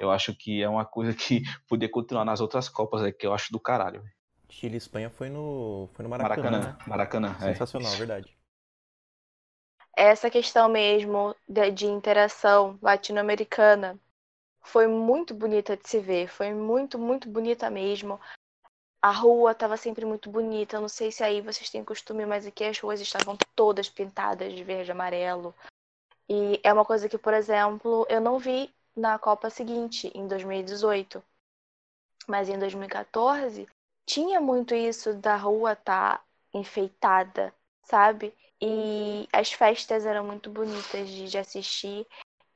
Eu 0.00 0.10
acho 0.10 0.34
que 0.34 0.60
é 0.60 0.68
uma 0.68 0.84
coisa 0.84 1.14
que 1.14 1.42
podia 1.68 1.88
continuar 1.88 2.24
nas 2.24 2.40
outras 2.40 2.68
Copas, 2.68 3.02
é 3.02 3.12
que 3.12 3.26
eu 3.26 3.32
acho 3.32 3.52
do 3.52 3.60
caralho. 3.60 4.02
velho. 4.02 4.15
Chile 4.48 4.74
e 4.74 4.78
Espanha 4.78 5.10
foi 5.10 5.28
no, 5.28 5.88
foi 5.94 6.02
no 6.02 6.08
Maracanã, 6.08 6.50
Maracanã, 6.50 6.72
né? 6.72 6.84
Maracanã, 6.86 7.36
é. 7.40 7.52
Sensacional, 7.52 7.92
verdade. 7.96 8.36
Essa 9.96 10.28
questão 10.30 10.68
mesmo 10.68 11.34
de, 11.48 11.70
de 11.70 11.86
interação 11.86 12.78
latino-americana 12.82 13.98
foi 14.60 14.86
muito 14.86 15.32
bonita 15.32 15.76
de 15.76 15.88
se 15.88 15.98
ver. 15.98 16.28
Foi 16.28 16.52
muito, 16.52 16.98
muito 16.98 17.28
bonita 17.28 17.70
mesmo. 17.70 18.20
A 19.00 19.10
rua 19.10 19.52
estava 19.52 19.76
sempre 19.76 20.04
muito 20.04 20.28
bonita. 20.28 20.76
Eu 20.76 20.82
não 20.82 20.88
sei 20.88 21.10
se 21.10 21.24
aí 21.24 21.40
vocês 21.40 21.70
têm 21.70 21.84
costume, 21.84 22.26
mas 22.26 22.46
aqui 22.46 22.64
as 22.64 22.78
ruas 22.78 23.00
estavam 23.00 23.38
todas 23.54 23.88
pintadas 23.88 24.52
de 24.52 24.62
verde 24.62 24.90
e 24.90 24.92
amarelo. 24.92 25.54
E 26.28 26.60
é 26.62 26.72
uma 26.72 26.84
coisa 26.84 27.08
que, 27.08 27.16
por 27.16 27.32
exemplo, 27.32 28.06
eu 28.10 28.20
não 28.20 28.38
vi 28.38 28.70
na 28.94 29.18
Copa 29.18 29.48
seguinte, 29.48 30.10
em 30.14 30.26
2018. 30.26 31.22
Mas 32.26 32.48
em 32.48 32.58
2014, 32.58 33.68
tinha 34.06 34.40
muito 34.40 34.74
isso 34.74 35.14
da 35.14 35.36
rua 35.36 35.72
estar 35.72 36.24
enfeitada, 36.54 37.52
sabe? 37.82 38.32
E 38.60 39.28
as 39.32 39.52
festas 39.52 40.06
eram 40.06 40.24
muito 40.24 40.48
bonitas 40.48 41.08
de, 41.08 41.28
de 41.28 41.36
assistir. 41.36 42.06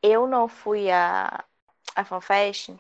Eu 0.03 0.27
não 0.27 0.49
fui 0.49 0.91
a, 0.91 1.45
a 1.95 2.05
FanFest 2.05 2.71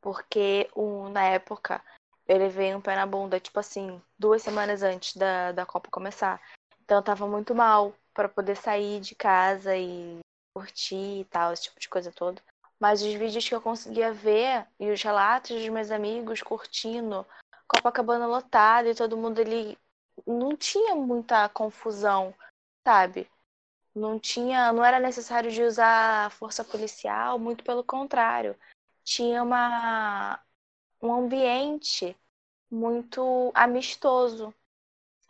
porque 0.00 0.68
o, 0.74 1.08
na 1.08 1.24
época 1.24 1.82
eu 2.26 2.36
levei 2.36 2.74
um 2.74 2.80
pé 2.80 2.94
na 2.94 3.06
bunda, 3.06 3.40
tipo 3.40 3.58
assim, 3.58 4.00
duas 4.18 4.42
semanas 4.42 4.82
antes 4.82 5.16
da, 5.16 5.52
da 5.52 5.64
Copa 5.64 5.88
começar. 5.90 6.40
Então 6.84 6.98
eu 6.98 7.02
tava 7.02 7.26
muito 7.26 7.54
mal 7.54 7.94
para 8.12 8.28
poder 8.28 8.56
sair 8.56 9.00
de 9.00 9.14
casa 9.14 9.76
e 9.76 10.18
curtir 10.54 11.20
e 11.20 11.24
tal, 11.24 11.52
esse 11.52 11.64
tipo 11.64 11.80
de 11.80 11.88
coisa 11.88 12.12
toda. 12.12 12.42
Mas 12.78 13.02
os 13.02 13.12
vídeos 13.14 13.48
que 13.48 13.54
eu 13.54 13.60
conseguia 13.60 14.12
ver 14.12 14.66
e 14.78 14.90
os 14.90 15.02
relatos 15.02 15.56
dos 15.56 15.68
meus 15.68 15.90
amigos 15.90 16.42
curtindo, 16.42 17.26
Copacabana 17.68 18.26
lotada 18.26 18.88
e 18.88 18.94
todo 18.94 19.16
mundo 19.16 19.40
ali, 19.40 19.78
não 20.26 20.56
tinha 20.56 20.94
muita 20.94 21.48
confusão, 21.50 22.34
sabe? 22.86 23.30
Não 23.94 24.18
tinha, 24.18 24.72
não 24.72 24.84
era 24.84 24.98
necessário 24.98 25.50
de 25.50 25.62
usar 25.62 26.30
força 26.32 26.64
policial, 26.64 27.38
muito 27.38 27.62
pelo 27.64 27.84
contrário. 27.84 28.56
Tinha 29.04 29.42
uma, 29.42 30.40
um 31.02 31.12
ambiente 31.12 32.16
muito 32.70 33.50
amistoso, 33.54 34.54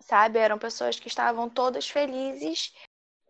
sabe? 0.00 0.38
Eram 0.38 0.58
pessoas 0.58 0.98
que 0.98 1.08
estavam 1.08 1.48
todas 1.48 1.88
felizes 1.88 2.72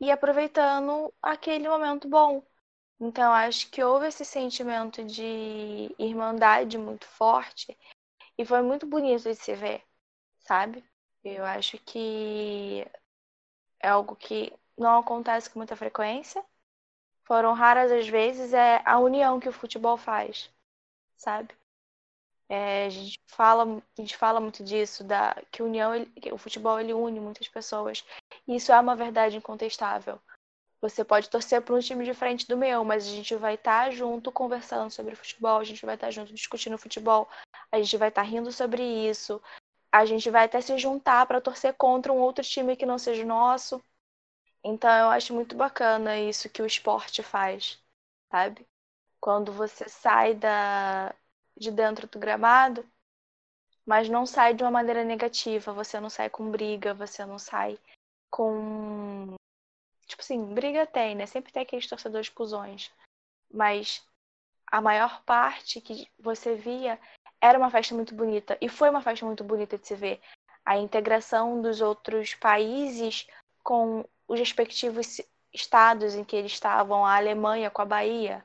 e 0.01 0.11
aproveitando 0.11 1.13
aquele 1.23 1.69
momento 1.69 2.09
bom. 2.09 2.43
Então, 3.01 3.33
acho 3.33 3.71
que 3.71 3.83
houve 3.83 4.09
esse 4.09 4.25
sentimento 4.25 5.05
de 5.05 5.95
irmandade 5.99 6.77
muito 6.77 7.07
forte 7.07 7.77
e 8.39 8.45
foi 8.45 8.63
muito 8.63 8.87
bonito 8.87 9.25
de 9.25 9.35
se 9.35 9.55
ver, 9.55 9.83
sabe? 10.39 10.85
Eu 11.25 11.45
acho 11.45 11.77
que 11.79 12.87
é 13.81 13.89
algo 13.89 14.15
que 14.17 14.53
não 14.77 15.01
acontece 15.01 15.51
com 15.51 15.59
muita 15.59 15.77
frequência. 15.77 16.45
Foram 17.25 17.53
raras 17.53 17.93
as 17.93 18.09
vezes, 18.09 18.55
é 18.55 18.81
a 18.85 18.99
união 18.99 19.41
que 19.41 19.49
o 19.49 19.53
futebol 19.53 19.97
faz, 19.99 20.51
sabe? 21.17 21.55
É, 22.49 22.87
a 22.87 22.91
gente 22.91 23.21
fala, 23.27 23.65
a 23.99 24.01
gente 24.01 24.17
fala 24.17 24.41
muito 24.41 24.65
disso, 24.65 25.05
da 25.05 25.37
que 25.51 25.63
união, 25.63 25.95
ele, 25.95 26.11
o 26.33 26.39
futebol 26.39 26.81
ele 26.81 26.95
une 26.95 27.21
muitas 27.21 27.47
pessoas. 27.49 28.05
Isso 28.47 28.73
é 28.73 28.81
uma 28.81 28.97
verdade 28.97 29.37
incontestável. 29.37 30.19
Você 30.81 31.05
pode 31.05 31.29
torcer 31.29 31.61
para 31.61 31.75
um 31.75 31.81
time 31.81 32.05
diferente 32.05 32.47
do 32.47 32.57
meu, 32.57 32.85
mas 32.85 33.07
a 33.07 33.11
gente 33.11 33.35
vai 33.35 33.55
estar 33.55 33.87
tá 33.87 33.91
junto 33.91 34.31
conversando 34.31 34.91
sobre 34.91 35.15
futebol, 35.17 35.59
a 35.59 35.65
gente 35.65 35.85
vai 35.85 35.97
estar 35.97 36.07
tá 36.07 36.11
junto 36.11 36.33
discutindo 36.33 36.79
futebol, 36.79 37.29
a 37.73 37.79
gente 37.79 37.97
vai 37.97 38.09
estar 38.09 38.23
tá 38.23 38.29
rindo 38.29 38.53
sobre 38.53 38.83
isso, 38.83 39.41
a 39.93 40.05
gente 40.05 40.31
vai 40.31 40.45
até 40.45 40.61
se 40.61 40.77
juntar 40.79 41.27
para 41.27 41.41
torcer 41.41 41.75
contra 41.75 42.13
um 42.13 42.19
outro 42.19 42.45
time 42.45 42.77
que 42.77 42.87
não 42.87 42.99
seja 42.99 43.25
nosso. 43.25 43.83
Então 44.63 44.91
eu 44.91 45.09
acho 45.11 45.35
muito 45.35 45.57
bacana 45.57 46.19
isso 46.19 46.51
que 46.51 46.63
o 46.63 46.67
esporte 46.67 47.23
faz, 47.23 47.79
sabe? 48.31 48.67
Quando 49.21 49.53
você 49.53 49.89
sai 49.89 50.35
da 50.35 51.15
de 51.57 51.71
dentro 51.73 52.07
do 52.07 52.19
gramado, 52.19 52.89
mas 53.85 54.09
não 54.09 54.25
sai 54.27 54.55
de 54.55 54.63
uma 54.63 54.71
maneira 54.71 55.03
negativa, 55.05 55.73
você 55.73 55.99
não 55.99 56.11
sai 56.11 56.31
com 56.31 56.51
briga, 56.51 56.95
você 56.95 57.25
não 57.27 57.39
sai 57.39 57.79
com 58.31 59.37
Tipo 60.09 60.23
assim, 60.23 60.55
briga 60.55 60.87
tem, 60.87 61.15
né? 61.15 61.27
Sempre 61.27 61.53
tem 61.53 61.63
aqueles 61.63 61.87
torcedores 61.87 62.31
cuzões. 62.31 62.91
Mas 63.53 64.03
a 64.67 64.81
maior 64.81 65.23
parte 65.25 65.81
que 65.81 66.09
você 66.19 66.55
via 66.55 66.99
era 67.41 67.59
uma 67.59 67.71
festa 67.71 67.95
muito 67.95 68.15
bonita. 68.15 68.57
E 68.61 68.69
foi 68.69 68.91
uma 68.91 69.03
festa 69.03 69.25
muito 69.25 69.45
bonita 69.45 69.79
de 69.79 69.87
se 69.87 69.95
ver. 69.95 70.21
A 70.65 70.77
integração 70.77 71.61
dos 71.63 71.81
outros 71.81 72.35
países 72.35 73.27
com 73.63 74.05
os 74.27 74.39
respectivos 74.39 75.21
estados 75.53 76.15
em 76.15 76.25
que 76.25 76.37
eles 76.37 76.53
estavam, 76.53 77.05
a 77.05 77.17
Alemanha 77.17 77.71
com 77.71 77.83
a 77.83 77.87
Bahia. 77.87 78.45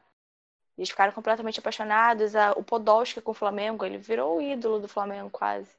Eles 0.77 0.89
ficaram 0.89 1.11
completamente 1.11 1.59
apaixonados. 1.59 2.33
O 2.55 2.63
Podolski 2.63 3.21
com 3.21 3.31
o 3.31 3.35
Flamengo, 3.35 3.85
ele 3.85 3.97
virou 3.97 4.37
o 4.37 4.41
ídolo 4.41 4.79
do 4.79 4.87
Flamengo 4.87 5.29
quase. 5.29 5.69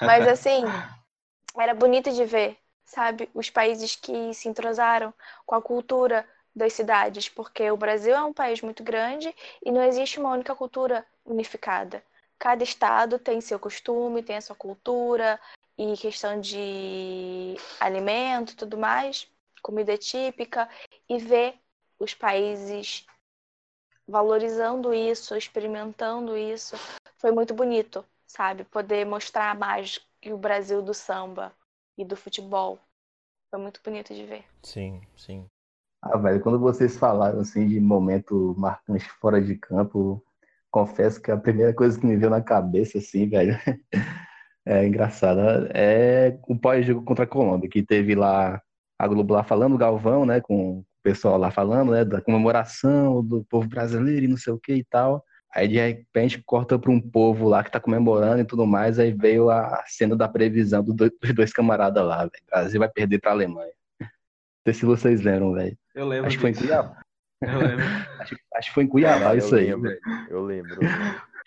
Mas 0.00 0.26
assim, 0.26 0.62
era 1.58 1.74
bonito 1.74 2.12
de 2.12 2.24
ver 2.24 2.58
sabe? 2.84 3.28
Os 3.34 3.50
países 3.50 3.96
que 3.96 4.32
se 4.34 4.48
entrosaram 4.48 5.12
com 5.44 5.54
a 5.54 5.62
cultura 5.62 6.26
das 6.54 6.72
cidades, 6.72 7.28
porque 7.28 7.70
o 7.70 7.76
Brasil 7.76 8.14
é 8.14 8.22
um 8.22 8.32
país 8.32 8.60
muito 8.62 8.84
grande 8.84 9.34
e 9.64 9.72
não 9.72 9.82
existe 9.82 10.20
uma 10.20 10.30
única 10.30 10.54
cultura 10.54 11.04
unificada. 11.24 12.02
Cada 12.38 12.62
estado 12.62 13.18
tem 13.18 13.40
seu 13.40 13.58
costume, 13.58 14.22
tem 14.22 14.36
a 14.36 14.40
sua 14.40 14.56
cultura 14.56 15.40
e 15.78 15.96
questão 15.96 16.40
de 16.40 17.56
alimento 17.80 18.52
e 18.52 18.56
tudo 18.56 18.76
mais, 18.76 19.26
comida 19.62 19.96
típica, 19.96 20.68
e 21.08 21.18
ver 21.18 21.54
os 21.98 22.14
países 22.14 23.06
valorizando 24.06 24.92
isso, 24.92 25.34
experimentando 25.34 26.36
isso, 26.36 26.76
foi 27.16 27.32
muito 27.32 27.54
bonito, 27.54 28.04
sabe? 28.26 28.64
Poder 28.64 29.04
mostrar 29.06 29.56
mais 29.58 29.98
que 30.20 30.32
o 30.32 30.38
Brasil 30.38 30.82
do 30.82 30.92
samba 30.92 31.52
e 31.96 32.04
do 32.04 32.16
futebol. 32.16 32.78
Foi 33.50 33.58
muito 33.58 33.80
bonito 33.82 34.14
de 34.14 34.24
ver. 34.24 34.44
Sim, 34.62 35.00
sim. 35.16 35.46
Ah, 36.02 36.18
velho, 36.18 36.42
quando 36.42 36.58
vocês 36.58 36.96
falaram 36.98 37.40
assim 37.40 37.66
de 37.66 37.80
momento 37.80 38.54
marcante 38.58 39.08
fora 39.08 39.40
de 39.40 39.56
campo, 39.56 40.22
confesso 40.74 41.22
que 41.22 41.30
a 41.30 41.36
primeira 41.36 41.72
coisa 41.72 41.98
que 41.98 42.04
me 42.04 42.16
veio 42.16 42.30
na 42.30 42.42
cabeça, 42.42 42.98
assim, 42.98 43.28
velho, 43.28 43.56
é 44.66 44.84
engraçada, 44.84 45.70
é 45.72 46.36
o 46.48 46.58
pós-jogo 46.58 47.04
contra 47.04 47.22
a 47.22 47.28
Colômbia, 47.28 47.70
que 47.70 47.80
teve 47.80 48.16
lá 48.16 48.60
a 48.98 49.06
Globo 49.06 49.34
lá 49.34 49.44
falando, 49.44 49.74
o 49.74 49.78
Galvão, 49.78 50.26
né, 50.26 50.40
com 50.40 50.80
o 50.80 50.86
pessoal 51.00 51.38
lá 51.38 51.52
falando, 51.52 51.92
né, 51.92 52.04
da 52.04 52.20
comemoração 52.20 53.24
do 53.24 53.44
povo 53.44 53.68
brasileiro 53.68 54.24
e 54.24 54.28
não 54.28 54.36
sei 54.36 54.52
o 54.52 54.58
que 54.58 54.74
e 54.74 54.84
tal. 54.84 55.24
Aí 55.54 55.68
de 55.68 55.76
repente 55.76 56.42
corta 56.44 56.76
para 56.76 56.90
um 56.90 57.00
povo 57.00 57.48
lá 57.48 57.62
que 57.62 57.70
tá 57.70 57.78
comemorando 57.78 58.40
e 58.40 58.44
tudo 58.44 58.66
mais, 58.66 58.98
aí 58.98 59.12
veio 59.12 59.50
a 59.50 59.84
cena 59.86 60.16
da 60.16 60.26
previsão 60.26 60.82
dos 60.82 60.96
dois, 60.96 61.12
dos 61.22 61.32
dois 61.32 61.52
camaradas 61.52 62.04
lá, 62.04 62.18
velho. 62.18 62.42
O 62.42 62.50
Brasil 62.50 62.80
vai 62.80 62.88
perder 62.88 63.20
para 63.20 63.30
a 63.30 63.34
Alemanha. 63.34 63.72
Não 64.00 64.08
sei 64.66 64.74
se 64.74 64.84
vocês 64.84 65.20
lembram, 65.20 65.52
velho. 65.52 65.78
Eu 65.94 66.08
lembro. 66.08 66.26
Acho 66.26 66.36
que 66.36 66.40
foi 66.40 66.50
em 66.50 66.54
Cuiabá. 66.54 67.03
Eu 67.42 67.60
lembro. 67.60 67.84
Acho, 68.20 68.36
acho 68.54 68.68
que 68.68 68.74
foi 68.74 68.84
em 68.84 68.88
Cuiabá 68.88 69.30
Ah, 69.30 69.36
isso 69.36 69.54
eu 69.54 69.58
aí. 69.58 69.66
lembro, 69.66 69.88
velho. 69.90 70.00
Eu 70.28 70.44
lembro. 70.44 70.80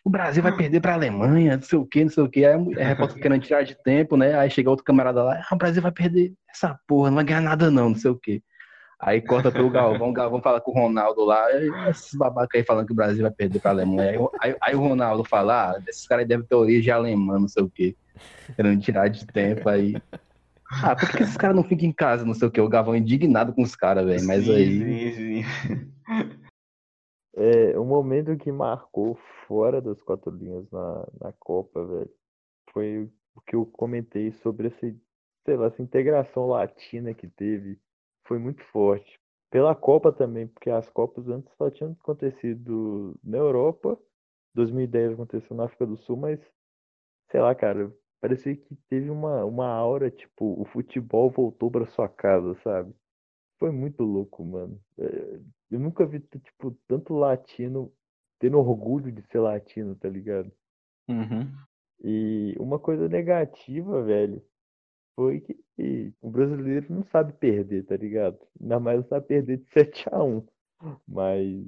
O 0.04 0.10
Brasil 0.10 0.44
vai 0.44 0.52
perder 0.52 0.80
para 0.80 0.92
a 0.92 0.96
Alemanha, 0.96 1.56
não 1.58 1.64
sei 1.64 1.78
o 1.80 1.86
que, 1.86 2.04
não 2.04 2.12
sei 2.12 2.24
o 2.24 2.30
que. 2.30 2.46
Aí 2.46 2.54
a 2.54 2.84
repórter 2.86 3.20
querendo 3.20 3.42
tirar 3.42 3.64
de 3.64 3.76
tempo, 3.84 4.16
né? 4.16 4.38
Aí 4.38 4.50
chega 4.50 4.70
outro 4.70 4.86
camarada 4.86 5.24
lá, 5.24 5.42
ah, 5.50 5.56
o 5.56 5.58
Brasil 5.58 5.82
vai 5.82 5.92
perder 5.92 6.34
essa 6.50 6.80
porra, 6.88 7.10
não 7.10 7.16
vai 7.16 7.26
ganhar 7.26 7.42
nada 7.42 7.70
não, 7.72 7.90
não 7.90 7.96
sei 7.96 8.12
o 8.12 8.16
que. 8.18 8.42
Aí 9.00 9.22
corta 9.22 9.52
pelo 9.52 9.70
Galvão, 9.70 10.10
o 10.10 10.14
Galvão 10.14 10.42
fala 10.42 10.60
com 10.62 10.72
o 10.72 10.74
Ronaldo 10.74 11.24
lá, 11.26 11.46
esses 11.90 12.14
babacas 12.18 12.60
aí 12.60 12.66
falando 12.66 12.86
que 12.88 12.94
o 12.94 12.96
Brasil 12.96 13.22
vai 13.24 13.32
perder 13.32 13.60
pra 13.60 13.72
Alemanha. 13.72 14.12
Aí, 14.12 14.18
aí- 14.42 14.58
aí 14.62 14.76
o 14.76 14.80
Ronaldo 14.80 15.24
fala, 15.24 15.72
ah, 15.72 15.82
esses 15.88 16.08
caras 16.08 16.24
aí 16.24 16.28
devem 16.28 16.46
ter 16.48 16.56
origem 16.56 16.92
alemã, 16.94 17.38
não 17.40 17.48
sei 17.48 17.64
o 17.64 17.70
quê. 17.70 17.96
Querendo 18.56 18.82
tirar 18.82 19.08
de 19.10 19.26
tempo 19.28 19.68
aí. 19.70 19.96
Ah, 20.70 20.96
por 20.96 21.10
que 21.10 21.18
que 21.18 21.24
esses 21.24 21.38
caras 21.38 21.56
não 21.56 21.64
ficam 21.64 21.88
em 21.88 21.94
casa, 21.94 22.26
não 22.26 22.34
sei 22.34 22.48
o 22.48 22.52
quê? 22.52 22.60
O 22.60 22.70
Galvão 22.70 22.96
indignado 22.96 23.54
com 23.54 23.62
os 23.62 23.76
caras, 23.76 24.06
velho. 24.06 24.26
Mas 24.26 24.46
sim, 24.46 24.52
aí. 24.52 25.12
Sim, 25.12 25.44
sim. 25.44 25.46
É, 27.40 27.80
um 27.80 27.86
momento 27.86 28.36
que 28.36 28.52
marcou 28.52 29.16
fora 29.48 29.80
das 29.80 30.02
quatro 30.02 30.32
linhas 30.32 30.70
na, 30.72 31.08
na 31.22 31.32
Copa, 31.34 31.86
velho, 31.86 32.10
foi 32.72 33.12
o 33.36 33.42
que 33.42 33.56
eu 33.56 33.64
comentei 33.64 34.32
sobre 34.32 34.68
essa, 34.68 34.80
sei 35.46 35.56
lá, 35.56 35.68
essa 35.68 35.82
integração 35.82 36.48
latina 36.48 37.14
que 37.14 37.28
teve. 37.28 37.80
Foi 38.26 38.40
muito 38.40 38.64
forte. 38.66 39.20
Pela 39.52 39.76
Copa 39.76 40.12
também, 40.12 40.48
porque 40.48 40.70
as 40.70 40.90
Copas 40.90 41.28
antes 41.30 41.54
só 41.56 41.70
tinham 41.70 41.92
acontecido 41.92 43.16
na 43.24 43.38
Europa. 43.38 43.98
2010 44.56 45.14
aconteceu 45.14 45.56
na 45.56 45.66
África 45.66 45.86
do 45.86 45.96
Sul, 45.96 46.18
mas 46.18 46.40
sei 47.30 47.40
lá, 47.40 47.54
cara, 47.54 47.94
parecia 48.22 48.56
que 48.56 48.76
teve 48.90 49.10
uma, 49.10 49.46
uma 49.46 49.68
aura, 49.68 50.12
tipo, 50.12 50.60
o 50.62 50.66
futebol 50.66 51.30
voltou 51.30 51.72
pra 51.72 51.86
sua 51.88 52.10
casa, 52.10 52.56
sabe? 52.64 52.94
Foi 53.60 53.72
muito 53.72 54.04
louco, 54.04 54.44
mano. 54.46 54.80
É, 55.00 55.40
Eu 55.72 55.80
nunca 55.80 56.06
vi, 56.06 56.20
tipo, 56.20 56.72
tanto 56.88 57.14
latino 57.14 57.92
tendo 58.40 58.60
orgulho 58.60 59.12
de 59.12 59.22
ser 59.24 59.40
latino, 59.40 59.96
tá 59.96 60.10
ligado? 60.10 60.52
Uhum. 61.10 61.52
E 62.04 62.56
uma 62.60 62.80
coisa 62.80 63.10
negativa, 63.10 64.04
velho, 64.04 64.44
foi 65.16 65.42
que 65.42 66.14
o 66.22 66.30
brasileiro 66.30 66.94
não 66.94 67.04
sabe 67.06 67.34
perder, 67.34 67.86
tá 67.86 67.96
ligado? 67.98 68.40
Ainda 68.60 68.80
mais 68.80 68.98
não 69.00 69.08
sabe 69.08 69.28
perder 69.28 69.58
de 69.58 69.66
7 69.74 70.06
a 70.12 70.24
1 70.24 70.46
Mas 71.08 71.66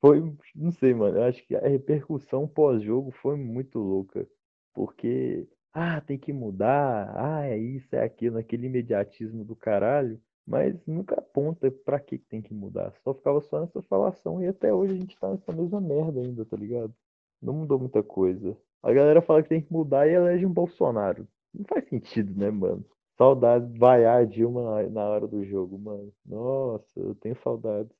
foi, 0.00 0.20
não 0.54 0.72
sei, 0.72 0.94
mano. 0.94 1.18
Eu 1.18 1.24
acho 1.24 1.46
que 1.46 1.54
a 1.56 1.68
repercussão 1.68 2.48
pós-jogo 2.48 3.10
foi 3.12 3.36
muito 3.36 3.78
louca. 3.78 4.26
Porque, 4.74 5.48
ah, 5.78 6.00
tem 6.00 6.18
que 6.18 6.32
mudar, 6.32 7.12
ah, 7.16 7.46
é 7.46 7.56
isso, 7.56 7.94
é 7.94 8.02
aquilo, 8.02 8.38
aquele 8.38 8.66
imediatismo 8.66 9.44
do 9.44 9.54
caralho. 9.56 10.20
Mas 10.46 10.74
nunca 10.86 11.14
aponta 11.16 11.70
pra 11.70 12.00
que 12.00 12.16
tem 12.18 12.40
que 12.40 12.54
mudar. 12.54 12.94
Só 13.04 13.12
ficava 13.12 13.40
só 13.42 13.60
nessa 13.60 13.82
falação. 13.82 14.42
E 14.42 14.46
até 14.48 14.72
hoje 14.72 14.94
a 14.94 14.96
gente 14.96 15.18
tá 15.18 15.30
nessa 15.30 15.52
mesma 15.52 15.78
merda 15.80 16.20
ainda, 16.20 16.44
tá 16.44 16.56
ligado? 16.56 16.94
Não 17.40 17.52
mudou 17.52 17.78
muita 17.78 18.02
coisa. 18.02 18.56
A 18.82 18.92
galera 18.92 19.20
fala 19.20 19.42
que 19.42 19.50
tem 19.50 19.60
que 19.60 19.72
mudar 19.72 20.08
e 20.08 20.14
elege 20.14 20.46
um 20.46 20.52
Bolsonaro. 20.52 21.28
Não 21.52 21.64
faz 21.66 21.86
sentido, 21.88 22.34
né, 22.34 22.50
mano? 22.50 22.84
Saudades 23.18 23.76
vaiar 23.76 24.22
a 24.22 24.24
Dilma 24.24 24.82
na 24.84 25.04
hora 25.08 25.26
do 25.26 25.44
jogo, 25.44 25.78
mano. 25.78 26.12
Nossa, 26.24 26.98
eu 26.98 27.14
tenho 27.16 27.36
saudades. 27.42 27.92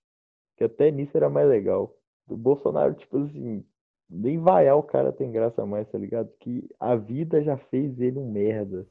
Que 0.57 0.64
até 0.64 0.91
nisso 0.91 1.16
era 1.16 1.29
mais 1.29 1.49
legal. 1.49 1.95
O 2.26 2.37
Bolsonaro, 2.37 2.95
tipo 2.95 3.18
assim, 3.18 3.64
nem 4.11 4.39
vaiar 4.39 4.77
o 4.77 4.83
cara 4.83 5.13
tem 5.13 5.31
graça 5.31 5.67
mais, 5.67 5.87
tá 5.89 5.99
ligado? 5.99 6.31
Que 6.41 6.69
a 6.81 6.97
vida 6.97 7.43
já 7.43 7.57
fez 7.57 8.01
ele 8.01 8.19
um 8.19 8.31
merda. 8.31 8.87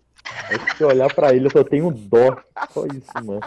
Aí 0.50 0.60
se 0.60 0.78
você 0.78 0.84
olhar 0.84 1.14
pra 1.14 1.34
ele, 1.34 1.48
eu 1.48 1.52
só 1.52 1.64
tenho 1.64 1.92
dó. 1.92 2.38
Só 2.70 2.86
isso, 2.86 3.26
mano. 3.26 3.42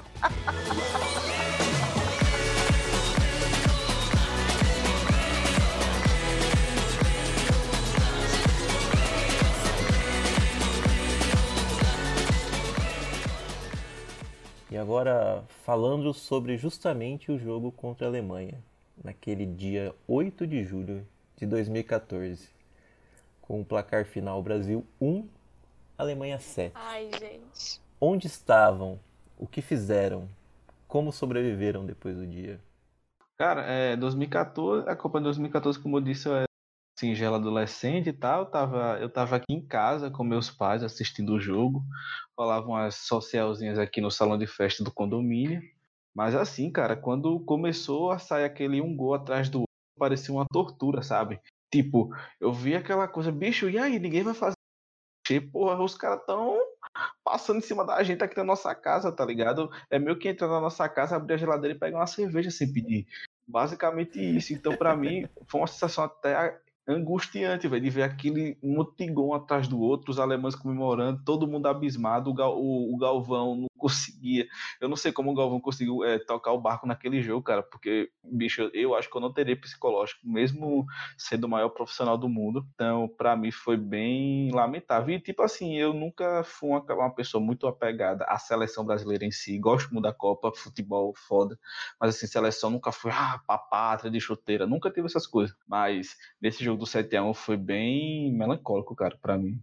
E 14.71 14.77
agora 14.77 15.45
falando 15.64 16.12
sobre 16.12 16.57
justamente 16.57 17.31
o 17.31 17.39
jogo 17.39 17.73
contra 17.73 18.07
a 18.07 18.11
Alemanha, 18.11 18.59
naquele 19.03 19.45
dia 19.45 19.93
8 20.07 20.47
de 20.47 20.62
julho 20.62 21.05
de 21.41 21.47
2014, 21.47 22.51
com 23.41 23.62
o 23.62 23.64
placar 23.64 24.05
final 24.05 24.43
Brasil 24.43 24.86
1, 25.01 25.26
Alemanha 25.97 26.38
7. 26.38 26.72
Ai, 26.74 27.09
gente. 27.18 27.80
Onde 27.99 28.26
estavam? 28.26 29.01
O 29.38 29.47
que 29.47 29.62
fizeram? 29.62 30.28
Como 30.86 31.11
sobreviveram 31.11 31.86
depois 31.86 32.14
do 32.14 32.26
dia? 32.26 32.61
Cara, 33.38 33.62
é, 33.62 33.97
2014, 33.97 34.86
a 34.86 34.95
Copa 34.95 35.18
de 35.18 35.24
2014, 35.24 35.78
como 35.78 35.97
eu 35.97 36.03
disse, 36.03 36.28
eu 36.28 36.34
era 36.34 36.45
singela 36.99 37.38
adolescente 37.38 38.11
e 38.11 38.12
tal. 38.12 38.41
Eu 38.41 38.47
tava, 38.47 38.99
eu 39.01 39.09
tava 39.09 39.36
aqui 39.36 39.55
em 39.55 39.62
casa 39.62 40.11
com 40.11 40.22
meus 40.22 40.51
pais 40.51 40.82
assistindo 40.82 41.32
o 41.32 41.41
jogo. 41.41 41.82
Rolavam 42.38 42.72
umas 42.72 42.97
socialzinhas 42.97 43.78
aqui 43.78 44.03
no 44.03 44.11
salão 44.11 44.36
de 44.36 44.47
festa 44.47 44.84
do 44.84 44.93
condomínio. 44.93 45.62
Mas 46.14 46.34
assim, 46.34 46.70
cara, 46.70 46.95
quando 46.95 47.41
começou 47.41 48.11
a 48.11 48.18
sair 48.18 48.45
aquele 48.45 48.82
um 48.82 48.95
gol 48.95 49.14
atrás 49.14 49.49
do 49.49 49.61
outro, 49.61 49.70
parecia 50.01 50.34
uma 50.34 50.46
tortura, 50.51 51.03
sabe? 51.03 51.38
Tipo, 51.70 52.11
eu 52.40 52.53
vi 52.53 52.74
aquela 52.74 53.07
coisa, 53.07 53.30
bicho, 53.30 53.68
e 53.68 53.78
aí, 53.78 53.98
ninguém 53.98 54.22
vai 54.22 54.34
fazer. 54.34 54.57
Porra, 55.53 55.80
os 55.80 55.94
caras 55.94 56.24
tão 56.26 56.59
passando 57.22 57.59
em 57.59 57.62
cima 57.62 57.84
da 57.84 58.03
gente 58.03 58.24
aqui 58.24 58.36
na 58.36 58.42
nossa 58.42 58.74
casa, 58.74 59.12
tá 59.12 59.24
ligado? 59.24 59.70
É 59.88 59.98
meio 59.98 60.18
que 60.18 60.28
entrar 60.28 60.48
na 60.48 60.61
nossa 60.61 60.88
casa, 60.88 61.14
abrir 61.14 61.34
a 61.34 61.36
geladeira 61.36 61.76
e 61.76 61.78
pegar 61.78 61.98
uma 61.98 62.07
cerveja 62.07 62.51
sem 62.51 62.72
pedir. 62.72 63.07
Basicamente 63.46 64.18
isso. 64.18 64.53
Então, 64.53 64.74
para 64.76 64.96
mim, 64.96 65.28
foi 65.46 65.61
uma 65.61 65.66
sensação 65.68 66.05
até 66.05 66.59
angustiante, 66.88 67.68
velho, 67.68 67.82
de 67.84 67.90
ver 67.90 68.03
aquele 68.03 68.59
motigon 68.61 69.34
atrás 69.34 69.68
do 69.68 69.78
outro, 69.78 70.11
os 70.11 70.18
alemães 70.18 70.57
comemorando, 70.57 71.22
todo 71.24 71.46
mundo 71.46 71.66
abismado, 71.66 72.30
o, 72.30 72.34
Gal, 72.34 72.59
o, 72.59 72.92
o 72.92 72.98
Galvão 72.98 73.55
não 73.55 73.68
conseguia. 73.81 74.47
Eu 74.81 74.89
não 74.89 74.97
sei 74.97 75.11
como 75.11 75.31
o 75.31 75.35
Galvão 75.35 75.61
conseguiu 75.61 76.05
é, 76.05 76.18
tocar 76.18 76.53
o 76.53 76.61
barco 76.61 76.87
naquele 76.87 77.22
jogo, 77.22 77.43
cara, 77.43 77.62
porque, 77.62 78.11
bicho, 78.22 78.70
eu 78.74 78.95
acho 78.95 79.11
que 79.11 79.16
eu 79.16 79.20
não 79.20 79.33
teria 79.33 79.59
psicológico, 79.59 80.20
mesmo 80.22 80.87
sendo 81.16 81.45
o 81.45 81.49
maior 81.49 81.70
profissional 81.70 82.18
do 82.18 82.28
mundo. 82.28 82.66
Então, 82.74 83.09
para 83.09 83.35
mim, 83.35 83.51
foi 83.51 83.76
bem 83.76 84.51
lamentável. 84.53 85.14
E, 85.14 85.20
tipo 85.20 85.43
assim, 85.43 85.76
eu 85.76 85.93
nunca 85.95 86.45
fui 86.45 86.68
uma, 86.68 86.81
uma 86.95 87.14
pessoa 87.14 87.43
muito 87.43 87.66
apegada 87.66 88.24
à 88.24 88.39
seleção 88.39 88.85
brasileira 88.85 89.24
em 89.24 89.31
si. 89.31 89.59
Gosto 89.59 89.93
muito 89.93 90.05
da 90.05 90.12
Copa, 90.12 90.53
futebol 90.55 91.14
foda, 91.16 91.59
mas, 91.99 92.14
assim, 92.14 92.26
seleção 92.26 92.70
nunca 92.70 92.93
foi, 92.93 93.11
ah, 93.12 93.41
papátria 93.47 94.11
de 94.11 94.20
chuteira, 94.20 94.66
nunca 94.66 94.91
teve 94.91 95.07
essas 95.07 95.26
coisas. 95.26 95.57
Mas, 95.66 96.16
nesse 96.41 96.62
jogo 96.62 96.81
do 96.81 96.87
7x1 96.87 97.35
foi 97.35 97.57
bem 97.57 98.33
melancólico, 98.33 98.95
cara, 98.95 99.16
para 99.20 99.39
mim. 99.39 99.61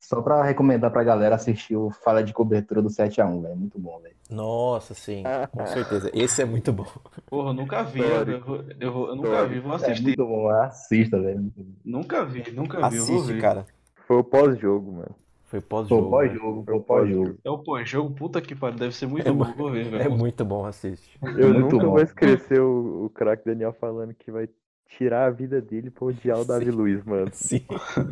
Só 0.00 0.22
pra 0.22 0.42
recomendar 0.42 0.90
pra 0.90 1.04
galera 1.04 1.34
assistir 1.36 1.76
o 1.76 1.90
Fala 1.90 2.24
de 2.24 2.32
Cobertura 2.32 2.80
do 2.82 2.88
7x1, 2.88 3.42
velho. 3.42 3.56
Muito 3.56 3.78
bom, 3.78 4.00
velho. 4.00 4.14
Nossa, 4.30 4.94
sim, 4.94 5.22
com 5.52 5.66
certeza. 5.66 6.10
Esse 6.14 6.40
é 6.42 6.44
muito 6.44 6.72
bom. 6.72 6.86
Porra, 7.28 7.50
eu 7.50 7.54
nunca 7.54 7.82
vi, 7.84 8.00
eu, 8.00 8.06
eu, 8.26 8.64
eu, 8.80 9.08
eu 9.08 9.16
nunca 9.16 9.46
vi, 9.46 9.60
vou 9.60 9.72
É 9.72 9.76
assistir. 9.76 10.02
muito 10.02 10.24
bom, 10.26 10.48
assista, 10.48 11.20
velho. 11.20 11.52
Nunca 11.84 12.24
vi, 12.24 12.50
nunca 12.50 12.88
vi, 12.88 12.96
Assiste, 12.98 13.32
ver. 13.34 13.40
cara. 13.40 13.66
Foi 14.06 14.16
o 14.16 14.24
pós-jogo, 14.24 14.90
mano. 14.92 15.14
Foi 15.44 15.60
Pô, 15.60 15.66
pós-jogo. 15.68 16.04
né? 16.04 16.10
pós-jogo, 16.10 16.64
pô, 16.64 16.80
pós-jogo. 16.80 17.38
É 17.44 17.50
o 17.50 17.58
pós-jogo, 17.58 18.14
puta 18.14 18.40
que 18.40 18.54
pariu, 18.54 18.78
deve 18.78 18.94
ser 18.94 19.06
muito 19.06 19.28
É 19.28 19.32
bom, 19.32 19.44
vou 19.52 19.70
ver, 19.70 19.86
É 19.86 19.90
velho. 19.90 20.10
muito 20.16 20.44
bom, 20.44 20.64
assiste. 20.64 21.18
Eu 21.36 21.52
Muito 21.52 21.74
nunca 21.74 21.86
bom. 21.86 21.92
vou 21.92 22.00
esquecer 22.00 22.60
o, 22.60 23.04
o 23.06 23.10
craque 23.10 23.44
Daniel 23.44 23.72
falando 23.72 24.14
que 24.14 24.30
vai 24.30 24.48
tirar 24.90 25.26
a 25.26 25.30
vida 25.30 25.60
dele 25.60 25.90
pra 25.90 26.06
odiar 26.06 26.40
o 26.40 26.44
Davi 26.44 26.66
Sim. 26.66 26.70
Luiz, 26.70 27.04
mano. 27.04 27.30
Sim. 27.32 27.64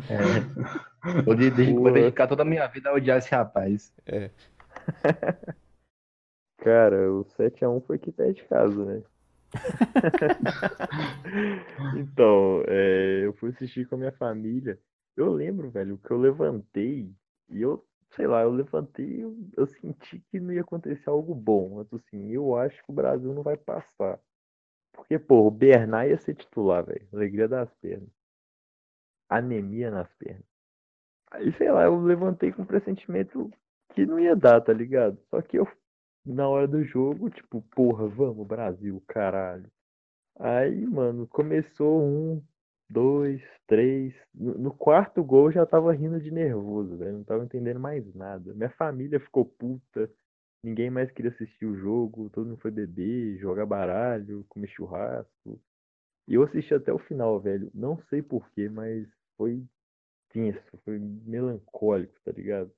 É. 0.09 1.23
Vou, 1.25 1.35
de- 1.35 1.73
vou 1.73 1.91
dedicar 1.91 2.27
toda 2.27 2.43
a 2.43 2.45
minha 2.45 2.67
vida 2.67 2.89
a 2.89 2.93
odiar 2.93 3.17
esse 3.17 3.31
rapaz. 3.31 3.93
Cara, 6.57 7.11
o 7.11 7.23
7x1 7.23 7.81
foi 7.81 7.95
aqui 7.95 8.11
perto 8.11 8.35
de 8.35 8.43
casa, 8.43 8.85
né? 8.85 9.01
Então, 11.95 12.63
é, 12.67 13.21
eu 13.25 13.33
fui 13.33 13.49
assistir 13.49 13.87
com 13.87 13.95
a 13.95 13.97
minha 13.97 14.11
família. 14.11 14.79
Eu 15.15 15.31
lembro, 15.31 15.69
velho, 15.69 15.97
que 15.97 16.11
eu 16.11 16.17
levantei 16.17 17.11
e 17.49 17.61
eu, 17.61 17.85
sei 18.15 18.27
lá, 18.27 18.41
eu 18.41 18.51
levantei 18.51 19.05
e 19.05 19.21
eu, 19.21 19.35
eu 19.57 19.67
senti 19.67 20.19
que 20.31 20.39
não 20.39 20.53
ia 20.53 20.61
acontecer 20.61 21.09
algo 21.09 21.33
bom. 21.33 21.75
Mas 21.77 21.93
assim, 21.93 22.31
eu 22.31 22.55
acho 22.55 22.77
que 22.83 22.91
o 22.91 22.93
Brasil 22.93 23.33
não 23.33 23.43
vai 23.43 23.57
passar. 23.57 24.19
Porque, 24.93 25.17
pô, 25.19 25.47
o 25.47 25.51
Bernard 25.51 26.09
ia 26.09 26.17
ser 26.19 26.35
titular, 26.35 26.85
velho. 26.85 27.07
Alegria 27.13 27.47
das 27.47 27.73
pernas. 27.75 28.09
Anemia 29.29 29.89
nas 29.91 30.11
pernas. 30.13 30.43
Aí, 31.31 31.51
sei 31.53 31.71
lá, 31.71 31.83
eu 31.83 31.99
levantei 32.01 32.51
com 32.51 32.63
o 32.63 32.65
pressentimento 32.65 33.51
que 33.93 34.05
não 34.05 34.19
ia 34.19 34.35
dar, 34.35 34.61
tá 34.61 34.73
ligado? 34.73 35.17
Só 35.29 35.41
que 35.41 35.57
eu, 35.59 35.67
na 36.25 36.47
hora 36.47 36.67
do 36.67 36.83
jogo, 36.83 37.29
tipo, 37.29 37.61
porra, 37.75 38.07
vamos, 38.07 38.47
Brasil, 38.47 39.03
caralho. 39.07 39.69
Aí, 40.39 40.85
mano, 40.87 41.27
começou 41.27 42.01
um, 42.03 42.41
dois, 42.89 43.41
três. 43.67 44.13
No 44.33 44.73
quarto 44.73 45.23
gol 45.23 45.47
eu 45.47 45.51
já 45.53 45.65
tava 45.65 45.93
rindo 45.93 46.19
de 46.19 46.31
nervoso, 46.31 46.97
velho. 46.97 47.17
Não 47.19 47.23
tava 47.23 47.43
entendendo 47.43 47.79
mais 47.79 48.13
nada. 48.15 48.53
Minha 48.53 48.69
família 48.71 49.19
ficou 49.19 49.45
puta. 49.45 50.09
Ninguém 50.63 50.89
mais 50.89 51.11
queria 51.11 51.31
assistir 51.31 51.65
o 51.65 51.77
jogo. 51.77 52.29
Todo 52.29 52.47
mundo 52.47 52.59
foi 52.61 52.71
beber, 52.71 53.37
jogar 53.37 53.65
baralho, 53.65 54.45
comer 54.49 54.67
churrasco. 54.67 55.61
E 56.27 56.35
eu 56.35 56.43
assisti 56.43 56.73
até 56.73 56.93
o 56.93 56.99
final, 56.99 57.39
velho. 57.39 57.71
Não 57.73 57.97
sei 58.09 58.21
porquê, 58.21 58.69
mas 58.69 59.07
foi 59.37 59.63
tenso, 60.29 60.77
foi 60.83 60.99
melancólico, 60.99 62.13
tá 62.23 62.31
ligado? 62.31 62.71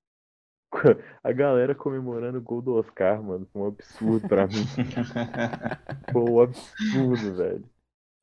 A 1.23 1.32
galera 1.32 1.75
comemorando 1.75 2.38
o 2.38 2.41
gol 2.41 2.61
do 2.61 2.75
Oscar, 2.75 3.21
mano, 3.21 3.45
foi 3.51 3.61
um 3.61 3.67
absurdo 3.67 4.27
pra 4.27 4.47
mim. 4.47 4.53
Foi 6.11 6.21
um 6.21 6.41
absurdo, 6.41 7.36
velho. 7.36 7.63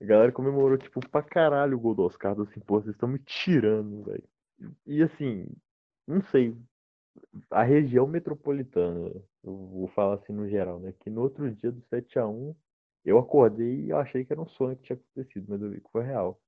A 0.01 0.05
galera 0.05 0.33
comemorou, 0.33 0.79
tipo, 0.79 1.01
pra 1.09 1.23
caralho 1.23 1.77
o 1.77 1.81
gol 1.81 1.95
do 1.95 2.03
Oscar. 2.03 2.37
eu 2.37 2.45
Assim, 2.45 2.61
pô, 2.61 2.81
vocês 2.81 2.95
estão 2.95 3.09
me 3.09 3.19
tirando, 3.19 4.03
velho. 4.05 4.25
E 4.87 5.03
assim, 5.03 5.47
não 6.07 6.23
sei. 6.23 6.57
A 7.51 7.63
região 7.63 8.07
metropolitana, 8.07 9.11
eu 9.45 9.57
vou 9.57 9.89
falar 9.89 10.15
assim 10.17 10.33
no 10.33 10.49
geral, 10.49 10.81
né? 10.81 10.93
Que 11.01 11.11
no 11.11 11.23
outro 11.23 11.51
dia 11.55 11.73
do 11.73 11.81
7x1, 11.83 12.55
eu 13.05 13.19
acordei 13.19 13.87
e 13.87 13.93
achei 13.93 14.25
que 14.25 14.33
era 14.33 14.43
um 14.43 14.49
sonho 14.49 14.77
que 14.77 14.85
tinha 14.85 14.97
acontecido, 14.97 15.47
mas 15.49 15.63
eu 15.63 15.71
vi 15.71 15.81
que 15.81 15.91
foi 15.91 16.05
real. 16.05 16.41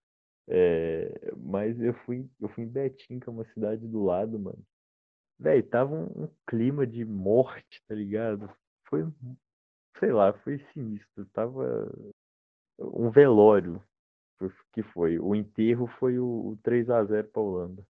É, 0.49 1.33
mas 1.37 1.81
eu 1.81 1.95
fui, 2.05 2.29
eu 2.41 2.49
fui 2.51 2.65
em 2.65 2.69
Betim, 2.69 3.21
que 3.21 3.29
é 3.29 3.33
uma 3.33 3.45
cidade 3.55 3.87
do 3.87 4.03
lado, 4.05 4.39
mano. 4.39 4.63
Véi, 5.39 5.63
tava 5.63 5.95
um, 5.95 6.25
um 6.25 6.29
clima 6.47 6.87
de 6.87 7.05
morte, 7.05 7.83
tá 7.89 7.95
ligado? 7.95 8.51
Foi, 8.89 9.07
sei 9.99 10.13
lá, 10.13 10.33
foi 10.33 10.59
sinistro. 10.73 11.27
Tava 11.33 11.91
um 12.79 13.11
velório 13.11 13.83
que 14.73 14.83
foi. 14.83 15.19
O 15.19 15.35
enterro 15.35 15.87
foi 15.99 16.19
o, 16.19 16.51
o 16.51 16.59
3 16.63 16.91
a 16.91 17.05
0 17.05 17.29
pra 17.29 17.43
Holanda. 17.43 17.87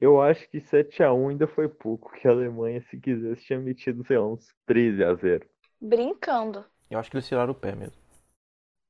Eu 0.00 0.20
acho 0.20 0.48
que 0.50 0.60
7 0.60 1.02
a 1.02 1.12
1 1.12 1.28
ainda 1.28 1.46
foi 1.46 1.68
pouco, 1.68 2.12
que 2.12 2.28
a 2.28 2.30
Alemanha, 2.30 2.82
se 2.82 2.98
quisesse, 2.98 3.44
tinha 3.44 3.58
metido, 3.58 4.04
sei 4.04 4.18
lá, 4.18 4.26
uns 4.26 4.46
13 4.66 5.02
a 5.02 5.14
0. 5.14 5.46
Brincando. 5.80 6.64
Eu 6.90 6.98
acho 6.98 7.10
que 7.10 7.16
eles 7.16 7.26
tiraram 7.26 7.52
o 7.52 7.54
pé 7.54 7.74
mesmo. 7.74 7.96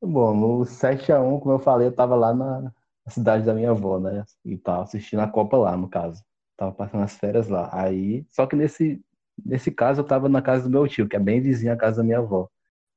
Bom, 0.02 0.34
no 0.34 0.64
7x1, 0.64 1.40
como 1.40 1.54
eu 1.54 1.58
falei, 1.58 1.88
eu 1.88 1.92
tava 1.92 2.14
lá 2.16 2.34
na 2.34 2.72
cidade 3.08 3.44
da 3.44 3.54
minha 3.54 3.70
avó, 3.70 3.98
né? 3.98 4.24
E 4.44 4.56
tava 4.58 4.82
assistindo 4.82 5.20
a 5.20 5.28
Copa 5.28 5.56
lá, 5.56 5.76
no 5.76 5.88
caso. 5.88 6.22
Tava 6.56 6.72
passando 6.72 7.04
as 7.04 7.16
férias 7.16 7.48
lá. 7.48 7.70
Aí, 7.72 8.26
só 8.28 8.46
que 8.46 8.56
nesse, 8.56 9.00
nesse 9.44 9.70
caso 9.70 10.00
eu 10.00 10.04
tava 10.06 10.28
na 10.28 10.42
casa 10.42 10.64
do 10.64 10.70
meu 10.70 10.86
tio, 10.88 11.08
que 11.08 11.16
é 11.16 11.20
bem 11.20 11.40
vizinho 11.40 11.72
à 11.72 11.76
casa 11.76 11.98
da 11.98 12.04
minha 12.04 12.18
avó. 12.18 12.48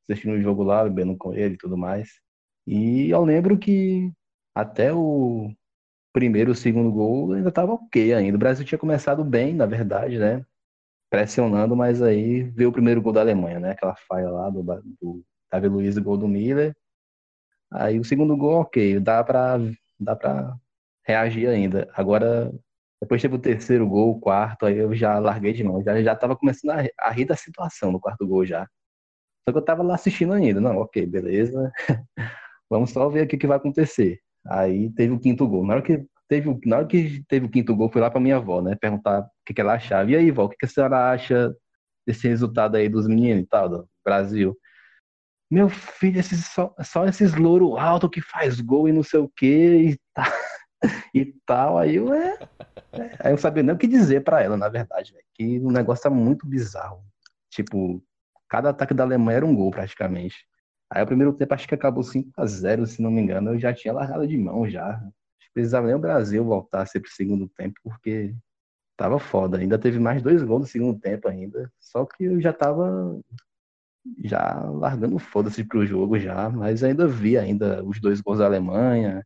Assistindo 0.09 0.33
o 0.33 0.41
jogo 0.41 0.63
lá, 0.63 0.83
bebendo 0.83 1.15
com 1.15 1.33
ele 1.33 1.53
e 1.53 1.57
tudo 1.57 1.77
mais. 1.77 2.19
E 2.65 3.09
eu 3.09 3.23
lembro 3.23 3.57
que 3.57 4.11
até 4.53 4.93
o 4.93 5.53
primeiro, 6.19 6.51
o 6.51 6.55
segundo 6.55 6.91
gol 6.91 7.31
ainda 7.31 7.49
tava 7.49 7.71
ok 7.73 8.13
ainda. 8.13 8.35
O 8.35 8.39
Brasil 8.39 8.65
tinha 8.65 8.77
começado 8.77 9.23
bem, 9.23 9.53
na 9.53 9.65
verdade, 9.65 10.19
né? 10.19 10.45
Pressionando, 11.09 11.77
mas 11.77 12.01
aí 12.01 12.43
veio 12.43 12.69
o 12.69 12.73
primeiro 12.73 13.01
gol 13.01 13.13
da 13.13 13.21
Alemanha, 13.21 13.57
né? 13.57 13.71
Aquela 13.71 13.95
falha 13.95 14.29
lá 14.29 14.49
do, 14.49 14.61
do 15.01 15.23
Davi 15.49 15.69
Luiz 15.69 15.95
e 15.95 16.01
gol 16.01 16.17
do 16.17 16.27
Miller. 16.27 16.75
Aí 17.71 17.97
o 17.99 18.03
segundo 18.03 18.35
gol, 18.35 18.61
ok, 18.61 18.99
dá 18.99 19.23
pra, 19.23 19.57
dá 19.97 20.13
pra 20.13 20.57
reagir 21.05 21.47
ainda. 21.47 21.89
Agora, 21.93 22.51
depois 23.01 23.21
teve 23.21 23.35
o 23.35 23.39
terceiro 23.39 23.87
gol, 23.87 24.11
o 24.11 24.19
quarto, 24.19 24.65
aí 24.65 24.77
eu 24.77 24.93
já 24.93 25.19
larguei 25.19 25.53
de 25.53 25.63
mão. 25.63 25.81
Já, 25.81 26.01
já 26.03 26.15
tava 26.17 26.35
começando 26.35 26.71
a, 26.71 26.83
a 26.99 27.11
rir 27.11 27.25
da 27.25 27.35
situação 27.37 27.93
no 27.93 27.99
quarto 27.99 28.27
gol 28.27 28.45
já. 28.45 28.67
Só 29.47 29.53
que 29.53 29.57
eu 29.57 29.65
tava 29.65 29.83
lá 29.83 29.95
assistindo 29.95 30.33
ainda. 30.33 30.59
Não, 30.59 30.79
ok, 30.79 31.05
beleza. 31.05 31.71
Vamos 32.69 32.91
só 32.91 33.07
ver 33.09 33.21
aqui 33.21 33.37
o 33.37 33.39
que 33.39 33.47
vai 33.47 33.57
acontecer. 33.57 34.19
Aí 34.47 34.89
teve 34.91 35.13
o 35.13 35.19
quinto 35.19 35.47
gol. 35.47 35.65
Na 35.65 35.75
hora 35.75 35.81
que 35.81 36.05
teve, 36.27 36.59
na 36.65 36.77
hora 36.77 36.87
que 36.87 37.23
teve 37.27 37.45
o 37.47 37.49
quinto 37.49 37.75
gol, 37.75 37.91
fui 37.91 38.01
lá 38.01 38.09
pra 38.09 38.19
minha 38.19 38.37
avó, 38.37 38.61
né? 38.61 38.75
Perguntar 38.75 39.21
o 39.21 39.29
que, 39.45 39.53
que 39.53 39.61
ela 39.61 39.73
achava. 39.73 40.09
E 40.11 40.15
aí, 40.15 40.31
vó, 40.31 40.45
o 40.45 40.49
que, 40.49 40.57
que 40.57 40.65
a 40.65 40.69
senhora 40.69 41.11
acha 41.11 41.53
desse 42.07 42.27
resultado 42.27 42.75
aí 42.75 42.87
dos 42.87 43.07
meninos 43.07 43.43
e 43.43 43.47
tal, 43.47 43.69
do 43.69 43.89
Brasil? 44.03 44.57
Meu 45.51 45.67
filho, 45.67 46.19
esses, 46.19 46.45
só, 46.45 46.73
só 46.83 47.05
esses 47.05 47.33
louro 47.33 47.75
alto 47.75 48.09
que 48.09 48.21
faz 48.21 48.61
gol 48.61 48.87
e 48.87 48.91
não 48.91 49.01
sei 49.01 49.19
o 49.19 49.29
que 49.35 49.45
e, 49.45 49.99
tá, 50.13 50.31
e 51.13 51.25
tal. 51.45 51.77
Aí 51.79 51.95
eu, 51.95 52.13
é, 52.13 52.37
é, 52.93 53.17
aí 53.19 53.33
eu 53.33 53.37
sabia 53.37 53.63
nem 53.63 53.73
o 53.73 53.77
que 53.77 53.87
dizer 53.87 54.23
pra 54.23 54.41
ela, 54.41 54.55
na 54.55 54.69
verdade, 54.69 55.11
velho. 55.11 55.25
Que 55.33 55.59
o 55.59 55.71
negócio 55.71 56.03
tá 56.03 56.09
muito 56.09 56.47
bizarro. 56.47 57.03
Tipo, 57.49 58.03
cada 58.47 58.69
ataque 58.69 58.93
da 58.93 59.03
Alemanha 59.03 59.37
era 59.37 59.45
um 59.45 59.55
gol 59.55 59.71
praticamente. 59.71 60.47
Aí 60.91 61.03
o 61.03 61.07
primeiro 61.07 61.33
tempo 61.33 61.53
acho 61.53 61.67
que 61.67 61.75
acabou 61.75 62.03
5 62.03 62.31
a 62.35 62.45
0 62.45 62.85
se 62.87 63.01
não 63.01 63.11
me 63.11 63.21
engano, 63.21 63.53
eu 63.53 63.59
já 63.59 63.73
tinha 63.73 63.93
largado 63.93 64.27
de 64.27 64.37
mão 64.37 64.67
já. 64.67 64.99
Precisava 65.53 65.87
nem 65.87 65.95
o 65.95 65.99
Brasil 65.99 66.43
voltar 66.43 66.85
sempre 66.85 67.09
pro 67.09 67.15
segundo 67.15 67.47
tempo, 67.49 67.79
porque 67.83 68.33
tava 68.95 69.19
foda. 69.19 69.57
Ainda 69.57 69.77
teve 69.77 69.99
mais 69.99 70.21
dois 70.21 70.43
gols 70.43 70.61
no 70.61 70.67
segundo 70.67 70.99
tempo 70.99 71.27
ainda. 71.27 71.71
Só 71.79 72.05
que 72.05 72.25
eu 72.25 72.41
já 72.41 72.53
tava 72.53 73.19
já 74.23 74.63
largando 74.69 75.19
foda-se 75.19 75.63
pro 75.63 75.85
jogo 75.85 76.17
já, 76.17 76.49
mas 76.49 76.83
ainda 76.83 77.07
vi 77.07 77.37
ainda 77.37 77.83
os 77.83 77.99
dois 77.99 78.21
gols 78.21 78.39
da 78.39 78.45
Alemanha. 78.45 79.25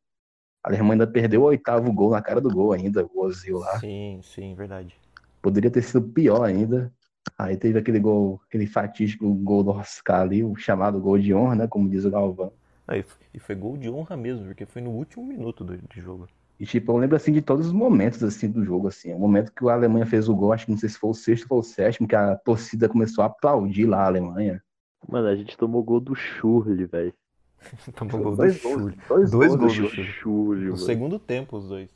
A 0.64 0.70
Alemanha 0.70 0.93
ainda 0.93 1.07
perdeu 1.07 1.41
o 1.41 1.45
oitavo 1.45 1.91
gol 1.91 2.11
na 2.11 2.22
cara 2.22 2.41
do 2.41 2.49
gol 2.49 2.72
ainda, 2.72 3.05
o 3.05 3.22
Ozil 3.22 3.59
lá. 3.59 3.80
Sim, 3.80 4.20
sim, 4.24 4.55
verdade. 4.55 4.95
Poderia 5.41 5.70
ter 5.70 5.82
sido 5.82 6.01
pior 6.01 6.43
ainda. 6.43 6.91
Aí 7.38 7.57
teve 7.57 7.79
aquele 7.79 7.99
gol, 7.99 8.41
aquele 8.47 8.67
fatídico 8.67 9.34
gol 9.34 9.63
do 9.63 9.71
Oscar 9.71 10.21
ali, 10.21 10.43
o 10.43 10.55
chamado 10.55 10.99
gol 10.99 11.17
de 11.17 11.34
honra, 11.34 11.55
né? 11.55 11.67
Como 11.67 11.89
diz 11.89 12.05
o 12.05 12.11
Galvão. 12.11 12.51
Ah, 12.88 12.97
e, 12.97 13.03
foi, 13.03 13.21
e 13.34 13.39
foi 13.39 13.55
gol 13.55 13.77
de 13.77 13.89
honra 13.89 14.15
mesmo, 14.15 14.45
porque 14.45 14.65
foi 14.65 14.81
no 14.81 14.91
último 14.91 15.25
minuto 15.25 15.63
do, 15.63 15.77
de 15.77 16.01
jogo. 16.01 16.27
E 16.59 16.65
tipo, 16.65 16.91
eu 16.91 16.97
lembro 16.97 17.15
assim 17.15 17.31
de 17.31 17.41
todos 17.41 17.67
os 17.67 17.73
momentos 17.73 18.23
assim 18.23 18.49
do 18.49 18.63
jogo, 18.63 18.88
assim. 18.88 19.13
O 19.13 19.19
momento 19.19 19.51
que 19.51 19.67
a 19.67 19.73
Alemanha 19.73 20.05
fez 20.05 20.29
o 20.29 20.36
gol, 20.36 20.53
acho 20.53 20.65
que 20.65 20.71
não 20.71 20.77
sei 20.77 20.89
se 20.89 20.97
foi 20.97 21.09
o 21.09 21.13
sexto 21.13 21.47
ou 21.49 21.59
o 21.59 21.63
sétimo, 21.63 22.07
que 22.07 22.15
a 22.15 22.36
torcida 22.36 22.88
começou 22.88 23.23
a 23.23 23.27
aplaudir 23.27 23.86
lá 23.86 24.03
a 24.03 24.07
Alemanha. 24.07 24.61
Mano, 25.07 25.27
a 25.27 25.36
gente 25.36 25.57
tomou 25.57 25.84
gol 25.84 25.99
do 25.99 26.15
Schurli, 26.15 26.86
velho. 26.86 27.13
Tomou 27.95 28.21
gol 28.21 28.31
do 28.31 28.38
dois 28.38 28.55
Schürrle. 28.55 28.95
gols, 28.95 29.07
dois, 29.07 29.31
Dois 29.31 29.55
gols, 29.55 29.59
gols 29.59 29.77
do 29.77 29.89
Schürrle. 29.89 30.11
Schurli, 30.11 30.65
No 30.65 30.77
segundo 30.77 31.19
tempo, 31.19 31.57
os 31.57 31.67
dois. 31.67 31.89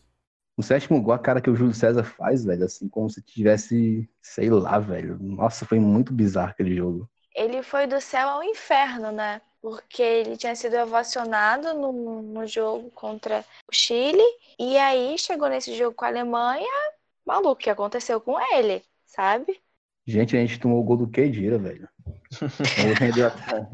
O 0.57 0.63
sétimo 0.63 0.99
gol, 0.99 1.13
a 1.13 1.19
cara 1.19 1.39
que 1.39 1.51
o 1.51 1.55
Júlio 1.55 1.73
César 1.73 2.03
faz, 2.03 2.43
velho, 2.43 2.65
assim, 2.65 2.89
como 2.89 3.07
se 3.11 3.21
tivesse, 3.21 4.09
sei 4.19 4.49
lá, 4.49 4.79
velho. 4.79 5.15
Nossa, 5.21 5.67
foi 5.67 5.79
muito 5.79 6.11
bizarro 6.11 6.49
aquele 6.49 6.75
jogo. 6.75 7.07
Ele 7.35 7.61
foi 7.61 7.85
do 7.85 8.01
céu 8.01 8.27
ao 8.27 8.43
inferno, 8.43 9.11
né? 9.11 9.39
Porque 9.61 10.01
ele 10.01 10.35
tinha 10.35 10.55
sido 10.55 10.75
ovacionado 10.77 11.75
no, 11.75 12.23
no 12.23 12.47
jogo 12.47 12.89
contra 12.89 13.45
o 13.71 13.75
Chile. 13.75 14.23
E 14.57 14.75
aí 14.79 15.15
chegou 15.19 15.47
nesse 15.47 15.75
jogo 15.77 15.95
com 15.95 16.05
a 16.05 16.07
Alemanha. 16.07 16.67
Maluco, 17.23 17.51
o 17.51 17.55
que 17.55 17.69
aconteceu 17.69 18.19
com 18.19 18.39
ele, 18.55 18.81
sabe? 19.05 19.61
Gente, 20.07 20.35
a 20.35 20.39
gente 20.39 20.59
tomou 20.59 20.79
o 20.79 20.83
gol 20.83 20.97
do 20.97 21.07
Kedira, 21.07 21.59
velho. 21.59 21.87
Ele 22.79 22.93
rendeu 22.93 23.27
até- 23.27 23.67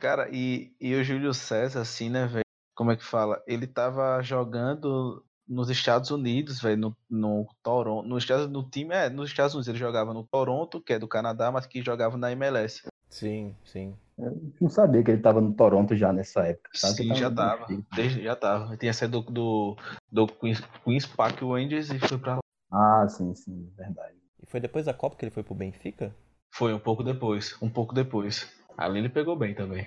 Cara, 0.00 0.28
e, 0.32 0.74
e 0.80 0.94
o 0.94 1.02
Júlio 1.04 1.32
César, 1.32 1.80
assim, 1.80 2.10
né, 2.10 2.26
velho? 2.26 2.44
Como 2.74 2.90
é 2.90 2.96
que 2.96 3.04
fala? 3.04 3.42
Ele 3.46 3.66
tava 3.66 4.20
jogando 4.20 5.24
nos 5.50 5.68
Estados 5.68 6.12
Unidos, 6.12 6.62
velho, 6.62 6.76
no, 6.76 6.96
no 7.10 7.46
Toronto. 7.60 8.08
No, 8.08 8.16
Estados, 8.16 8.48
no 8.48 8.62
time, 8.62 8.94
é, 8.94 9.10
nos 9.10 9.30
Estados 9.30 9.52
Unidos 9.52 9.66
ele 9.66 9.78
jogava 9.78 10.14
no 10.14 10.22
Toronto, 10.22 10.80
que 10.80 10.92
é 10.92 10.98
do 10.98 11.08
Canadá, 11.08 11.50
mas 11.50 11.66
que 11.66 11.82
jogava 11.82 12.16
na 12.16 12.30
MLS. 12.30 12.82
Sim, 13.08 13.56
sim. 13.64 13.96
Eu 14.16 14.40
não 14.60 14.68
sabia 14.68 15.02
que 15.02 15.10
ele 15.10 15.20
tava 15.20 15.40
no 15.40 15.52
Toronto 15.52 15.96
já 15.96 16.12
nessa 16.12 16.46
época. 16.46 16.70
sabe? 16.74 16.94
Sim, 16.94 17.08
tava 17.08 17.20
já 17.20 17.30
tava. 17.30 17.66
Desde, 17.94 18.22
já 18.22 18.36
tava. 18.36 18.68
Ele 18.68 18.76
tinha 18.76 18.94
saído 18.94 19.22
do, 19.22 19.30
do, 19.32 19.76
do 20.12 20.26
Queens, 20.28 20.60
Queens 20.84 21.06
Park 21.06 21.42
Rangers 21.42 21.90
e 21.90 21.98
foi 21.98 22.18
pra 22.18 22.34
lá. 22.34 22.40
Ah, 22.70 23.08
sim, 23.08 23.34
sim, 23.34 23.72
verdade. 23.76 24.14
E 24.40 24.46
foi 24.46 24.60
depois 24.60 24.86
da 24.86 24.94
Copa 24.94 25.16
que 25.16 25.24
ele 25.24 25.32
foi 25.32 25.42
pro 25.42 25.54
Benfica? 25.54 26.14
Foi 26.52 26.72
um 26.72 26.78
pouco 26.78 27.02
depois, 27.02 27.56
um 27.60 27.68
pouco 27.68 27.92
depois. 27.92 28.48
Ali 28.78 29.00
ele 29.00 29.08
pegou 29.08 29.36
bem 29.36 29.54
também. 29.54 29.86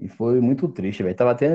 E 0.00 0.08
foi 0.08 0.40
muito 0.40 0.66
triste, 0.68 1.02
velho. 1.02 1.14
Tava 1.14 1.30
até 1.32 1.50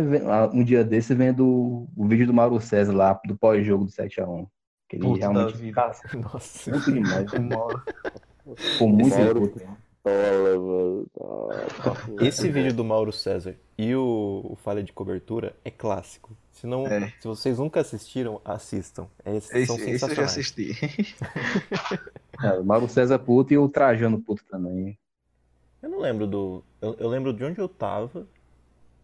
um 0.53 0.63
dia 0.63 0.83
desse 0.83 1.13
vendo 1.15 1.87
o 1.95 2.07
vídeo 2.07 2.27
do 2.27 2.33
Mauro 2.33 2.59
César 2.61 2.93
lá, 2.93 3.19
do 3.25 3.35
pós-jogo 3.35 3.85
do 3.85 3.91
7x1. 3.91 4.47
Que 4.87 4.95
ele 4.97 5.03
Puto 5.07 5.19
da 5.19 5.29
realmente 5.31 6.17
Nossa. 6.17 6.71
muito 6.71 6.91
demais. 6.93 7.33
O 7.33 7.41
Mauro. 7.41 7.83
Ficou 8.55 8.87
muito 8.89 9.17
Mauro- 9.17 9.53
Esse 12.21 12.49
vídeo 12.49 12.73
do 12.73 12.83
Mauro 12.83 13.11
César 13.11 13.55
e 13.77 13.93
o, 13.95 14.41
o 14.51 14.55
Falha 14.55 14.81
de 14.81 14.93
Cobertura 14.93 15.53
é 15.65 15.69
clássico. 15.71 16.35
Se, 16.51 16.65
não, 16.65 16.87
É. 16.87 17.11
se 17.19 17.27
vocês 17.27 17.59
nunca 17.59 17.81
assistiram, 17.81 18.39
assistam. 18.45 19.07
Esses 19.25 19.51
Esse, 19.53 19.65
são 19.67 19.75
esse 19.75 19.83
eu 19.83 19.87
já 19.89 19.99
sensacionais. 20.07 20.31
assisti. 20.31 20.71
É, 22.43 22.51
o 22.59 22.63
Mauro 22.63 22.87
César 22.87 23.17
puto 23.17 23.51
e 23.51 23.57
o 23.57 23.67
Trajano 23.67 24.21
puto 24.21 24.43
também. 24.45 24.95
Eu 25.81 25.89
não 25.89 25.99
lembro 25.99 26.25
do. 26.27 26.63
Eu, 26.81 26.95
eu 26.95 27.07
lembro 27.07 27.33
de 27.33 27.43
onde 27.43 27.59
eu 27.59 27.69
tava, 27.69 28.27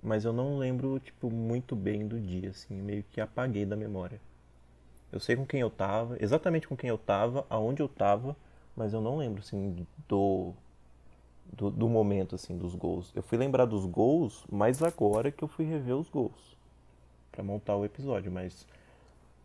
mas 0.01 0.26
eu 0.26 0.34
não 0.34 0.57
lembro, 0.57 0.99
tipo, 0.99 1.30
muito 1.32 1.76
bem 1.76 2.07
do 2.07 2.19
dia, 2.19 2.49
assim. 2.49 2.76
Meio 2.82 3.03
que 3.11 3.21
apaguei 3.21 3.65
da 3.65 3.76
memória. 3.76 4.19
Eu 5.11 5.19
sei 5.19 5.36
com 5.36 5.45
quem 5.45 5.61
eu 5.61 5.69
tava, 5.69 6.17
exatamente 6.19 6.67
com 6.67 6.76
quem 6.76 6.89
eu 6.89 6.97
tava, 6.97 7.45
aonde 7.49 7.82
eu 7.82 7.88
tava, 7.88 8.36
mas 8.76 8.93
eu 8.93 9.01
não 9.01 9.17
lembro, 9.17 9.41
assim, 9.41 9.88
do. 10.07 10.53
Do, 11.45 11.69
do 11.69 11.88
momento, 11.89 12.36
assim, 12.36 12.57
dos 12.57 12.74
gols. 12.74 13.11
Eu 13.13 13.21
fui 13.21 13.38
lembrar 13.38 13.65
dos 13.65 13.86
gols, 13.86 14.43
mas 14.51 14.82
agora 14.82 15.32
que 15.32 15.43
eu 15.43 15.47
fui 15.47 15.65
rever 15.65 15.95
os 15.95 16.09
gols. 16.09 16.57
Pra 17.32 17.43
montar 17.43 17.76
o 17.76 17.86
episódio, 17.86 18.32
mas 18.32 18.65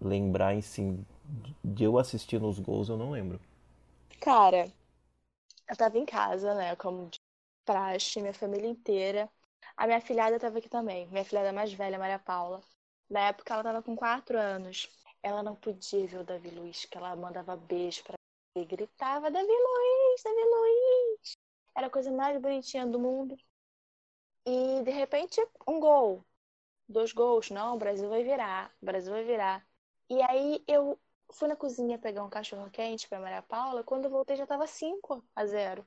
lembrar 0.00 0.54
em 0.54 0.62
si 0.62 0.98
de 1.62 1.84
eu 1.84 1.98
assistir 1.98 2.40
nos 2.40 2.58
gols 2.58 2.88
eu 2.88 2.96
não 2.96 3.10
lembro. 3.10 3.40
Cara, 4.20 4.70
eu 5.68 5.76
tava 5.76 5.98
em 5.98 6.06
casa, 6.06 6.54
né? 6.54 6.74
Como 6.76 7.10
praxe, 7.68 8.20
minha 8.20 8.32
família 8.32 8.66
inteira. 8.66 9.30
A 9.76 9.86
minha 9.86 10.00
filhada 10.00 10.40
tava 10.40 10.58
aqui 10.58 10.68
também. 10.70 11.06
Minha 11.08 11.24
filhada 11.24 11.52
mais 11.52 11.70
velha, 11.72 11.98
Maria 11.98 12.18
Paula. 12.18 12.62
Na 13.10 13.28
época 13.28 13.52
ela 13.52 13.62
tava 13.62 13.82
com 13.82 13.94
quatro 13.94 14.38
anos. 14.38 14.88
Ela 15.22 15.42
não 15.42 15.54
podia 15.54 16.06
ver 16.06 16.18
o 16.20 16.24
Davi 16.24 16.50
Luiz, 16.50 16.86
que 16.86 16.96
ela 16.96 17.14
mandava 17.14 17.56
beijo 17.56 18.02
pra 18.04 18.14
ele 18.56 18.64
gritava: 18.64 19.30
Davi 19.30 19.46
Luiz, 19.46 20.22
Davi 20.22 20.42
Luiz. 20.44 21.36
Era 21.76 21.86
a 21.88 21.90
coisa 21.90 22.10
mais 22.10 22.40
bonitinha 22.40 22.86
do 22.86 22.98
mundo. 22.98 23.36
E 24.46 24.82
de 24.82 24.90
repente, 24.90 25.40
um 25.66 25.78
gol. 25.78 26.24
Dois 26.88 27.12
gols. 27.12 27.50
Não, 27.50 27.76
o 27.76 27.78
Brasil 27.78 28.08
vai 28.08 28.24
virar. 28.24 28.72
O 28.82 28.86
Brasil 28.86 29.12
vai 29.12 29.24
virar. 29.24 29.66
E 30.08 30.22
aí 30.22 30.64
eu 30.66 30.98
fui 31.32 31.48
na 31.48 31.56
cozinha 31.56 31.98
pegar 31.98 32.24
um 32.24 32.30
cachorro 32.30 32.70
quente 32.70 33.08
pra 33.08 33.20
Maria 33.20 33.42
Paula. 33.42 33.84
Quando 33.84 34.06
eu 34.06 34.10
voltei 34.10 34.36
já 34.36 34.46
tava 34.46 34.66
5 34.66 35.22
a 35.36 35.46
0. 35.46 35.86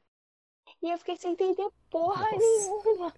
E 0.82 0.89
eu 0.89 0.97
fiquei 0.97 1.16
sem 1.16 1.34
entender 1.34 1.70
porra 1.89 2.24
Nossa. 2.24 2.38
nenhuma. 2.38 3.14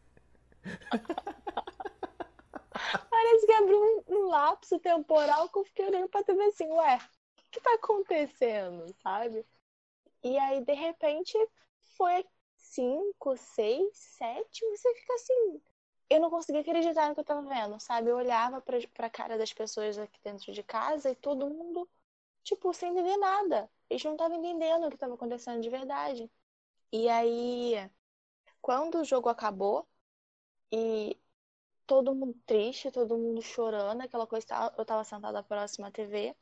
Parece 3.10 3.46
que 3.46 3.54
abriu 3.54 3.80
um, 3.80 4.04
um 4.16 4.28
lapso 4.28 4.80
temporal 4.80 5.48
que 5.50 5.58
eu 5.58 5.64
fiquei 5.64 5.86
olhando 5.86 6.10
pra 6.10 6.24
TV 6.24 6.44
assim, 6.46 6.68
ué, 6.72 6.98
o 6.98 7.52
que 7.52 7.62
tá 7.62 7.74
acontecendo, 7.76 8.94
sabe? 9.02 9.46
E 10.24 10.38
aí, 10.38 10.64
de 10.64 10.74
repente, 10.74 11.38
foi 11.98 12.26
5, 12.58 13.38
6, 13.38 13.96
7, 13.96 14.66
você 14.70 14.96
fica 14.96 15.14
assim. 15.14 15.62
Eu 16.10 16.20
não 16.20 16.30
conseguia 16.30 16.62
acreditar 16.62 17.08
no 17.08 17.14
que 17.14 17.22
eu 17.22 17.26
tava 17.26 17.42
vendo, 17.42 17.80
sabe? 17.80 18.10
Eu 18.10 18.18
olhava 18.18 18.62
pra, 18.62 18.78
pra 18.94 19.10
cara 19.10 19.38
das 19.38 19.54
pessoas 19.54 19.98
aqui 19.98 20.20
dentro 20.24 20.52
de 20.52 20.64
casa 20.64 21.12
e 21.12 21.16
todo 21.16 21.50
mundo, 21.50 21.90
tipo, 22.44 22.74
sem 22.74 22.92
entender 22.92 23.18
nada. 23.18 23.70
Eles 23.90 24.04
não 24.04 24.14
estavam 24.14 24.38
entendendo 24.38 24.86
o 24.86 24.90
que 24.90 24.96
estava 24.96 25.14
acontecendo 25.14 25.62
de 25.62 25.70
verdade. 25.70 26.30
E 26.94 27.10
aí, 27.10 27.74
quando 28.62 29.00
o 29.02 29.06
jogo 29.06 29.30
acabou 29.30 29.88
e 30.72 31.20
todo 31.88 32.16
mundo 32.16 32.36
triste, 32.48 32.92
todo 32.92 33.18
mundo 33.18 33.42
chorando, 33.42 34.02
aquela 34.04 34.28
coisa, 34.28 34.48
tava- 34.48 34.76
eu 34.78 34.86
tava 34.86 35.04
sentada 35.06 35.44
próxima 35.44 35.88
à 35.90 35.92
TV. 35.92 36.36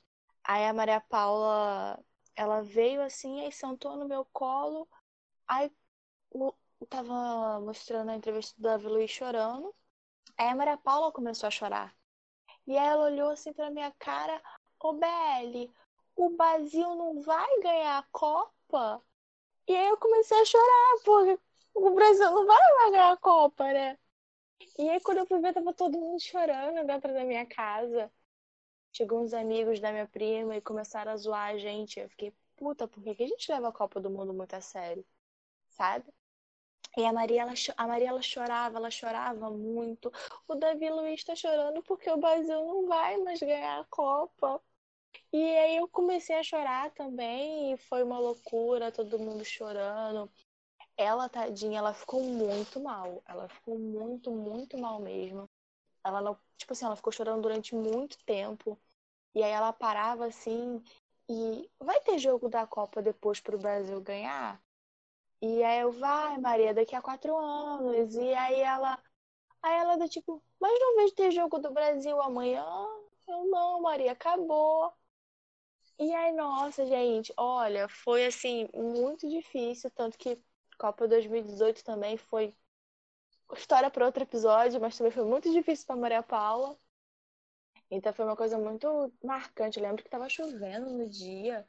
Aí 0.45 0.65
a 0.67 0.73
Maria 0.73 1.01
Paula, 1.01 1.99
ela 2.35 2.61
veio 2.63 3.01
assim, 3.03 3.41
aí 3.41 3.51
sentou 3.53 3.97
no 3.97 4.07
meu 4.07 4.25
colo. 4.33 4.87
Aí 5.47 5.71
o- 6.31 6.53
tava 6.89 7.59
mostrando 7.61 8.11
a 8.11 8.15
entrevista 8.17 8.55
do 8.57 8.63
Davi 8.63 8.87
Luiz 8.87 9.11
chorando. 9.11 9.73
Aí 10.37 10.49
a 10.49 10.55
Maria 10.57 10.77
Paula 10.77 11.11
começou 11.13 11.47
a 11.47 11.51
chorar. 11.51 11.95
E 12.67 12.75
ela 12.77 13.05
olhou 13.05 13.31
assim 13.31 13.53
pra 13.53 13.69
minha 13.71 13.91
cara, 13.99 14.41
ô 14.79 14.93
Belle, 14.93 15.71
o 16.15 16.29
Brasil 16.31 16.95
não 16.95 17.21
vai 17.21 17.47
ganhar 17.61 17.99
a 17.99 18.03
Copa? 18.11 19.01
E 19.72 19.76
aí 19.76 19.88
eu 19.88 19.97
comecei 19.97 20.38
a 20.41 20.45
chorar, 20.45 20.97
porque 21.05 21.39
o 21.76 21.91
Brasil 21.95 22.26
não 22.32 22.45
vai 22.45 22.57
mais 22.78 22.91
ganhar 22.91 23.11
a 23.13 23.17
Copa, 23.17 23.63
né? 23.72 23.97
E 24.80 24.89
aí 24.89 24.99
quando 25.01 25.19
eu 25.19 25.26
fui 25.28 25.39
ver, 25.41 25.53
tava 25.53 25.74
todo 25.74 25.97
mundo 25.99 26.22
chorando 26.22 26.86
dentro 26.86 27.13
da 27.13 27.24
minha 27.26 27.45
casa. 27.45 28.11
Chegou 28.93 29.22
uns 29.24 29.34
amigos 29.34 29.80
da 29.82 29.91
minha 29.91 30.07
prima 30.07 30.57
e 30.57 30.61
começaram 30.61 31.11
a 31.13 31.17
zoar 31.17 31.51
a 31.51 31.57
gente. 31.57 31.99
Eu 31.99 32.09
fiquei, 32.09 32.34
puta, 32.57 32.88
por 32.88 33.03
que 33.03 33.24
a 33.24 33.28
gente 33.28 33.51
leva 33.51 33.69
a 33.69 33.74
Copa 33.74 33.99
do 34.01 34.09
Mundo 34.09 34.34
muito 34.34 34.55
a 34.55 34.61
sério? 34.61 35.05
Sabe? 35.69 36.05
E 36.97 37.05
a 37.05 37.13
Maria, 37.13 37.43
ela, 37.43 37.53
a 37.78 37.88
Maria, 37.88 38.09
ela 38.09 38.22
chorava, 38.22 38.78
ela 38.78 38.91
chorava 38.91 39.49
muito. 39.51 40.11
O 40.47 40.55
Davi 40.55 40.89
Luiz 40.89 41.24
tá 41.24 41.36
chorando 41.36 41.84
porque 41.84 42.09
o 42.11 42.17
Brasil 42.17 42.65
não 42.65 42.88
vai 42.88 43.17
mais 43.17 43.39
ganhar 43.41 43.82
a 43.82 43.86
Copa. 43.86 44.61
E 45.34 45.57
aí 45.57 45.77
eu 45.77 45.88
comecei 45.88 46.36
a 46.36 46.43
chorar 46.43 46.91
também, 46.91 47.73
e 47.73 47.77
foi 47.77 48.03
uma 48.03 48.19
loucura, 48.19 48.91
todo 48.91 49.19
mundo 49.19 49.43
chorando. 49.45 50.29
Ela, 50.97 51.29
tadinha, 51.29 51.79
ela 51.79 51.93
ficou 51.93 52.23
muito 52.23 52.79
mal. 52.82 53.23
Ela 53.27 53.49
ficou 53.49 53.79
muito, 53.79 54.32
muito 54.32 54.77
mal 54.77 54.99
mesmo. 55.01 55.49
Ela 56.03 56.21
não, 56.21 56.38
tipo 56.57 56.73
assim, 56.73 56.86
ela 56.86 56.95
ficou 56.95 57.13
chorando 57.13 57.41
durante 57.43 57.75
muito 57.75 58.17
tempo. 58.25 58.79
E 59.36 59.43
aí 59.43 59.51
ela 59.51 59.73
parava 59.73 60.27
assim 60.27 60.84
e 61.29 61.69
vai 61.79 61.99
ter 62.01 62.19
jogo 62.19 62.49
da 62.49 62.67
Copa 62.67 63.01
depois 63.01 63.39
pro 63.39 63.57
Brasil 63.59 64.01
ganhar? 64.01 64.61
E 65.41 65.63
aí 65.63 65.82
eu, 65.82 65.91
vai, 65.91 66.38
Maria, 66.39 66.73
daqui 66.73 66.95
a 66.95 67.01
quatro 67.01 67.36
anos. 67.38 68.15
E 68.15 68.34
aí 68.34 68.61
ela, 68.61 69.01
aí 69.63 69.79
ela 69.79 69.97
do 69.97 70.09
tipo, 70.09 70.43
mas 70.59 70.79
não 70.79 70.97
vejo 70.97 71.15
ter 71.15 71.32
jogo 71.32 71.59
do 71.59 71.71
Brasil 71.73 72.21
amanhã? 72.21 72.65
Eu, 73.27 73.45
não, 73.49 73.82
Maria, 73.82 74.11
acabou. 74.13 74.93
E 76.01 76.13
aí, 76.13 76.33
nossa, 76.33 76.85
gente, 76.85 77.31
olha, 77.37 77.87
foi 77.87 78.25
assim, 78.25 78.67
muito 78.73 79.29
difícil, 79.29 79.89
tanto 79.91 80.17
que 80.17 80.37
Copa 80.77 81.07
2018 81.07 81.81
também 81.83 82.17
foi 82.17 82.53
história 83.53 83.89
para 83.91 84.05
outro 84.05 84.23
episódio, 84.23 84.81
mas 84.81 84.97
também 84.97 85.11
foi 85.11 85.23
muito 85.23 85.51
difícil 85.51 85.85
para 85.85 85.95
Maria 85.95 86.23
Paula. 86.23 86.75
Então 87.91 88.13
foi 88.13 88.25
uma 88.25 88.35
coisa 88.35 88.57
muito 88.57 89.13
marcante. 89.23 89.77
Eu 89.77 89.83
lembro 89.83 90.01
que 90.01 90.07
estava 90.07 90.29
chovendo 90.29 90.89
no 90.89 91.07
dia 91.09 91.65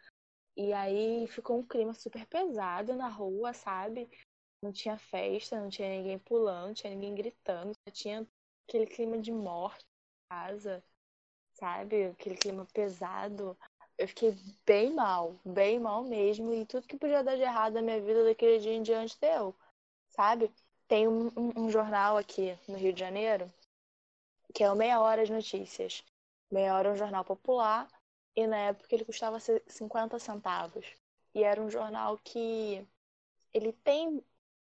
e 0.57 0.73
aí 0.73 1.27
ficou 1.29 1.59
um 1.59 1.67
clima 1.67 1.95
super 1.95 2.27
pesado 2.27 2.95
na 2.97 3.09
rua, 3.09 3.53
sabe? 3.53 4.11
Não 4.63 4.73
tinha 4.73 4.99
festa, 4.99 5.61
não 5.61 5.69
tinha 5.71 5.89
ninguém 5.91 6.19
pulando, 6.19 6.69
não 6.69 6.75
tinha 6.75 6.95
ninguém 6.95 7.15
gritando, 7.15 7.75
só 7.75 7.93
tinha 7.93 8.27
aquele 8.69 8.87
clima 8.87 9.19
de 9.19 9.33
morte 9.33 9.85
em 9.85 10.29
casa, 10.31 10.85
sabe? 11.55 12.07
Aquele 12.07 12.37
clima 12.37 12.67
pesado. 12.73 13.57
Eu 13.99 14.09
fiquei 14.09 14.37
bem 14.67 14.93
mal, 14.93 15.37
bem 15.45 15.79
mal 15.79 16.03
mesmo, 16.05 16.53
e 16.53 16.67
tudo 16.67 16.87
que 16.87 16.97
podia 16.97 17.23
dar 17.23 17.37
de 17.37 17.43
errado 17.43 17.75
na 17.75 17.83
minha 17.83 18.01
vida 18.01 18.25
daquele 18.25 18.59
dia 18.59 18.73
em 18.75 18.83
diante 18.83 19.19
deu, 19.21 19.55
sabe? 20.09 20.51
Tem 20.89 21.07
um, 21.09 21.29
um, 21.37 21.65
um 21.65 21.71
jornal 21.71 22.17
aqui 22.17 22.59
no 22.69 22.77
Rio 22.77 22.93
de 22.93 23.01
Janeiro 23.01 23.53
que 24.53 24.63
é 24.63 24.71
o 24.71 24.77
Meia 24.77 25.01
Hora 25.01 25.25
de 25.25 25.33
Notícias. 25.33 26.05
Meia 26.51 26.75
Hora 26.75 26.89
é 26.89 26.93
um 26.93 26.97
jornal 26.97 27.25
popular 27.25 27.89
e 28.37 28.47
na 28.47 28.57
época 28.57 28.95
ele 28.95 29.05
custava 29.05 29.39
50 29.41 30.19
centavos. 30.19 30.87
E 31.35 31.43
era 31.43 31.61
um 31.61 31.71
jornal 31.71 32.19
que 32.23 32.87
ele 33.53 33.73
tem 33.73 34.23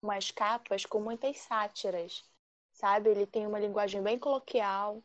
umas 0.02 0.32
capas 0.32 0.86
com 0.86 1.00
muitas 1.00 1.40
sátiras, 1.40 2.24
sabe? 2.72 3.10
Ele 3.10 3.26
tem 3.26 3.48
uma 3.48 3.60
linguagem 3.60 4.02
bem 4.02 4.20
coloquial. 4.20 5.04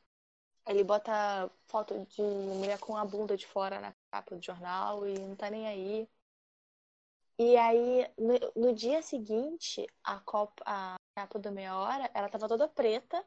Ele 0.66 0.84
bota 0.84 1.50
foto 1.66 2.06
de 2.06 2.20
mulher 2.20 2.78
com 2.78 2.96
a 2.96 3.04
bunda 3.04 3.36
de 3.36 3.46
fora 3.46 3.80
na 3.80 3.94
capa 4.10 4.36
do 4.36 4.44
jornal 4.44 5.06
e 5.06 5.18
não 5.18 5.36
tá 5.36 5.50
nem 5.50 5.66
aí. 5.66 6.08
E 7.38 7.56
aí, 7.56 8.06
no, 8.56 8.74
dia 8.74 9.00
seguinte, 9.00 9.86
a, 10.02 10.18
copa, 10.20 10.62
a 10.66 10.96
capa 11.14 11.38
do 11.38 11.52
Meia 11.52 11.76
Hora, 11.76 12.10
ela 12.12 12.28
tava 12.28 12.48
toda 12.48 12.68
preta 12.68 13.24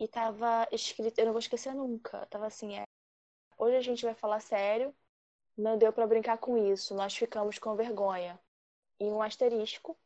e 0.00 0.08
tava 0.08 0.66
escrito, 0.72 1.18
eu 1.18 1.26
não 1.26 1.32
vou 1.32 1.38
esquecer 1.38 1.74
nunca, 1.74 2.26
tava 2.26 2.46
assim, 2.46 2.76
é, 2.76 2.84
hoje 3.56 3.76
a 3.76 3.80
gente 3.80 4.04
vai 4.04 4.14
falar 4.14 4.40
sério, 4.40 4.94
não 5.56 5.78
deu 5.78 5.92
para 5.92 6.06
brincar 6.06 6.38
com 6.38 6.56
isso, 6.72 6.94
nós 6.94 7.16
ficamos 7.16 7.58
com 7.58 7.74
vergonha. 7.76 8.38
E 9.00 9.04
um 9.04 9.22
asterisco. 9.22 9.96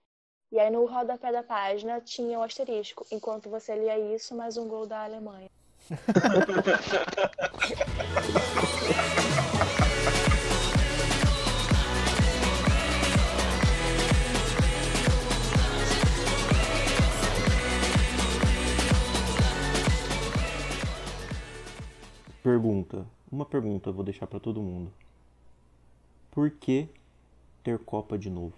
E 0.51 0.61
aí 0.61 0.71
no 0.71 0.85
rodapé 0.85 1.33
da 1.33 1.43
página 1.43 1.99
tinha 2.01 2.39
o 2.39 2.43
um 2.43 2.45
asterisco, 2.45 3.07
enquanto 3.11 3.49
você 3.49 3.75
lia 3.75 3.99
isso, 4.15 4.35
mais 4.35 4.59
um 4.59 4.69
gol 4.69 4.87
da 4.87 5.05
Alemanha. 5.05 5.51
Pergunta. 22.43 23.07
Uma 23.31 23.47
pergunta 23.47 23.89
eu 23.91 23.95
vou 23.95 24.03
deixar 24.03 24.27
para 24.27 24.41
todo 24.41 24.61
mundo. 24.61 24.93
Por 26.33 26.51
que 26.51 26.89
ter 27.63 27.79
Copa 27.79 28.19
de 28.19 28.29
novo? 28.29 28.57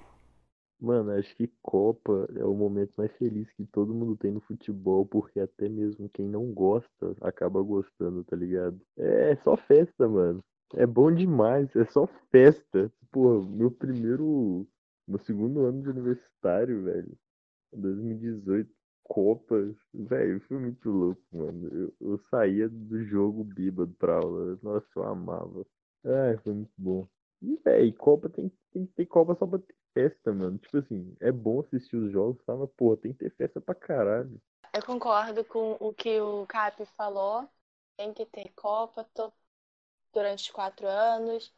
Mano, 0.80 1.10
acho 1.10 1.36
que 1.36 1.52
Copa 1.62 2.26
é 2.34 2.44
o 2.44 2.54
momento 2.54 2.94
mais 2.96 3.12
feliz 3.18 3.50
que 3.52 3.66
todo 3.66 3.92
mundo 3.92 4.16
tem 4.16 4.30
no 4.32 4.40
futebol, 4.40 5.04
porque 5.04 5.38
até 5.38 5.68
mesmo 5.68 6.08
quem 6.08 6.26
não 6.26 6.50
gosta 6.50 7.14
acaba 7.20 7.60
gostando, 7.60 8.24
tá 8.24 8.34
ligado? 8.34 8.80
É 8.96 9.36
só 9.36 9.54
festa, 9.54 10.08
mano. 10.08 10.42
É 10.74 10.86
bom 10.86 11.12
demais, 11.12 11.68
é 11.76 11.84
só 11.84 12.06
festa. 12.30 12.90
Pô, 13.12 13.42
meu 13.42 13.70
primeiro. 13.70 14.66
Meu 15.06 15.18
segundo 15.18 15.66
ano 15.66 15.82
de 15.82 15.90
universitário, 15.90 16.84
velho. 16.84 17.12
2018. 17.70 18.70
Copas, 19.04 19.76
velho, 19.92 20.40
foi 20.48 20.58
muito 20.58 20.88
louco, 20.90 21.22
mano. 21.32 21.68
Eu, 22.00 22.12
eu 22.12 22.18
saía 22.30 22.68
do 22.68 23.04
jogo 23.04 23.44
bíbado 23.44 23.92
pra 23.94 24.16
aula. 24.16 24.58
Nossa, 24.62 24.86
eu 24.96 25.04
amava. 25.04 25.66
Ai, 26.04 26.36
foi 26.38 26.54
muito 26.54 26.72
bom. 26.76 27.06
E, 27.42 27.56
velho, 27.58 27.94
Copa 27.94 28.28
tem, 28.30 28.50
tem 28.72 28.86
que 28.86 28.92
ter 28.94 29.06
Copa 29.06 29.34
só 29.38 29.46
pra 29.46 29.58
ter 29.58 29.74
festa, 29.92 30.32
mano. 30.32 30.58
Tipo 30.58 30.78
assim, 30.78 31.16
é 31.20 31.30
bom 31.30 31.60
assistir 31.60 31.96
os 31.96 32.10
jogos, 32.12 32.42
tá? 32.44 32.54
Mas, 32.56 32.70
pô, 32.76 32.96
tem 32.96 33.12
que 33.12 33.18
ter 33.20 33.30
festa 33.36 33.60
pra 33.60 33.74
caralho. 33.74 34.40
Eu 34.74 34.84
concordo 34.84 35.44
com 35.44 35.76
o 35.80 35.92
que 35.94 36.20
o 36.20 36.46
Cap 36.46 36.84
falou. 36.96 37.48
Tem 37.96 38.12
que 38.12 38.26
ter 38.26 38.50
Copa 38.54 39.04
tô... 39.14 39.32
durante 40.12 40.44
os 40.44 40.50
quatro 40.50 40.86
anos. 40.88 41.54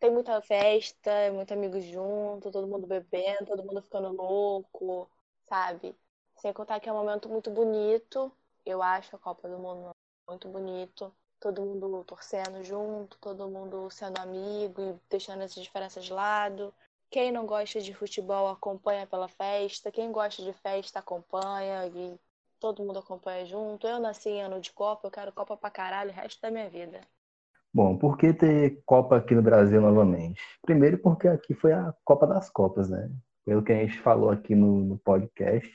Tem 0.00 0.10
muita 0.10 0.40
festa, 0.42 1.10
muito 1.32 1.52
amigos 1.52 1.84
junto, 1.84 2.50
todo 2.50 2.66
mundo 2.66 2.86
bebendo, 2.86 3.46
todo 3.46 3.64
mundo 3.64 3.82
ficando 3.82 4.12
louco, 4.12 5.10
sabe? 5.48 5.94
Sem 6.40 6.54
contar 6.54 6.80
que 6.80 6.88
é 6.88 6.92
um 6.92 6.96
momento 6.96 7.28
muito 7.28 7.50
bonito. 7.50 8.32
Eu 8.64 8.82
acho 8.82 9.14
a 9.14 9.18
Copa 9.18 9.46
do 9.46 9.58
Mundo 9.58 9.90
muito 10.26 10.48
bonito. 10.48 11.12
Todo 11.38 11.60
mundo 11.60 12.02
torcendo 12.04 12.62
junto, 12.64 13.18
todo 13.18 13.48
mundo 13.48 13.90
sendo 13.90 14.18
amigo 14.18 14.80
e 14.80 14.98
deixando 15.10 15.42
essas 15.42 15.62
diferenças 15.62 16.04
de 16.04 16.12
lado. 16.12 16.72
Quem 17.10 17.30
não 17.30 17.44
gosta 17.44 17.80
de 17.80 17.92
futebol 17.92 18.48
acompanha 18.48 19.06
pela 19.06 19.28
festa. 19.28 19.92
Quem 19.92 20.10
gosta 20.10 20.42
de 20.42 20.52
festa 20.54 21.00
acompanha 21.00 21.86
e 21.86 22.18
todo 22.58 22.84
mundo 22.84 23.00
acompanha 23.00 23.44
junto. 23.44 23.86
Eu 23.86 23.98
nasci 23.98 24.30
em 24.30 24.42
ano 24.42 24.60
de 24.60 24.72
Copa, 24.72 25.08
eu 25.08 25.10
quero 25.10 25.32
Copa 25.32 25.56
pra 25.58 25.70
caralho 25.70 26.10
o 26.10 26.14
resto 26.14 26.40
da 26.40 26.50
minha 26.50 26.70
vida. 26.70 27.00
Bom, 27.72 27.98
por 27.98 28.16
que 28.16 28.32
ter 28.32 28.82
Copa 28.86 29.16
aqui 29.16 29.34
no 29.34 29.42
Brasil 29.42 29.80
novamente? 29.80 30.40
Primeiro 30.62 30.96
porque 30.98 31.28
aqui 31.28 31.52
foi 31.52 31.72
a 31.72 31.94
Copa 32.02 32.26
das 32.26 32.48
Copas, 32.48 32.88
né? 32.88 33.10
Pelo 33.44 33.62
que 33.62 33.72
a 33.72 33.76
gente 33.76 33.98
falou 33.98 34.30
aqui 34.30 34.54
no, 34.54 34.84
no 34.84 34.98
podcast, 34.98 35.70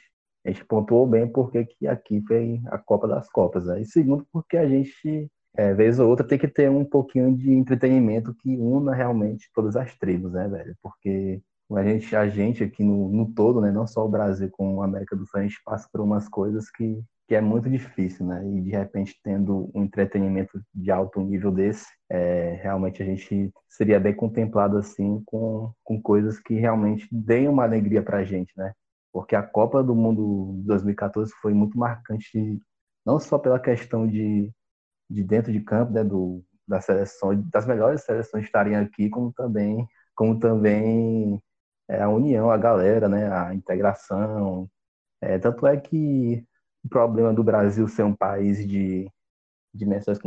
a 0.46 0.50
gente 0.50 0.64
pontuou 0.66 1.08
bem 1.08 1.28
porque 1.28 1.66
que 1.66 1.88
aqui 1.88 2.22
foi 2.28 2.62
a 2.68 2.78
Copa 2.78 3.08
das 3.08 3.28
Copas, 3.30 3.66
né? 3.66 3.82
E 3.82 3.86
segundo, 3.86 4.26
porque 4.32 4.58
a 4.58 4.68
gente, 4.68 5.28
é, 5.58 5.74
vez 5.74 6.00
ou 6.00 6.08
outra, 6.08 6.26
tem 6.26 6.38
que 6.38 6.48
ter 6.48 6.70
um 6.70 6.86
pouquinho 6.86 7.36
de 7.36 7.52
entretenimento 7.52 8.36
que 8.36 8.56
una 8.56 8.94
realmente 8.94 9.50
todas 9.54 9.76
as 9.76 9.96
tribos, 9.98 10.34
né, 10.34 10.48
velho? 10.48 10.76
Porque 10.84 11.42
a 11.72 11.84
gente, 11.84 12.16
a 12.16 12.28
gente 12.30 12.64
aqui 12.64 12.84
no, 12.84 13.10
no 13.10 13.34
todo, 13.34 13.60
né, 13.60 13.72
não 13.72 13.88
só 13.88 14.06
o 14.06 14.10
Brasil 14.10 14.50
com 14.52 14.82
a 14.82 14.86
América 14.86 15.16
do 15.16 15.26
Sul, 15.26 15.40
a 15.40 15.44
gente 15.44 15.60
passa 15.66 15.90
por 15.92 16.00
umas 16.02 16.30
coisas 16.30 16.70
que, 16.70 17.02
que 17.28 17.34
é 17.34 17.42
muito 17.42 17.68
difícil, 17.68 18.26
né? 18.28 18.48
E 18.48 18.62
de 18.62 18.70
repente, 18.70 19.20
tendo 19.24 19.72
um 19.74 19.84
entretenimento 19.84 20.62
de 20.74 20.92
alto 20.92 21.20
nível 21.22 21.52
desse, 21.52 21.88
é, 22.08 22.60
realmente 22.62 23.02
a 23.02 23.06
gente 23.06 23.52
seria 23.68 24.00
bem 24.00 24.14
contemplado 24.14 24.78
assim 24.78 25.24
com, 25.26 25.72
com 25.84 26.00
coisas 26.00 26.40
que 26.40 26.54
realmente 26.54 27.08
deem 27.12 27.48
uma 27.48 27.64
alegria 27.64 28.04
pra 28.04 28.24
gente, 28.24 28.54
né? 28.56 28.72
Porque 29.16 29.34
a 29.34 29.42
Copa 29.42 29.82
do 29.82 29.96
Mundo 29.96 30.62
2014 30.66 31.32
foi 31.42 31.54
muito 31.54 31.78
marcante, 31.80 32.60
não 33.06 33.18
só 33.18 33.40
pela 33.40 33.58
questão 33.58 34.06
de, 34.06 34.52
de 35.10 35.24
dentro 35.24 35.54
de 35.54 35.62
campo, 35.62 35.94
né, 35.94 36.04
do, 36.04 36.44
da 36.68 36.82
seleção, 36.82 37.34
das 37.50 37.66
melhores 37.66 38.02
seleções 38.04 38.44
estarem 38.44 38.76
aqui, 38.76 39.10
como 39.10 39.32
também, 39.32 39.88
como 40.14 40.38
também 40.38 41.42
é, 41.88 42.02
a 42.02 42.10
união, 42.10 42.52
a 42.52 42.58
galera, 42.58 43.08
né, 43.08 43.32
a 43.32 43.56
integração. 43.56 44.70
É, 45.22 45.40
tanto 45.40 45.66
é 45.66 45.78
que 45.78 46.46
o 46.84 46.90
problema 46.90 47.34
do 47.34 47.42
Brasil 47.42 47.88
ser 47.88 48.04
um 48.04 48.14
país 48.14 48.68
de 48.68 49.10
dimensões 49.74 50.20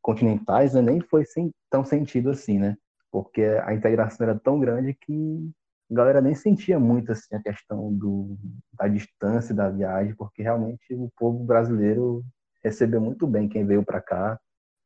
continentais 0.00 0.74
né, 0.74 0.80
nem 0.82 1.00
foi 1.00 1.24
sem, 1.24 1.52
tão 1.68 1.84
sentido 1.84 2.30
assim, 2.30 2.60
né? 2.60 2.76
Porque 3.10 3.42
a 3.64 3.74
integração 3.74 4.28
era 4.28 4.38
tão 4.38 4.60
grande 4.60 4.94
que 4.94 5.50
a 5.90 5.94
galera 5.94 6.20
nem 6.20 6.34
sentia 6.34 6.78
muito 6.78 7.12
assim, 7.12 7.34
a 7.34 7.42
questão 7.42 7.92
do, 7.94 8.36
da 8.72 8.88
distância 8.88 9.54
da 9.54 9.70
viagem, 9.70 10.14
porque 10.14 10.42
realmente 10.42 10.94
o 10.94 11.10
povo 11.16 11.44
brasileiro 11.44 12.22
recebeu 12.62 13.00
muito 13.00 13.26
bem 13.26 13.48
quem 13.48 13.64
veio 13.64 13.84
para 13.84 14.00
cá. 14.00 14.38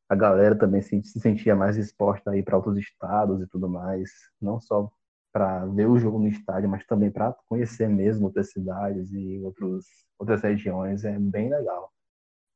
A 0.09 0.15
galera 0.15 0.57
também 0.57 0.83
se, 0.83 1.03
se 1.03 1.21
sentia 1.21 1.57
mais 1.57 1.77
exposta 1.77 2.31
aí 2.31 2.43
para 2.43 2.57
outros 2.57 2.77
estados 2.79 3.43
e 3.43 3.47
tudo 3.49 3.69
mais, 3.69 4.11
não 4.41 4.61
só 4.61 4.91
para 5.33 5.65
ver 5.67 5.87
o 5.89 5.99
jogo 5.99 6.19
no 6.19 6.29
estádio, 6.29 6.69
mas 6.69 6.85
também 6.87 7.11
para 7.11 7.35
conhecer 7.49 7.89
mesmo 7.89 8.27
outras 8.27 8.51
cidades 8.51 9.11
e 9.13 9.41
outros, 9.43 9.87
outras 10.19 10.43
regiões. 10.43 11.05
É 11.05 11.19
bem 11.19 11.49
legal. 11.49 11.91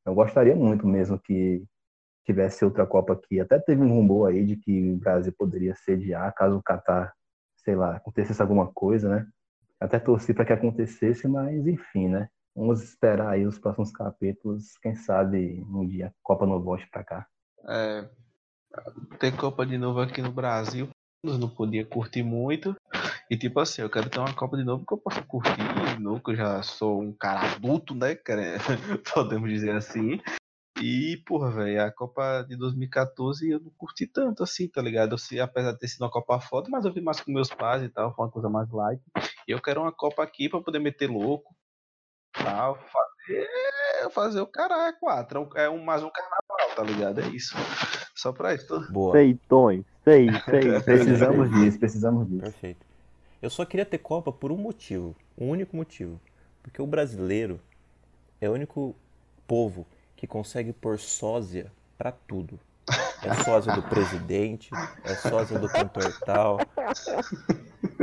Eu 0.05 0.15
gostaria 0.15 0.55
muito 0.55 0.87
mesmo 0.87 1.19
que 1.19 1.65
tivesse 2.25 2.65
outra 2.65 2.87
Copa 2.87 3.15
aqui. 3.15 3.41
Até 3.41 3.59
teve 3.59 3.83
um 3.83 3.89
rumor 3.89 4.29
aí 4.29 4.45
de 4.45 4.57
que 4.57 4.93
o 4.93 4.99
Brasil 4.99 5.33
poderia 5.37 5.75
sediar 5.75 6.35
caso 6.35 6.59
o 6.59 6.63
Catar 6.63 7.13
sei 7.67 7.75
lá, 7.75 7.97
acontecesse 7.97 8.41
alguma 8.41 8.69
coisa, 8.69 9.09
né? 9.09 9.27
Até 9.81 9.99
torci 9.99 10.33
para 10.33 10.45
que 10.45 10.53
acontecesse, 10.53 11.27
mas 11.27 11.67
enfim, 11.67 12.09
né? 12.09 12.29
Vamos 12.55 12.81
esperar 12.81 13.31
aí 13.31 13.45
os 13.45 13.59
próximos 13.59 13.91
capítulos, 13.91 14.79
quem 14.79 14.95
sabe 14.95 15.67
um 15.69 15.87
dia 15.87 16.07
a 16.07 16.13
Copa 16.23 16.47
não 16.47 16.63
volte 16.63 16.89
para 16.89 17.03
cá. 17.03 17.27
É, 17.69 18.09
ter 19.19 19.37
Copa 19.37 19.67
de 19.67 19.77
novo 19.77 20.01
aqui 20.01 20.23
no 20.23 20.31
Brasil, 20.31 20.89
não 21.25 21.49
podia 21.49 21.85
curtir 21.85 22.23
muito. 22.23 22.77
E 23.29 23.37
tipo 23.37 23.59
assim, 23.59 23.83
eu 23.83 23.91
quero 23.91 24.09
ter 24.09 24.21
uma 24.21 24.33
Copa 24.33 24.57
de 24.57 24.63
novo 24.63 24.87
que 24.87 24.95
eu 24.95 24.99
possa 24.99 25.21
curtir 25.23 25.57
de 25.97 26.01
novo, 26.01 26.23
que 26.23 26.31
eu 26.31 26.37
já 26.37 26.63
sou 26.63 27.03
um 27.03 27.13
cara 27.13 27.41
adulto, 27.53 27.97
né? 27.97 28.17
Podemos 29.13 29.51
dizer 29.51 29.73
assim. 29.73 30.21
E, 30.83 31.17
porra, 31.27 31.51
velho, 31.51 31.83
a 31.83 31.91
Copa 31.91 32.43
de 32.43 32.57
2014 32.57 33.51
eu 33.51 33.61
não 33.61 33.71
curti 33.79 34.07
tanto 34.07 34.43
assim, 34.43 34.69
tá 34.69 34.83
ligado? 34.83 35.13
Eu 35.13 35.19
sei, 35.19 35.41
apesar 35.41 35.73
de 35.73 35.79
ter 35.79 35.89
sido 35.89 36.03
uma 36.03 36.11
Copa 36.11 36.39
foda, 36.39 36.69
mas 36.71 36.85
eu 36.85 36.93
vi 36.93 37.01
mais 37.01 37.21
com 37.21 37.33
meus 37.33 37.49
pais 37.49 37.83
e 37.83 37.89
tal, 37.89 38.15
foi 38.15 38.27
uma 38.27 38.31
coisa 38.31 38.49
mais 38.49 38.71
light. 38.71 39.01
E 39.49 39.53
eu 39.53 39.61
quero 39.61 39.81
uma 39.81 39.93
Copa 39.93 40.23
aqui 40.23 40.49
pra 40.49 40.61
poder 40.61 40.79
meter 40.79 41.09
louco, 41.09 41.55
tal, 42.33 42.77
fazer, 42.77 43.49
fazer 44.11 44.41
o 44.41 44.47
caralho, 44.47 44.97
quatro. 45.01 45.49
É 45.55 45.69
um, 45.71 45.83
mais 45.83 46.03
um 46.03 46.11
carnaval, 46.11 46.77
tá 46.77 46.83
ligado? 46.83 47.21
É 47.21 47.29
isso. 47.29 47.57
Só 48.15 48.33
pra 48.33 48.55
isso. 48.55 48.93
Boa. 48.93 49.13
Seitões, 49.13 49.85
sei, 50.05 50.29
sei, 50.45 50.81
Precisamos 50.85 51.51
disso, 51.53 51.79
precisamos 51.79 52.29
disso. 52.29 52.43
Perfeito. 52.43 52.87
Eu 53.41 53.49
só 53.49 53.65
queria 53.65 53.87
ter 53.87 53.99
Copa 53.99 54.31
por 54.31 54.53
um 54.53 54.57
motivo, 54.57 55.17
um 55.39 55.49
único 55.49 55.75
motivo. 55.75 56.21
Porque 56.63 56.83
o 56.83 56.87
brasileiro 56.87 57.61
é 58.41 58.51
o 58.51 58.53
único 58.53 58.95
povo 59.47 59.87
que 60.17 60.27
consegue 60.27 60.73
pôr 60.73 60.99
sósia 60.99 61.71
pra 61.99 62.11
tudo. 62.13 62.59
É 63.23 63.35
sósia 63.43 63.73
do 63.75 63.83
presidente, 63.83 64.71
é 65.05 65.15
sósia 65.17 65.59
do 65.59 65.69
cantor 65.69 66.13
tal. 66.25 66.59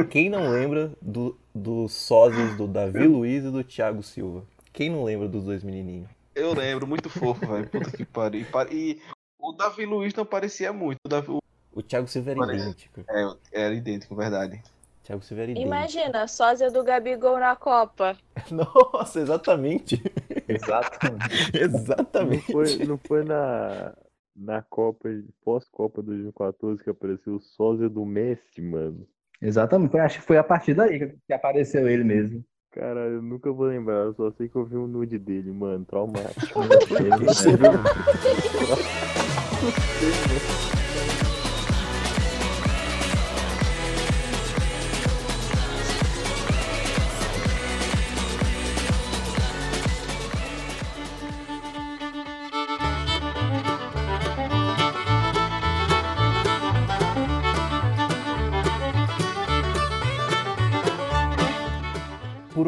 Quem 0.09 0.30
não 0.30 0.49
lembra 0.49 0.91
do, 1.01 1.38
dos 1.53 1.93
sósias 1.93 2.55
do 2.57 2.68
Davi 2.68 3.07
Luiz 3.07 3.43
e 3.45 3.49
do 3.51 3.64
Thiago 3.64 4.03
Silva? 4.03 4.43
Quem 4.72 4.89
não 4.89 5.03
lembra 5.03 5.28
dos 5.28 5.45
dois 5.45 5.64
menininhos? 5.64 6.09
Eu 6.36 6.53
lembro, 6.53 6.88
muito 6.88 7.09
fofo, 7.09 7.45
velho. 7.47 7.68
Puta 7.70 7.91
que 7.91 8.03
pariu. 8.03 8.45
E 8.72 8.76
E 8.76 9.01
o 9.39 9.51
Davi 9.53 9.86
Luiz 9.86 10.14
não 10.16 10.26
parecia 10.26 10.74
muito. 10.74 10.97
O 11.05 11.09
Davi, 11.09 11.30
o- 11.32 11.39
O 11.74 11.82
Thiago 11.82 12.07
Silva 12.07 12.32
era 12.32 12.39
Parece. 12.39 12.61
idêntico. 12.64 13.01
é, 13.09 13.34
era 13.51 13.74
idêntico, 13.74 14.16
verdade. 14.16 14.61
Thiago 15.03 15.22
Silva 15.24 15.43
era 15.43 15.51
idêntico. 15.51 15.68
Imagina, 15.74 16.28
sósia 16.28 16.72
do 16.72 16.84
Gabigol 16.84 17.38
na 17.39 17.55
Copa. 17.55 18.18
Nossa, 18.49 19.20
exatamente. 19.20 20.01
Exato. 20.48 21.00
Não 21.08 21.62
Exatamente. 21.62 22.52
foi, 22.52 22.78
não 22.86 22.98
foi 22.98 23.24
na, 23.24 23.94
na 24.36 24.62
Copa, 24.62 25.10
pós-Copa 25.44 26.02
2014 26.02 26.84
que 26.84 26.89
apareceu 26.89 27.36
o 27.36 27.39
sósia 27.41 27.89
do 27.89 28.06
Messi, 28.06 28.62
mano. 28.62 29.06
Exatamente. 29.41 29.91
Foi- 29.91 30.00
Acho 30.02 30.20
que 30.20 30.26
foi 30.26 30.38
a 30.38 30.44
partir 30.44 30.74
daí 30.74 31.00
que- 31.00 31.16
que 31.28 31.34
apareceu 31.34 31.88
ele 31.88 32.04
mesmo. 32.04 32.44
Cara, 32.72 33.02
eu 33.02 33.22
nunca 33.22 33.52
vou 33.52 33.68
lembrar, 33.68 34.06
eu 34.06 34.14
só 34.16 34.32
sei 34.32 34.50
que 34.50 34.56
eu 34.56 34.66
vi 34.66 34.76
um 34.76 34.88
nude 34.88 35.20
dele, 35.20 35.52
mano, 35.52 35.86
traumático. 35.86 36.60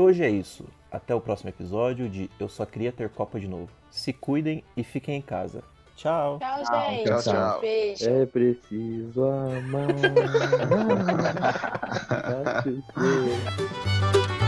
hoje 0.05 0.23
é 0.23 0.29
isso. 0.29 0.65
Até 0.91 1.13
o 1.13 1.19
próximo 1.19 1.49
episódio 1.49 2.07
de 2.07 2.29
Eu 2.39 2.47
Só 2.47 2.65
Queria 2.65 2.91
Ter 2.91 3.09
Copa 3.09 3.39
de 3.39 3.47
Novo. 3.47 3.69
Se 3.89 4.13
cuidem 4.13 4.63
e 4.77 4.83
fiquem 4.83 5.17
em 5.17 5.21
casa. 5.21 5.63
Tchau. 5.95 6.39
Tchau, 6.39 6.63
Tchau, 6.63 6.89
gente. 6.91 7.03
tchau, 7.05 7.21
tchau. 7.21 7.61
Beijo. 7.61 8.09
É 8.09 8.25
preciso 8.25 9.23
amar. 9.23 9.87